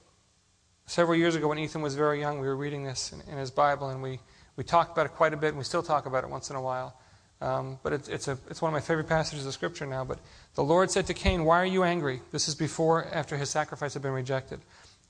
several 0.87 1.15
years 1.15 1.35
ago, 1.35 1.47
when 1.47 1.59
Ethan 1.59 1.83
was 1.83 1.93
very 1.93 2.19
young, 2.19 2.39
we 2.39 2.47
were 2.47 2.55
reading 2.55 2.83
this 2.83 3.13
in, 3.13 3.21
in, 3.31 3.37
his 3.37 3.51
Bible, 3.51 3.89
and 3.89 4.01
we, 4.01 4.19
we 4.55 4.63
talked 4.63 4.93
about 4.93 5.05
it 5.05 5.09
quite 5.09 5.35
a 5.35 5.37
bit, 5.37 5.49
and 5.49 5.59
we 5.59 5.63
still 5.63 5.83
talk 5.83 6.07
about 6.07 6.23
it 6.23 6.31
once 6.31 6.49
in 6.49 6.55
a 6.55 6.61
while. 6.63 6.99
Um, 7.41 7.77
but 7.83 7.93
it, 7.93 8.09
it's, 8.09 8.27
a, 8.27 8.39
it's 8.49 8.59
one 8.59 8.69
of 8.69 8.73
my 8.73 8.81
favorite 8.81 9.07
passages 9.07 9.45
of 9.45 9.53
Scripture 9.53 9.85
now. 9.85 10.03
But 10.03 10.17
the 10.55 10.63
Lord 10.63 10.89
said 10.89 11.05
to 11.05 11.13
Cain, 11.13 11.45
Why 11.45 11.61
are 11.61 11.65
you 11.67 11.83
angry? 11.83 12.21
This 12.31 12.47
is 12.47 12.55
before, 12.55 13.05
after 13.13 13.37
his 13.37 13.51
sacrifice 13.51 13.93
had 13.93 14.01
been 14.01 14.13
rejected. 14.13 14.61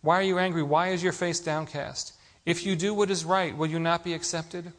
Why 0.02 0.16
are 0.20 0.24
you 0.24 0.40
angry? 0.40 0.64
Why 0.64 0.90
is 0.90 1.04
your 1.04 1.14
face 1.14 1.40
downcast? 1.40 2.14
If 2.46 2.66
you 2.66 2.76
do 2.76 2.94
what 2.94 3.12
is 3.12 3.24
right, 3.24 3.56
will 3.56 3.68
you 3.68 3.80
not 3.80 4.04
be 4.04 4.14
accepted? 4.14 4.74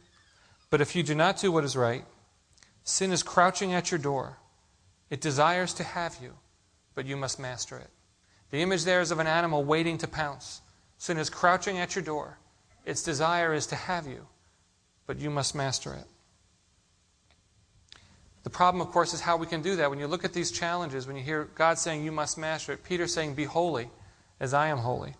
But 0.69 0.81
if 0.81 0.95
you 0.95 1.03
do 1.03 1.15
not 1.15 1.39
do 1.39 1.51
what 1.51 1.63
is 1.63 1.77
right, 1.77 2.03
Sin 2.83 3.11
is 3.11 3.23
crouching 3.23 3.73
at 3.73 3.91
your 3.91 3.99
door. 3.99 4.37
It 5.09 5.21
desires 5.21 5.73
to 5.75 5.83
have 5.83 6.17
you, 6.21 6.33
but 6.95 7.05
you 7.05 7.15
must 7.15 7.39
master 7.39 7.77
it. 7.77 7.89
The 8.51 8.61
image 8.61 8.83
there 8.83 9.01
is 9.01 9.11
of 9.11 9.19
an 9.19 9.27
animal 9.27 9.63
waiting 9.63 9.97
to 9.99 10.07
pounce. 10.07 10.61
Sin 10.97 11.17
is 11.17 11.29
crouching 11.29 11.79
at 11.79 11.95
your 11.95 12.03
door. 12.03 12.37
Its 12.85 13.03
desire 13.03 13.53
is 13.53 13.65
to 13.67 13.75
have 13.75 14.05
you, 14.05 14.27
but 15.07 15.17
you 15.17 15.29
must 15.29 15.55
master 15.55 15.93
it. 15.93 16.05
The 18.43 18.49
problem, 18.49 18.81
of 18.81 18.91
course, 18.91 19.13
is 19.13 19.21
how 19.21 19.37
we 19.37 19.47
can 19.47 19.61
do 19.61 19.77
that. 19.77 19.89
When 19.89 19.99
you 19.99 20.07
look 20.07 20.25
at 20.25 20.33
these 20.33 20.51
challenges, 20.51 21.07
when 21.07 21.15
you 21.15 21.23
hear 21.23 21.45
God 21.55 21.77
saying, 21.77 22.03
You 22.03 22.11
must 22.11 22.37
master 22.37 22.73
it, 22.73 22.83
Peter 22.83 23.07
saying, 23.07 23.35
Be 23.35 23.45
holy 23.45 23.89
as 24.43 24.53
I 24.53 24.67
am 24.67 24.79
holy. 24.79 25.15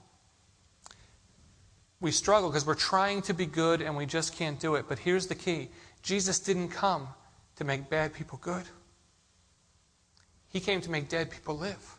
We 2.01 2.11
struggle 2.11 2.49
because 2.49 2.65
we're 2.65 2.75
trying 2.75 3.21
to 3.21 3.33
be 3.33 3.45
good 3.45 3.81
and 3.81 3.95
we 3.95 4.05
just 4.05 4.35
can't 4.35 4.59
do 4.59 4.75
it. 4.75 4.85
But 4.89 4.99
here's 4.99 5.27
the 5.27 5.35
key 5.35 5.69
Jesus 6.01 6.41
didn't 6.41 6.69
come 6.69 7.07
to 7.55 7.63
make 7.63 7.89
bad 7.89 8.13
people 8.13 8.37
good. 8.41 8.65
He 10.49 10.59
came 10.59 10.81
to 10.81 10.91
make 10.91 11.07
dead 11.07 11.31
people 11.31 11.57
live. 11.57 11.97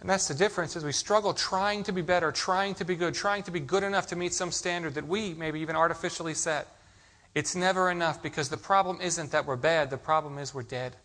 And 0.00 0.10
that's 0.10 0.26
the 0.26 0.34
difference 0.34 0.74
is 0.74 0.82
we 0.82 0.90
struggle 0.90 1.32
trying 1.32 1.84
to 1.84 1.92
be 1.92 2.02
better, 2.02 2.32
trying 2.32 2.74
to 2.74 2.84
be 2.84 2.96
good, 2.96 3.14
trying 3.14 3.44
to 3.44 3.52
be 3.52 3.60
good 3.60 3.84
enough 3.84 4.08
to 4.08 4.16
meet 4.16 4.34
some 4.34 4.50
standard 4.50 4.94
that 4.94 5.06
we 5.06 5.32
maybe 5.34 5.60
even 5.60 5.76
artificially 5.76 6.34
set. 6.34 6.66
It's 7.36 7.54
never 7.54 7.88
enough 7.88 8.20
because 8.20 8.48
the 8.48 8.56
problem 8.56 9.00
isn't 9.00 9.30
that 9.30 9.46
we're 9.46 9.56
bad, 9.56 9.90
the 9.90 9.96
problem 9.96 10.38
is 10.38 10.52
we're 10.52 10.64
dead 10.64 10.96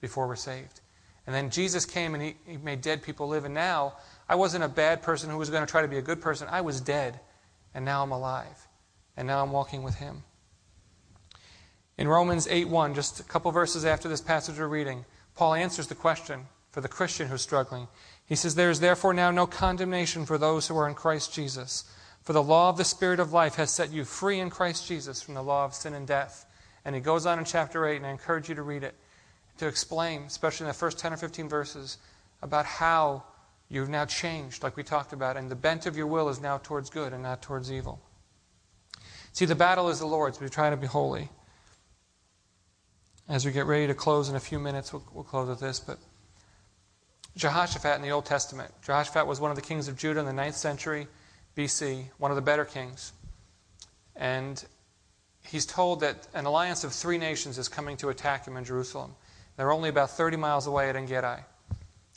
before 0.00 0.28
we're 0.28 0.36
saved. 0.36 0.80
And 1.28 1.34
then 1.34 1.50
Jesus 1.50 1.84
came 1.84 2.14
and 2.14 2.22
he, 2.22 2.36
he 2.46 2.56
made 2.56 2.80
dead 2.80 3.02
people 3.02 3.28
live. 3.28 3.44
And 3.44 3.52
now 3.52 3.96
I 4.30 4.34
wasn't 4.34 4.64
a 4.64 4.68
bad 4.68 5.02
person 5.02 5.28
who 5.28 5.36
was 5.36 5.50
going 5.50 5.60
to 5.60 5.70
try 5.70 5.82
to 5.82 5.86
be 5.86 5.98
a 5.98 6.02
good 6.02 6.22
person. 6.22 6.48
I 6.50 6.62
was 6.62 6.80
dead. 6.80 7.20
And 7.74 7.84
now 7.84 8.02
I'm 8.02 8.12
alive. 8.12 8.66
And 9.14 9.28
now 9.28 9.42
I'm 9.42 9.52
walking 9.52 9.82
with 9.82 9.96
him. 9.96 10.22
In 11.98 12.08
Romans 12.08 12.46
8:1, 12.46 12.94
just 12.94 13.20
a 13.20 13.24
couple 13.24 13.52
verses 13.52 13.84
after 13.84 14.08
this 14.08 14.22
passage 14.22 14.58
we're 14.58 14.68
reading, 14.68 15.04
Paul 15.34 15.52
answers 15.52 15.88
the 15.88 15.94
question 15.94 16.46
for 16.70 16.80
the 16.80 16.88
Christian 16.88 17.28
who's 17.28 17.42
struggling. 17.42 17.88
He 18.24 18.34
says, 18.34 18.54
There 18.54 18.70
is 18.70 18.80
therefore 18.80 19.12
now 19.12 19.30
no 19.30 19.46
condemnation 19.46 20.24
for 20.24 20.38
those 20.38 20.66
who 20.66 20.78
are 20.78 20.88
in 20.88 20.94
Christ 20.94 21.34
Jesus. 21.34 21.84
For 22.22 22.32
the 22.32 22.42
law 22.42 22.70
of 22.70 22.78
the 22.78 22.86
Spirit 22.86 23.20
of 23.20 23.34
life 23.34 23.56
has 23.56 23.70
set 23.70 23.92
you 23.92 24.06
free 24.06 24.40
in 24.40 24.48
Christ 24.48 24.88
Jesus 24.88 25.20
from 25.20 25.34
the 25.34 25.42
law 25.42 25.66
of 25.66 25.74
sin 25.74 25.92
and 25.92 26.06
death. 26.06 26.46
And 26.86 26.94
he 26.94 27.02
goes 27.02 27.26
on 27.26 27.38
in 27.38 27.44
chapter 27.44 27.86
8, 27.86 27.98
and 27.98 28.06
I 28.06 28.10
encourage 28.12 28.48
you 28.48 28.54
to 28.54 28.62
read 28.62 28.82
it, 28.82 28.94
to 29.58 29.66
explain, 29.66 30.22
especially 30.22 30.64
in 30.64 30.68
the 30.68 30.74
first 30.74 30.98
10 30.98 31.12
or 31.12 31.16
15 31.16 31.48
verses, 31.48 31.98
about 32.42 32.64
how 32.64 33.24
you've 33.68 33.88
now 33.88 34.04
changed, 34.04 34.62
like 34.62 34.76
we 34.76 34.82
talked 34.82 35.12
about, 35.12 35.36
and 35.36 35.50
the 35.50 35.56
bent 35.56 35.86
of 35.86 35.96
your 35.96 36.06
will 36.06 36.28
is 36.28 36.40
now 36.40 36.58
towards 36.58 36.90
good 36.90 37.12
and 37.12 37.22
not 37.22 37.42
towards 37.42 37.70
evil. 37.70 38.00
See, 39.32 39.44
the 39.44 39.54
battle 39.54 39.88
is 39.88 39.98
the 39.98 40.06
Lord's. 40.06 40.40
We 40.40 40.48
try 40.48 40.70
to 40.70 40.76
be 40.76 40.86
holy. 40.86 41.28
As 43.28 43.44
we 43.44 43.52
get 43.52 43.66
ready 43.66 43.86
to 43.86 43.94
close 43.94 44.28
in 44.28 44.36
a 44.36 44.40
few 44.40 44.58
minutes, 44.58 44.92
we'll, 44.92 45.04
we'll 45.12 45.24
close 45.24 45.48
with 45.48 45.60
this. 45.60 45.80
But 45.80 45.98
Jehoshaphat 47.36 47.94
in 47.96 48.02
the 48.02 48.10
Old 48.10 48.24
Testament. 48.24 48.72
Jehoshaphat 48.82 49.26
was 49.26 49.40
one 49.40 49.50
of 49.50 49.56
the 49.56 49.62
kings 49.62 49.86
of 49.86 49.96
Judah 49.96 50.20
in 50.20 50.26
the 50.26 50.32
9th 50.32 50.54
century 50.54 51.06
BC, 51.56 52.06
one 52.18 52.30
of 52.30 52.36
the 52.36 52.42
better 52.42 52.64
kings. 52.64 53.12
And 54.16 54.64
he's 55.44 55.66
told 55.66 56.00
that 56.00 56.26
an 56.34 56.46
alliance 56.46 56.82
of 56.84 56.92
three 56.92 57.18
nations 57.18 57.58
is 57.58 57.68
coming 57.68 57.96
to 57.98 58.08
attack 58.08 58.46
him 58.46 58.56
in 58.56 58.64
Jerusalem. 58.64 59.14
They're 59.58 59.72
only 59.72 59.88
about 59.88 60.10
30 60.10 60.36
miles 60.36 60.68
away 60.68 60.88
at 60.88 60.94
Engedi. 60.94 61.42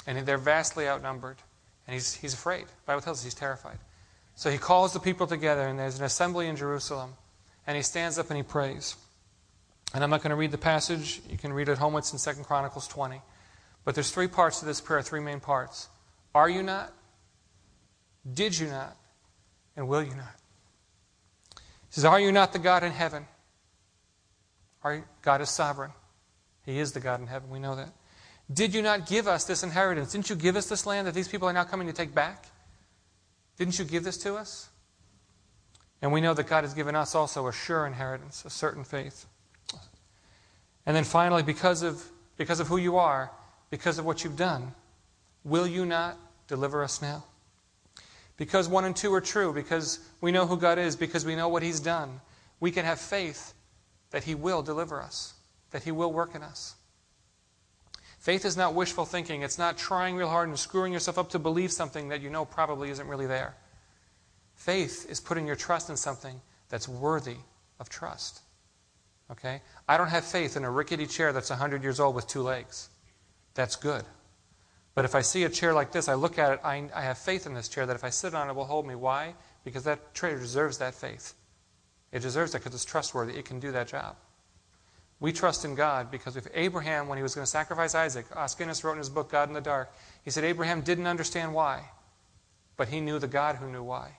And 0.05 0.25
they're 0.25 0.37
vastly 0.37 0.87
outnumbered. 0.87 1.37
And 1.87 1.95
he's, 1.95 2.13
he's 2.13 2.35
afraid. 2.35 2.67
The 2.67 2.85
Bible 2.85 3.01
tells 3.01 3.17
us 3.17 3.23
he's 3.23 3.33
terrified. 3.33 3.79
So 4.35 4.51
he 4.51 4.59
calls 4.59 4.93
the 4.93 4.99
people 4.99 5.25
together, 5.25 5.67
and 5.67 5.77
there's 5.77 5.97
an 5.97 6.05
assembly 6.05 6.47
in 6.47 6.55
Jerusalem. 6.55 7.15
And 7.65 7.75
he 7.75 7.81
stands 7.81 8.19
up 8.19 8.29
and 8.29 8.37
he 8.37 8.43
prays. 8.43 8.95
And 9.93 10.03
I'm 10.03 10.11
not 10.11 10.21
going 10.21 10.29
to 10.29 10.35
read 10.35 10.51
the 10.51 10.59
passage. 10.59 11.19
You 11.29 11.37
can 11.37 11.51
read 11.51 11.67
it 11.67 11.79
home. 11.79 11.95
It's 11.95 12.13
in 12.13 12.35
2 12.35 12.43
Chronicles 12.43 12.87
20. 12.87 13.19
But 13.85 13.95
there's 13.95 14.11
three 14.11 14.27
parts 14.27 14.59
to 14.59 14.65
this 14.65 14.79
prayer, 14.79 15.01
three 15.01 15.19
main 15.19 15.39
parts. 15.39 15.89
Are 16.35 16.49
you 16.49 16.61
not? 16.61 16.93
Did 18.31 18.57
you 18.57 18.67
not? 18.67 18.95
And 19.75 19.87
will 19.87 20.03
you 20.03 20.13
not? 20.13 20.35
He 21.55 21.61
says, 21.95 22.05
Are 22.05 22.19
you 22.19 22.31
not 22.31 22.53
the 22.53 22.59
God 22.59 22.83
in 22.83 22.91
heaven? 22.91 23.25
Are 24.83 24.93
you, 24.93 25.03
God 25.23 25.41
is 25.41 25.49
sovereign. 25.49 25.91
He 26.65 26.79
is 26.79 26.91
the 26.91 26.99
God 26.99 27.19
in 27.19 27.27
heaven. 27.27 27.49
We 27.49 27.59
know 27.59 27.75
that. 27.75 27.89
Did 28.51 28.73
you 28.73 28.81
not 28.81 29.07
give 29.07 29.27
us 29.27 29.45
this 29.45 29.63
inheritance? 29.63 30.11
Didn't 30.11 30.29
you 30.29 30.35
give 30.35 30.55
us 30.55 30.67
this 30.67 30.85
land 30.85 31.07
that 31.07 31.13
these 31.13 31.27
people 31.27 31.47
are 31.47 31.53
now 31.53 31.63
coming 31.63 31.87
to 31.87 31.93
take 31.93 32.13
back? 32.13 32.45
Didn't 33.57 33.79
you 33.79 33.85
give 33.85 34.03
this 34.03 34.17
to 34.19 34.35
us? 34.35 34.69
And 36.01 36.11
we 36.11 36.21
know 36.21 36.33
that 36.33 36.47
God 36.47 36.63
has 36.63 36.73
given 36.73 36.95
us 36.95 37.15
also 37.15 37.47
a 37.47 37.53
sure 37.53 37.85
inheritance, 37.85 38.43
a 38.43 38.49
certain 38.49 38.83
faith. 38.83 39.25
And 40.85 40.95
then 40.95 41.03
finally, 41.03 41.43
because 41.43 41.83
of, 41.83 42.03
because 42.37 42.59
of 42.59 42.67
who 42.67 42.77
you 42.77 42.97
are, 42.97 43.31
because 43.69 43.99
of 43.99 44.05
what 44.05 44.23
you've 44.23 44.35
done, 44.35 44.73
will 45.43 45.67
you 45.67 45.85
not 45.85 46.17
deliver 46.47 46.83
us 46.83 47.01
now? 47.01 47.23
Because 48.37 48.67
one 48.67 48.85
and 48.85 48.95
two 48.95 49.13
are 49.13 49.21
true, 49.21 49.53
because 49.53 49.99
we 50.19 50.31
know 50.31 50.47
who 50.47 50.57
God 50.57 50.79
is, 50.79 50.95
because 50.95 51.23
we 51.23 51.35
know 51.35 51.47
what 51.47 51.61
He's 51.61 51.79
done, 51.79 52.19
we 52.59 52.71
can 52.71 52.85
have 52.85 52.99
faith 52.99 53.53
that 54.09 54.23
He 54.23 54.33
will 54.33 54.63
deliver 54.63 54.99
us, 55.01 55.35
that 55.71 55.83
He 55.83 55.91
will 55.91 56.11
work 56.11 56.35
in 56.35 56.43
us. 56.43 56.75
Faith 58.19 58.45
is 58.45 58.55
not 58.55 58.75
wishful 58.75 59.05
thinking. 59.05 59.41
It's 59.41 59.57
not 59.57 59.77
trying 59.77 60.15
real 60.15 60.29
hard 60.29 60.47
and 60.47 60.59
screwing 60.59 60.93
yourself 60.93 61.17
up 61.17 61.31
to 61.31 61.39
believe 61.39 61.71
something 61.71 62.09
that 62.09 62.21
you 62.21 62.29
know 62.29 62.45
probably 62.45 62.91
isn't 62.91 63.07
really 63.07 63.25
there. 63.25 63.55
Faith 64.53 65.09
is 65.09 65.19
putting 65.19 65.47
your 65.47 65.55
trust 65.55 65.89
in 65.89 65.97
something 65.97 66.39
that's 66.69 66.87
worthy 66.87 67.37
of 67.79 67.89
trust. 67.89 68.41
Okay? 69.31 69.61
I 69.87 69.97
don't 69.97 70.09
have 70.09 70.23
faith 70.23 70.55
in 70.55 70.63
a 70.63 70.69
rickety 70.69 71.07
chair 71.07 71.33
that's 71.33 71.49
100 71.49 71.81
years 71.81 71.99
old 71.99 72.13
with 72.13 72.27
two 72.27 72.43
legs. 72.43 72.89
That's 73.55 73.75
good. 73.75 74.03
But 74.93 75.05
if 75.05 75.15
I 75.15 75.21
see 75.21 75.45
a 75.45 75.49
chair 75.49 75.73
like 75.73 75.91
this, 75.91 76.07
I 76.07 76.13
look 76.13 76.37
at 76.37 76.53
it, 76.53 76.59
I, 76.63 76.89
I 76.93 77.01
have 77.01 77.17
faith 77.17 77.47
in 77.47 77.55
this 77.55 77.69
chair 77.69 77.87
that 77.87 77.95
if 77.95 78.03
I 78.03 78.11
sit 78.11 78.35
on 78.35 78.47
it, 78.47 78.51
it 78.51 78.55
will 78.55 78.65
hold 78.65 78.85
me. 78.85 78.93
Why? 78.93 79.33
Because 79.63 79.83
that 79.85 80.13
chair 80.13 80.37
deserves 80.37 80.77
that 80.77 80.93
faith. 80.93 81.33
It 82.11 82.19
deserves 82.19 82.51
that 82.51 82.59
because 82.59 82.75
it's 82.75 82.85
trustworthy. 82.85 83.37
It 83.37 83.45
can 83.45 83.59
do 83.59 83.71
that 83.71 83.87
job. 83.87 84.15
We 85.21 85.31
trust 85.31 85.63
in 85.65 85.75
God 85.75 86.09
because 86.09 86.35
if 86.35 86.47
Abraham, 86.53 87.07
when 87.07 87.17
he 87.17 87.21
was 87.21 87.35
going 87.35 87.45
to 87.45 87.49
sacrifice 87.49 87.93
Isaac, 87.93 88.25
ah, 88.35 88.43
Os 88.43 88.83
wrote 88.83 88.93
in 88.93 88.97
his 88.97 89.09
book, 89.09 89.31
God 89.31 89.47
in 89.47 89.53
the 89.53 89.61
Dark, 89.61 89.93
he 90.25 90.31
said 90.31 90.43
Abraham 90.43 90.81
didn't 90.81 91.05
understand 91.05 91.53
why, 91.53 91.83
but 92.75 92.89
he 92.89 92.99
knew 92.99 93.19
the 93.19 93.27
God 93.27 93.57
who 93.57 93.71
knew 93.71 93.83
why, 93.83 94.17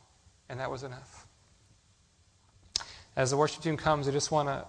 and 0.49 0.61
that 0.61 0.71
was 0.71 0.85
enough. 0.85 1.27
As 3.17 3.31
the 3.31 3.37
worship 3.37 3.63
team 3.65 3.77
comes, 3.77 4.07
I 4.07 4.13
just 4.13 4.31
want 4.31 4.49
to, 4.49 4.65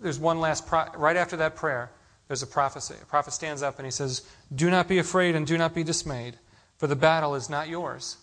there's 0.00 0.18
one 0.18 0.40
last, 0.40 0.66
pro- 0.66 0.90
right 0.96 1.16
after 1.16 1.36
that 1.36 1.54
prayer, 1.54 1.92
there's 2.26 2.42
a 2.42 2.48
prophecy. 2.48 2.96
A 3.00 3.06
prophet 3.06 3.32
stands 3.32 3.62
up 3.62 3.78
and 3.78 3.86
he 3.86 3.92
says, 3.92 4.22
Do 4.52 4.70
not 4.70 4.88
be 4.88 4.98
afraid 4.98 5.36
and 5.36 5.46
do 5.46 5.56
not 5.56 5.72
be 5.72 5.84
dismayed, 5.84 6.36
for 6.78 6.88
the 6.88 6.96
battle 6.96 7.36
is 7.36 7.48
not 7.48 7.68
yours, 7.68 8.16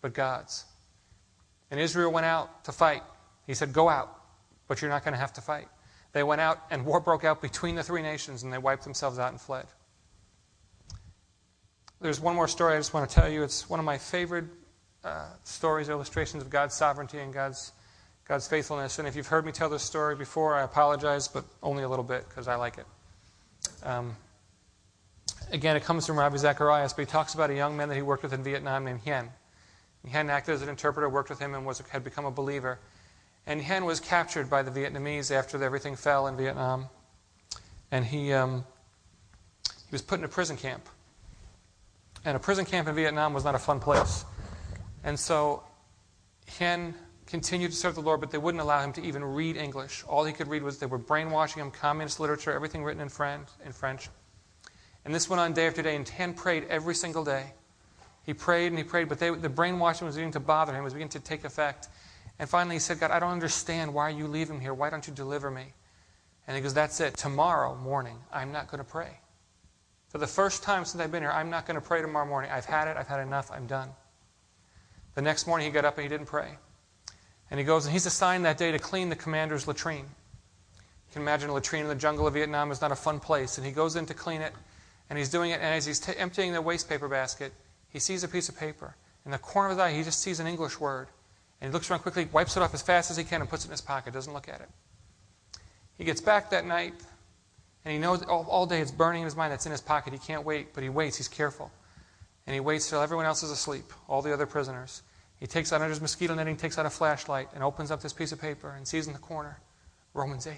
but 0.00 0.14
God's. 0.14 0.64
And 1.70 1.78
Israel 1.78 2.10
went 2.10 2.24
out 2.24 2.64
to 2.64 2.72
fight. 2.72 3.02
He 3.46 3.52
said, 3.52 3.74
Go 3.74 3.90
out, 3.90 4.20
but 4.68 4.80
you're 4.80 4.90
not 4.90 5.04
going 5.04 5.12
to 5.12 5.20
have 5.20 5.34
to 5.34 5.42
fight. 5.42 5.68
They 6.14 6.22
went 6.22 6.40
out, 6.40 6.62
and 6.70 6.86
war 6.86 7.00
broke 7.00 7.24
out 7.24 7.42
between 7.42 7.74
the 7.74 7.82
three 7.82 8.00
nations, 8.00 8.44
and 8.44 8.52
they 8.52 8.58
wiped 8.58 8.84
themselves 8.84 9.18
out 9.18 9.32
and 9.32 9.40
fled. 9.40 9.66
There's 12.00 12.20
one 12.20 12.36
more 12.36 12.46
story 12.46 12.74
I 12.74 12.78
just 12.78 12.94
want 12.94 13.10
to 13.10 13.14
tell 13.14 13.28
you. 13.28 13.42
It's 13.42 13.68
one 13.68 13.80
of 13.80 13.84
my 13.84 13.98
favorite 13.98 14.44
uh, 15.02 15.26
stories, 15.42 15.88
illustrations 15.88 16.40
of 16.42 16.50
God's 16.50 16.74
sovereignty 16.74 17.18
and 17.18 17.34
God's, 17.34 17.72
God's 18.28 18.46
faithfulness. 18.46 19.00
And 19.00 19.08
if 19.08 19.16
you've 19.16 19.26
heard 19.26 19.44
me 19.44 19.50
tell 19.50 19.68
this 19.68 19.82
story 19.82 20.14
before, 20.14 20.54
I 20.54 20.62
apologize, 20.62 21.26
but 21.26 21.44
only 21.64 21.82
a 21.82 21.88
little 21.88 22.04
bit 22.04 22.28
because 22.28 22.46
I 22.46 22.54
like 22.54 22.78
it. 22.78 22.86
Um, 23.82 24.16
again, 25.50 25.76
it 25.76 25.82
comes 25.82 26.06
from 26.06 26.16
Ravi 26.16 26.38
Zacharias, 26.38 26.92
but 26.92 27.02
he 27.02 27.10
talks 27.10 27.34
about 27.34 27.50
a 27.50 27.54
young 27.54 27.76
man 27.76 27.88
that 27.88 27.96
he 27.96 28.02
worked 28.02 28.22
with 28.22 28.32
in 28.32 28.44
Vietnam 28.44 28.84
named 28.84 29.00
Hien. 29.04 29.30
Hien 30.06 30.30
acted 30.30 30.54
as 30.54 30.62
an 30.62 30.68
interpreter, 30.68 31.08
worked 31.08 31.30
with 31.30 31.40
him, 31.40 31.54
and 31.54 31.66
was, 31.66 31.82
had 31.88 32.04
become 32.04 32.24
a 32.24 32.30
believer. 32.30 32.78
And 33.46 33.60
Hien 33.60 33.84
was 33.84 34.00
captured 34.00 34.48
by 34.48 34.62
the 34.62 34.70
Vietnamese 34.70 35.30
after 35.30 35.62
everything 35.62 35.96
fell 35.96 36.26
in 36.26 36.36
Vietnam. 36.36 36.86
And 37.90 38.04
he, 38.04 38.32
um, 38.32 38.64
he 39.64 39.92
was 39.92 40.02
put 40.02 40.18
in 40.18 40.24
a 40.24 40.28
prison 40.28 40.56
camp. 40.56 40.88
And 42.24 42.36
a 42.36 42.40
prison 42.40 42.64
camp 42.64 42.88
in 42.88 42.94
Vietnam 42.94 43.34
was 43.34 43.44
not 43.44 43.54
a 43.54 43.58
fun 43.58 43.80
place. 43.80 44.24
And 45.04 45.18
so 45.18 45.62
Hien 46.46 46.94
continued 47.26 47.70
to 47.70 47.76
serve 47.76 47.94
the 47.94 48.00
Lord, 48.00 48.20
but 48.20 48.30
they 48.30 48.38
wouldn't 48.38 48.62
allow 48.62 48.82
him 48.82 48.92
to 48.94 49.02
even 49.02 49.22
read 49.22 49.56
English. 49.56 50.04
All 50.08 50.24
he 50.24 50.32
could 50.32 50.48
read 50.48 50.62
was 50.62 50.78
they 50.78 50.86
were 50.86 50.98
brainwashing 50.98 51.60
him, 51.60 51.70
communist 51.70 52.20
literature, 52.20 52.52
everything 52.52 52.82
written 52.82 53.02
in 53.02 53.08
French. 53.08 54.08
And 55.04 55.14
this 55.14 55.28
went 55.28 55.40
on 55.40 55.52
day 55.52 55.66
after 55.66 55.82
day, 55.82 55.96
and 55.96 56.08
Hien 56.08 56.32
prayed 56.32 56.64
every 56.70 56.94
single 56.94 57.24
day. 57.24 57.52
He 58.24 58.32
prayed 58.32 58.68
and 58.68 58.78
he 58.78 58.84
prayed, 58.84 59.08
but 59.08 59.18
they, 59.18 59.30
the 59.30 59.50
brainwashing 59.50 60.06
was 60.06 60.16
beginning 60.16 60.32
to 60.32 60.40
bother 60.40 60.72
him, 60.72 60.80
it 60.80 60.84
was 60.84 60.94
beginning 60.94 61.10
to 61.10 61.20
take 61.20 61.44
effect. 61.44 61.88
And 62.38 62.48
finally 62.48 62.76
he 62.76 62.80
said, 62.80 63.00
God, 63.00 63.10
I 63.10 63.20
don't 63.20 63.30
understand 63.30 63.94
why 63.94 64.10
you 64.10 64.26
leave 64.26 64.50
him 64.50 64.60
here. 64.60 64.74
Why 64.74 64.90
don't 64.90 65.06
you 65.06 65.14
deliver 65.14 65.50
me? 65.50 65.72
And 66.46 66.56
he 66.56 66.62
goes, 66.62 66.74
That's 66.74 67.00
it. 67.00 67.16
Tomorrow 67.16 67.76
morning, 67.76 68.18
I'm 68.32 68.52
not 68.52 68.70
going 68.70 68.78
to 68.78 68.90
pray. 68.90 69.18
For 70.08 70.18
the 70.18 70.26
first 70.26 70.62
time 70.62 70.84
since 70.84 71.02
I've 71.02 71.10
been 71.10 71.22
here, 71.22 71.32
I'm 71.32 71.50
not 71.50 71.66
going 71.66 71.74
to 71.74 71.86
pray 71.86 72.00
tomorrow 72.00 72.26
morning. 72.26 72.50
I've 72.50 72.64
had 72.64 72.88
it. 72.88 72.96
I've 72.96 73.08
had 73.08 73.20
enough. 73.20 73.50
I'm 73.50 73.66
done. 73.66 73.88
The 75.14 75.22
next 75.22 75.46
morning, 75.46 75.66
he 75.66 75.72
got 75.72 75.84
up 75.84 75.96
and 75.96 76.02
he 76.02 76.08
didn't 76.08 76.26
pray. 76.26 76.58
And 77.50 77.58
he 77.58 77.64
goes 77.64 77.84
and 77.84 77.92
he's 77.92 78.06
assigned 78.06 78.44
that 78.44 78.58
day 78.58 78.72
to 78.72 78.78
clean 78.78 79.08
the 79.08 79.16
commander's 79.16 79.66
latrine. 79.66 80.04
You 80.04 81.12
can 81.12 81.22
imagine 81.22 81.50
a 81.50 81.54
latrine 81.54 81.82
in 81.82 81.88
the 81.88 81.94
jungle 81.94 82.26
of 82.26 82.34
Vietnam 82.34 82.70
is 82.72 82.80
not 82.80 82.90
a 82.90 82.96
fun 82.96 83.20
place. 83.20 83.58
And 83.58 83.66
he 83.66 83.72
goes 83.72 83.96
in 83.96 84.06
to 84.06 84.14
clean 84.14 84.40
it, 84.40 84.52
and 85.08 85.18
he's 85.18 85.28
doing 85.28 85.50
it. 85.50 85.60
And 85.60 85.74
as 85.74 85.86
he's 85.86 86.00
t- 86.00 86.16
emptying 86.16 86.52
the 86.52 86.62
waste 86.62 86.88
paper 86.88 87.08
basket, 87.08 87.52
he 87.88 88.00
sees 88.00 88.24
a 88.24 88.28
piece 88.28 88.48
of 88.48 88.56
paper. 88.56 88.96
In 89.24 89.30
the 89.30 89.38
corner 89.38 89.70
of 89.70 89.76
his 89.76 89.80
eye, 89.80 89.92
he 89.92 90.02
just 90.02 90.20
sees 90.20 90.40
an 90.40 90.46
English 90.46 90.80
word. 90.80 91.08
And 91.64 91.72
he 91.72 91.72
looks 91.72 91.90
around 91.90 92.00
quickly, 92.00 92.28
wipes 92.30 92.58
it 92.58 92.62
off 92.62 92.74
as 92.74 92.82
fast 92.82 93.10
as 93.10 93.16
he 93.16 93.24
can, 93.24 93.40
and 93.40 93.48
puts 93.48 93.64
it 93.64 93.68
in 93.68 93.70
his 93.70 93.80
pocket, 93.80 94.12
doesn't 94.12 94.34
look 94.34 94.50
at 94.50 94.60
it. 94.60 94.68
He 95.96 96.04
gets 96.04 96.20
back 96.20 96.50
that 96.50 96.66
night, 96.66 96.92
and 97.86 97.92
he 97.94 97.98
knows 97.98 98.22
all, 98.24 98.46
all 98.50 98.66
day 98.66 98.82
it's 98.82 98.90
burning 98.90 99.22
in 99.22 99.24
his 99.24 99.34
mind 99.34 99.50
that's 99.50 99.64
in 99.64 99.72
his 99.72 99.80
pocket. 99.80 100.12
He 100.12 100.18
can't 100.18 100.44
wait, 100.44 100.74
but 100.74 100.82
he 100.82 100.90
waits. 100.90 101.16
He's 101.16 101.26
careful. 101.26 101.72
And 102.46 102.52
he 102.52 102.60
waits 102.60 102.90
till 102.90 103.00
everyone 103.00 103.24
else 103.24 103.42
is 103.42 103.50
asleep, 103.50 103.94
all 104.08 104.20
the 104.20 104.30
other 104.30 104.44
prisoners. 104.44 105.04
He 105.40 105.46
takes 105.46 105.72
out 105.72 105.76
under 105.76 105.88
his 105.88 106.02
mosquito 106.02 106.34
netting, 106.34 106.58
takes 106.58 106.76
out 106.76 106.84
a 106.84 106.90
flashlight, 106.90 107.48
and 107.54 107.64
opens 107.64 107.90
up 107.90 108.02
this 108.02 108.12
piece 108.12 108.32
of 108.32 108.38
paper 108.38 108.74
and 108.76 108.86
sees 108.86 109.06
in 109.06 109.14
the 109.14 109.18
corner 109.18 109.58
Romans 110.12 110.46
8. 110.46 110.52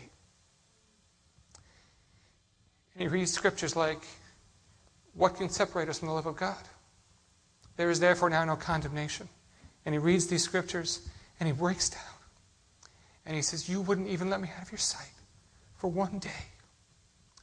And 2.94 3.02
he 3.02 3.06
reads 3.06 3.32
scriptures 3.32 3.76
like, 3.76 4.02
What 5.14 5.36
can 5.36 5.50
separate 5.50 5.88
us 5.88 6.00
from 6.00 6.08
the 6.08 6.14
love 6.14 6.26
of 6.26 6.34
God? 6.34 6.64
There 7.76 7.90
is 7.90 8.00
therefore 8.00 8.28
now 8.28 8.44
no 8.44 8.56
condemnation. 8.56 9.28
And 9.86 9.94
he 9.94 9.98
reads 9.98 10.26
these 10.26 10.42
scriptures 10.42 11.08
and 11.40 11.46
he 11.46 11.52
breaks 11.52 11.88
down. 11.88 12.02
And 13.24 13.34
he 13.34 13.42
says, 13.42 13.68
You 13.68 13.80
wouldn't 13.80 14.08
even 14.08 14.28
let 14.28 14.40
me 14.40 14.50
out 14.56 14.62
of 14.62 14.70
your 14.70 14.78
sight 14.78 15.12
for 15.76 15.88
one 15.88 16.18
day. 16.18 16.44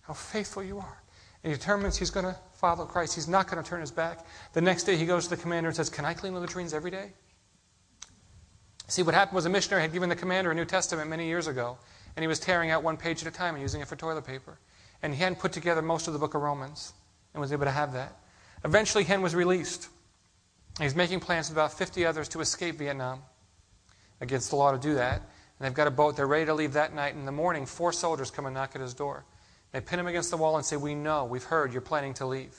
How 0.04 0.14
faithful 0.14 0.64
you 0.64 0.78
are. 0.78 1.04
And 1.44 1.52
he 1.52 1.58
determines 1.58 1.98
he's 1.98 2.10
going 2.10 2.26
to 2.26 2.36
follow 2.54 2.86
Christ. 2.86 3.16
He's 3.16 3.28
not 3.28 3.50
going 3.50 3.62
to 3.62 3.68
turn 3.68 3.82
his 3.82 3.92
back. 3.92 4.26
The 4.54 4.62
next 4.62 4.84
day 4.84 4.96
he 4.96 5.06
goes 5.06 5.26
to 5.26 5.36
the 5.36 5.42
commander 5.42 5.70
and 5.70 5.76
says, 5.76 5.90
Can 5.90 6.06
I 6.06 6.14
clean 6.14 6.34
the 6.34 6.40
latrines 6.40 6.74
every 6.74 6.92
day? 6.92 7.12
See, 8.88 9.04
what 9.04 9.16
happened 9.16 9.36
was 9.36 9.46
a 9.46 9.50
missionary 9.50 9.82
had 9.82 9.94
given 9.94 10.10
the 10.10 10.16
commander 10.16 10.52
a 10.52 10.56
New 10.56 10.66
Testament 10.66 11.10
many 11.10 11.26
years 11.26 11.48
ago, 11.48 11.78
and 12.16 12.24
he 12.24 12.28
was 12.28 12.40
tearing 12.40 12.70
out 12.70 12.84
one 12.84 12.98
page 12.98 13.22
at 13.22 13.28
a 13.28 13.36
time 13.36 13.56
and 13.56 13.62
using 13.62 13.82
it 13.82 13.88
for 13.88 13.96
toilet 13.96 14.26
paper. 14.26 14.60
And 15.02 15.14
he 15.14 15.20
hadn't 15.22 15.40
put 15.40 15.54
together 15.54 15.82
most 15.82 16.08
of 16.08 16.14
the 16.14 16.20
book 16.20 16.34
of 16.34 16.42
Romans 16.42 16.94
and 17.34 17.42
was 17.42 17.52
able 17.52 17.66
to 17.66 17.72
have 17.72 17.94
that. 17.94 18.18
Eventually, 18.66 19.04
Hien 19.04 19.22
was 19.22 19.34
released. 19.34 19.88
He's 20.80 20.96
making 20.96 21.20
plans 21.20 21.50
with 21.50 21.58
about 21.58 21.74
50 21.74 22.06
others 22.06 22.28
to 22.30 22.40
escape 22.40 22.78
Vietnam. 22.78 23.22
Against 24.22 24.50
the 24.50 24.56
law 24.56 24.72
to 24.72 24.78
do 24.78 24.96
that. 24.96 25.18
And 25.18 25.66
they've 25.66 25.74
got 25.74 25.88
a 25.88 25.92
boat. 25.92 26.16
They're 26.16 26.28
ready 26.28 26.46
to 26.46 26.54
leave 26.54 26.74
that 26.74 26.94
night. 26.94 27.14
In 27.14 27.26
the 27.26 27.32
morning, 27.32 27.66
four 27.66 27.92
soldiers 27.92 28.32
come 28.32 28.46
and 28.46 28.56
knock 28.56 28.72
at 28.74 28.82
his 28.82 28.94
door. 28.94 29.26
They 29.72 29.82
pin 29.82 30.00
him 30.00 30.08
against 30.08 30.32
the 30.32 30.38
wall 30.38 30.56
and 30.56 30.66
say, 30.66 30.78
We 30.78 30.96
know, 30.96 31.26
we've 31.26 31.44
heard, 31.44 31.74
you're 31.74 31.82
planning 31.82 32.14
to 32.16 32.26
leave. 32.26 32.56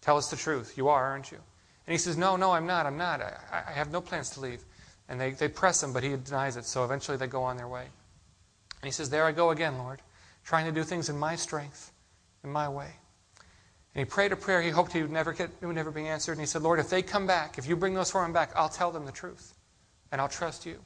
Tell 0.00 0.16
us 0.16 0.28
the 0.28 0.36
truth. 0.36 0.76
You 0.76 0.88
are, 0.88 1.04
aren't 1.04 1.30
you? 1.30 1.38
And 1.86 1.92
he 1.92 1.98
says, 1.98 2.16
No, 2.16 2.36
no, 2.36 2.52
I'm 2.52 2.66
not. 2.66 2.86
I'm 2.86 2.96
not. 2.96 3.20
I, 3.22 3.64
I 3.68 3.72
have 3.72 3.92
no 3.92 4.00
plans 4.00 4.30
to 4.30 4.40
leave. 4.40 4.64
And 5.08 5.20
they, 5.20 5.30
they 5.30 5.48
press 5.48 5.82
him, 5.82 5.92
but 5.92 6.02
he 6.02 6.16
denies 6.16 6.56
it. 6.56 6.64
So 6.64 6.84
eventually 6.84 7.16
they 7.16 7.26
go 7.26 7.42
on 7.42 7.56
their 7.56 7.68
way. 7.68 7.82
And 7.82 8.84
he 8.84 8.90
says, 8.90 9.10
There 9.10 9.24
I 9.24 9.32
go 9.32 9.50
again, 9.50 9.78
Lord, 9.78 10.00
trying 10.44 10.66
to 10.66 10.72
do 10.72 10.84
things 10.84 11.08
in 11.08 11.18
my 11.18 11.36
strength, 11.36 11.92
in 12.44 12.50
my 12.50 12.68
way. 12.68 12.90
And 13.98 14.06
he 14.06 14.08
prayed 14.08 14.30
a 14.30 14.36
prayer 14.36 14.62
he 14.62 14.70
hoped 14.70 14.92
he 14.92 15.02
would 15.02 15.10
never 15.10 15.32
get, 15.32 15.50
it 15.60 15.66
would 15.66 15.74
never 15.74 15.90
be 15.90 16.06
answered. 16.06 16.30
And 16.30 16.40
he 16.40 16.46
said, 16.46 16.62
Lord, 16.62 16.78
if 16.78 16.88
they 16.88 17.02
come 17.02 17.26
back, 17.26 17.58
if 17.58 17.66
you 17.66 17.74
bring 17.74 17.94
those 17.94 18.12
four 18.12 18.22
men 18.22 18.32
back, 18.32 18.52
I'll 18.54 18.68
tell 18.68 18.92
them 18.92 19.04
the 19.04 19.10
truth. 19.10 19.54
And 20.12 20.20
I'll 20.20 20.28
trust 20.28 20.64
you. 20.64 20.78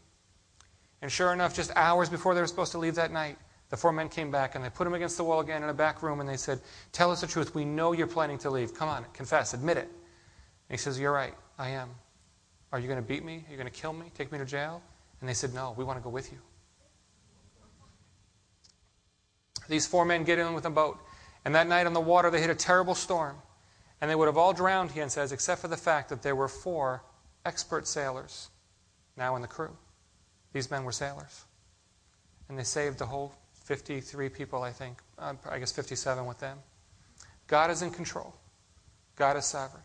And 1.03 1.13
sure 1.13 1.31
enough, 1.35 1.55
just 1.55 1.73
hours 1.77 2.09
before 2.09 2.35
they 2.35 2.41
were 2.41 2.47
supposed 2.47 2.73
to 2.73 2.79
leave 2.79 2.95
that 2.95 3.13
night, 3.13 3.37
the 3.69 3.77
four 3.77 3.93
men 3.93 4.09
came 4.09 4.31
back 4.31 4.55
and 4.55 4.65
they 4.65 4.71
put 4.71 4.87
him 4.87 4.95
against 4.95 5.19
the 5.19 5.25
wall 5.25 5.41
again 5.41 5.63
in 5.63 5.69
a 5.69 5.75
back 5.75 6.03
room 6.03 6.21
and 6.21 6.27
they 6.27 6.39
said, 6.39 6.63
Tell 6.93 7.11
us 7.11 7.21
the 7.21 7.27
truth. 7.27 7.55
We 7.55 7.67
know 7.67 7.93
you're 7.93 8.07
planning 8.07 8.39
to 8.39 8.51
leave. 8.51 8.73
Come 8.73 8.89
on, 8.89 9.05
confess, 9.13 9.53
admit 9.53 9.77
it. 9.77 9.91
And 9.91 9.91
he 10.71 10.79
says, 10.79 10.99
You're 10.99 11.13
right, 11.13 11.35
I 11.59 11.69
am. 11.69 11.91
Are 12.73 12.79
you 12.79 12.89
going 12.89 12.99
to 12.99 13.07
beat 13.07 13.27
me? 13.27 13.45
Are 13.47 13.51
you 13.51 13.59
going 13.59 13.71
to 13.71 13.79
kill 13.79 13.93
me? 13.93 14.07
Take 14.17 14.33
me 14.33 14.39
to 14.39 14.47
jail? 14.47 14.83
And 15.21 15.29
they 15.29 15.35
said, 15.35 15.53
No, 15.53 15.75
we 15.77 15.85
want 15.85 15.99
to 15.99 16.03
go 16.03 16.09
with 16.09 16.33
you. 16.33 16.39
These 19.69 19.87
four 19.87 20.07
men 20.07 20.25
get 20.25 20.39
in 20.39 20.55
with 20.55 20.65
a 20.65 20.71
boat. 20.71 20.99
And 21.45 21.55
that 21.55 21.67
night 21.67 21.87
on 21.87 21.93
the 21.93 22.01
water, 22.01 22.31
they 22.31 22.41
hit 22.41 22.51
a 22.51 22.55
terrible 22.55 22.95
storm. 22.95 23.37
And 24.01 24.11
they 24.11 24.15
would 24.15 24.27
have 24.27 24.37
all 24.37 24.53
drowned, 24.53 24.91
Hien 24.93 25.09
says, 25.09 25.33
except 25.33 25.61
for 25.61 25.69
the 25.69 25.77
fact 25.77 26.09
that 26.09 26.23
there 26.23 26.37
were 26.37 26.49
four 26.49 27.03
expert 27.45 27.87
sailors 27.87 28.51
now 29.17 29.37
in 29.37 29.43
the 29.43 29.49
crew. 29.49 29.77
These 30.53 30.71
men 30.71 30.85
were 30.85 30.93
sailors. 30.93 31.45
And 32.49 32.59
they 32.59 32.65
saved 32.65 32.99
the 32.99 33.07
whole 33.07 33.33
53 33.65 34.29
people, 34.29 34.63
I 34.63 34.73
think. 34.73 34.99
Uh, 35.19 35.35
I 35.49 35.59
guess 35.59 35.73
57 35.73 36.27
with 36.27 36.39
them. 36.39 36.59
God 37.47 37.71
is 37.71 37.83
in 37.83 37.91
control. 37.91 38.35
God 39.17 39.37
is 39.37 39.45
sovereign. 39.45 39.83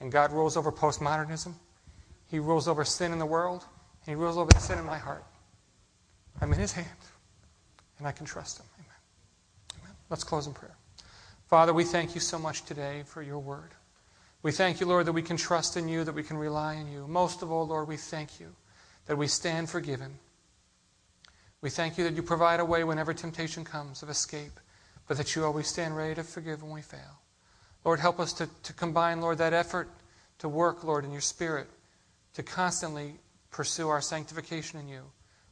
And 0.00 0.10
God 0.10 0.32
rules 0.32 0.56
over 0.56 0.72
postmodernism. 0.72 1.54
He 2.28 2.38
rules 2.38 2.68
over 2.68 2.84
sin 2.84 3.12
in 3.12 3.18
the 3.18 3.26
world. 3.26 3.64
And 4.06 4.16
He 4.16 4.20
rules 4.20 4.36
over 4.36 4.50
sin 4.58 4.78
in 4.78 4.84
my 4.84 4.98
heart. 4.98 5.24
I'm 6.40 6.52
in 6.52 6.58
His 6.58 6.72
hand. 6.72 6.88
And 7.98 8.06
I 8.06 8.12
can 8.12 8.26
trust 8.26 8.58
Him. 8.58 8.66
Let's 10.12 10.24
close 10.24 10.46
in 10.46 10.52
prayer. 10.52 10.76
Father, 11.46 11.72
we 11.72 11.84
thank 11.84 12.14
you 12.14 12.20
so 12.20 12.38
much 12.38 12.66
today 12.66 13.02
for 13.06 13.22
your 13.22 13.38
word. 13.38 13.70
We 14.42 14.52
thank 14.52 14.78
you, 14.78 14.86
Lord, 14.86 15.06
that 15.06 15.12
we 15.14 15.22
can 15.22 15.38
trust 15.38 15.78
in 15.78 15.88
you, 15.88 16.04
that 16.04 16.14
we 16.14 16.22
can 16.22 16.36
rely 16.36 16.76
on 16.76 16.92
you. 16.92 17.06
Most 17.08 17.40
of 17.40 17.50
all, 17.50 17.66
Lord, 17.66 17.88
we 17.88 17.96
thank 17.96 18.38
you 18.38 18.54
that 19.06 19.16
we 19.16 19.26
stand 19.26 19.70
forgiven. 19.70 20.18
We 21.62 21.70
thank 21.70 21.96
you 21.96 22.04
that 22.04 22.12
you 22.12 22.22
provide 22.22 22.60
a 22.60 22.64
way 22.66 22.84
whenever 22.84 23.14
temptation 23.14 23.64
comes 23.64 24.02
of 24.02 24.10
escape, 24.10 24.60
but 25.08 25.16
that 25.16 25.34
you 25.34 25.46
always 25.46 25.66
stand 25.66 25.96
ready 25.96 26.14
to 26.16 26.24
forgive 26.24 26.62
when 26.62 26.72
we 26.72 26.82
fail. 26.82 27.22
Lord, 27.82 27.98
help 27.98 28.20
us 28.20 28.34
to, 28.34 28.50
to 28.64 28.74
combine, 28.74 29.22
Lord, 29.22 29.38
that 29.38 29.54
effort 29.54 29.88
to 30.40 30.48
work, 30.50 30.84
Lord, 30.84 31.06
in 31.06 31.12
your 31.12 31.22
spirit, 31.22 31.68
to 32.34 32.42
constantly 32.42 33.14
pursue 33.50 33.88
our 33.88 34.02
sanctification 34.02 34.78
in 34.78 34.88
you. 34.88 35.04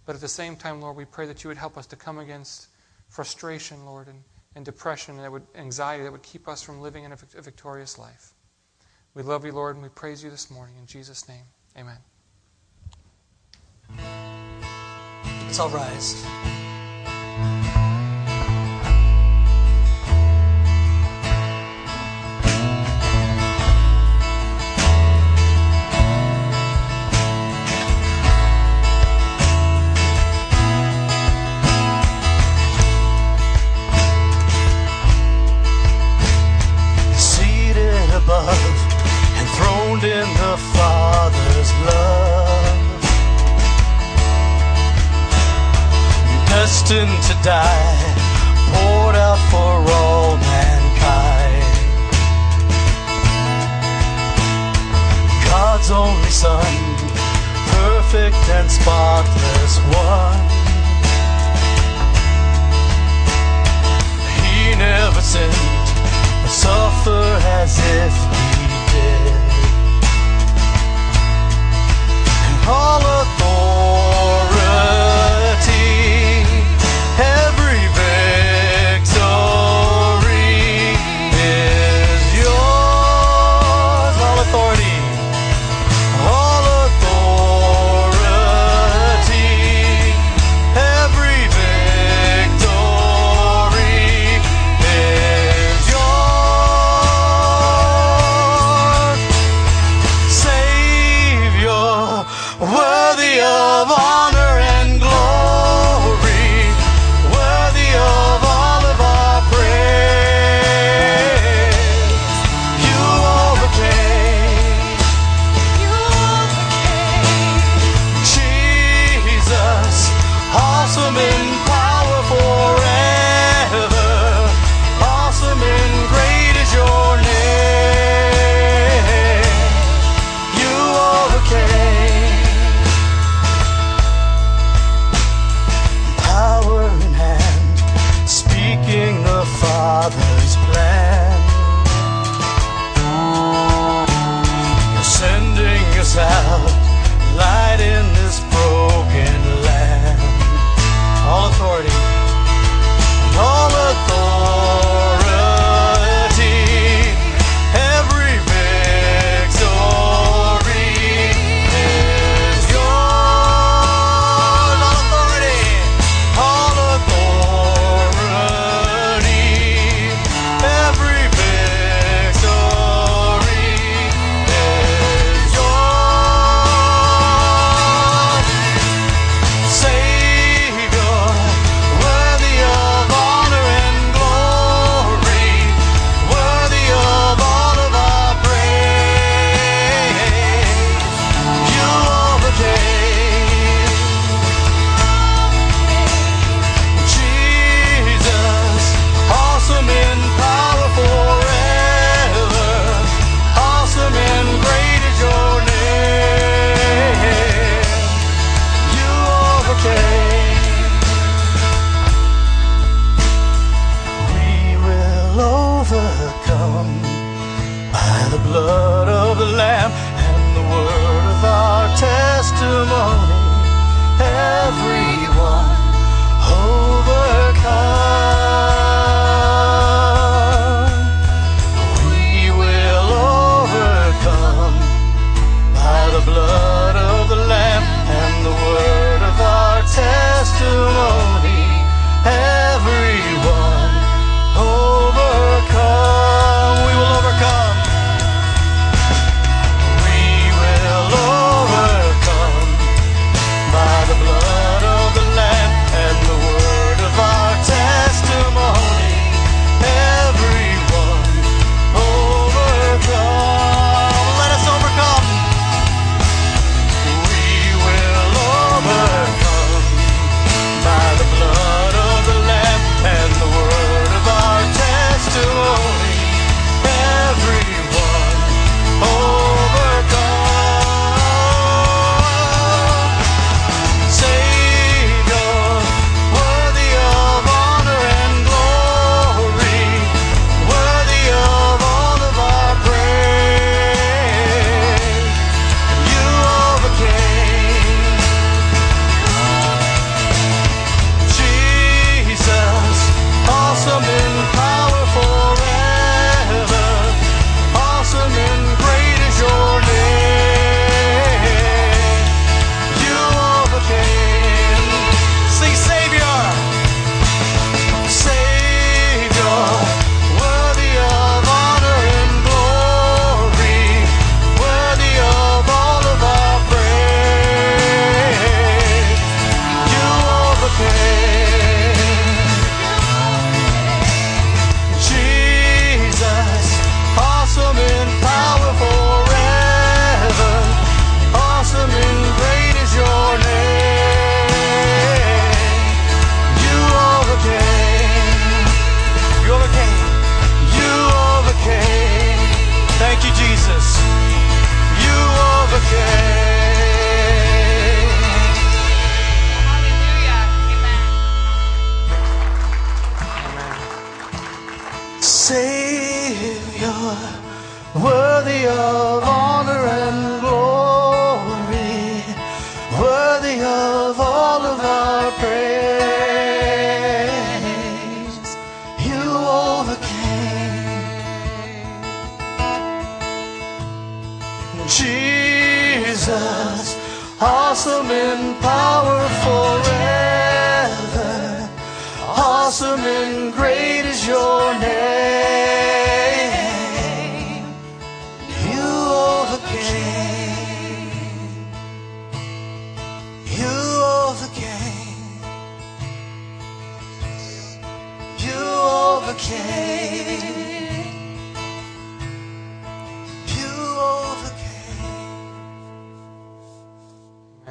But 0.04 0.16
at 0.16 0.20
the 0.20 0.28
same 0.28 0.54
time, 0.54 0.82
Lord, 0.82 0.98
we 0.98 1.06
pray 1.06 1.24
that 1.28 1.44
you 1.44 1.48
would 1.48 1.56
help 1.56 1.78
us 1.78 1.86
to 1.86 1.96
come 1.96 2.18
against 2.18 2.66
frustration, 3.08 3.86
Lord, 3.86 4.06
and 4.06 4.22
and 4.57 4.64
depression 4.64 5.16
that 5.16 5.30
would, 5.30 5.46
anxiety 5.55 6.03
that 6.05 6.12
would 6.12 6.22
keep 6.22 6.48
us 6.48 6.62
from 6.62 6.80
living 6.80 7.05
in 7.05 7.12
a, 7.12 7.18
a 7.36 7.42
victorious 7.42 7.98
life. 7.98 8.32
We 9.14 9.22
love 9.22 9.44
you, 9.44 9.53
Lord, 9.53 9.76
and 9.76 9.82
we 9.82 9.88
praise 9.88 10.22
you 10.22 10.30
this 10.30 10.51
morning. 10.51 10.76
In 10.78 10.86
Jesus' 10.86 11.28
name, 11.28 11.44
amen. 11.76 11.98
Let's 15.46 15.59
all 15.59 15.70
rise. 15.70 16.24
love 38.47 38.91
enthroned 39.41 40.05
in 40.05 40.28
the 40.43 40.57
Father's 40.76 41.70
love. 41.91 43.03
Destined 46.49 47.16
to 47.28 47.34
die, 47.43 47.97
poured 48.72 49.16
out 49.16 49.41
for 49.53 49.72
all 49.99 50.36
mankind. 50.36 51.70
God's 55.51 55.91
only 55.91 56.30
Son, 56.30 56.74
perfect 57.76 58.43
and 58.57 58.70
spotless 58.70 59.74
one. 60.09 60.43
He 64.43 64.74
never 64.76 65.20
sinned, 65.20 65.88
but 66.43 66.51
suffered 66.51 67.43
as 67.61 67.78
if 67.78 68.29
call 72.70 73.09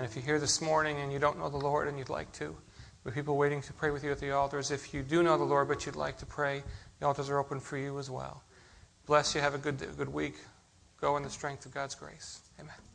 if 0.10 0.16
you're 0.16 0.26
here 0.26 0.40
this 0.40 0.60
morning 0.60 0.98
and 1.02 1.14
you 1.14 1.20
don't 1.20 1.38
know 1.38 1.50
the 1.50 1.58
Lord 1.58 1.88
and 1.88 1.96
you'd 2.00 2.10
like 2.10 2.32
to, 2.32 2.46
there 3.04 3.12
are 3.12 3.14
people 3.14 3.38
waiting 3.38 3.62
to 3.62 3.74
pray 3.74 3.92
with 3.92 4.04
you 4.04 4.12
at 4.12 4.20
the 4.20 4.32
altars. 4.32 4.72
If 4.72 4.92
you 4.92 5.04
do 5.04 5.22
know 5.22 5.38
the 5.38 5.44
Lord 5.44 5.68
but 5.68 5.86
you'd 5.86 5.96
like 5.96 6.18
to 6.18 6.26
pray, 6.26 6.64
the 7.00 7.06
altars 7.06 7.30
are 7.30 7.38
open 7.38 7.60
for 7.60 7.78
you 7.78 8.00
as 8.00 8.10
well. 8.10 8.42
Bless 9.06 9.36
you. 9.36 9.42
Have 9.42 9.54
a 9.54 9.60
good, 9.60 9.78
good 9.98 10.12
week. 10.12 10.38
Go 11.00 11.16
in 11.18 11.22
the 11.22 11.30
strength 11.30 11.68
of 11.68 11.76
God's 11.76 11.94
grace. 11.94 12.40
Amen. 12.60 12.89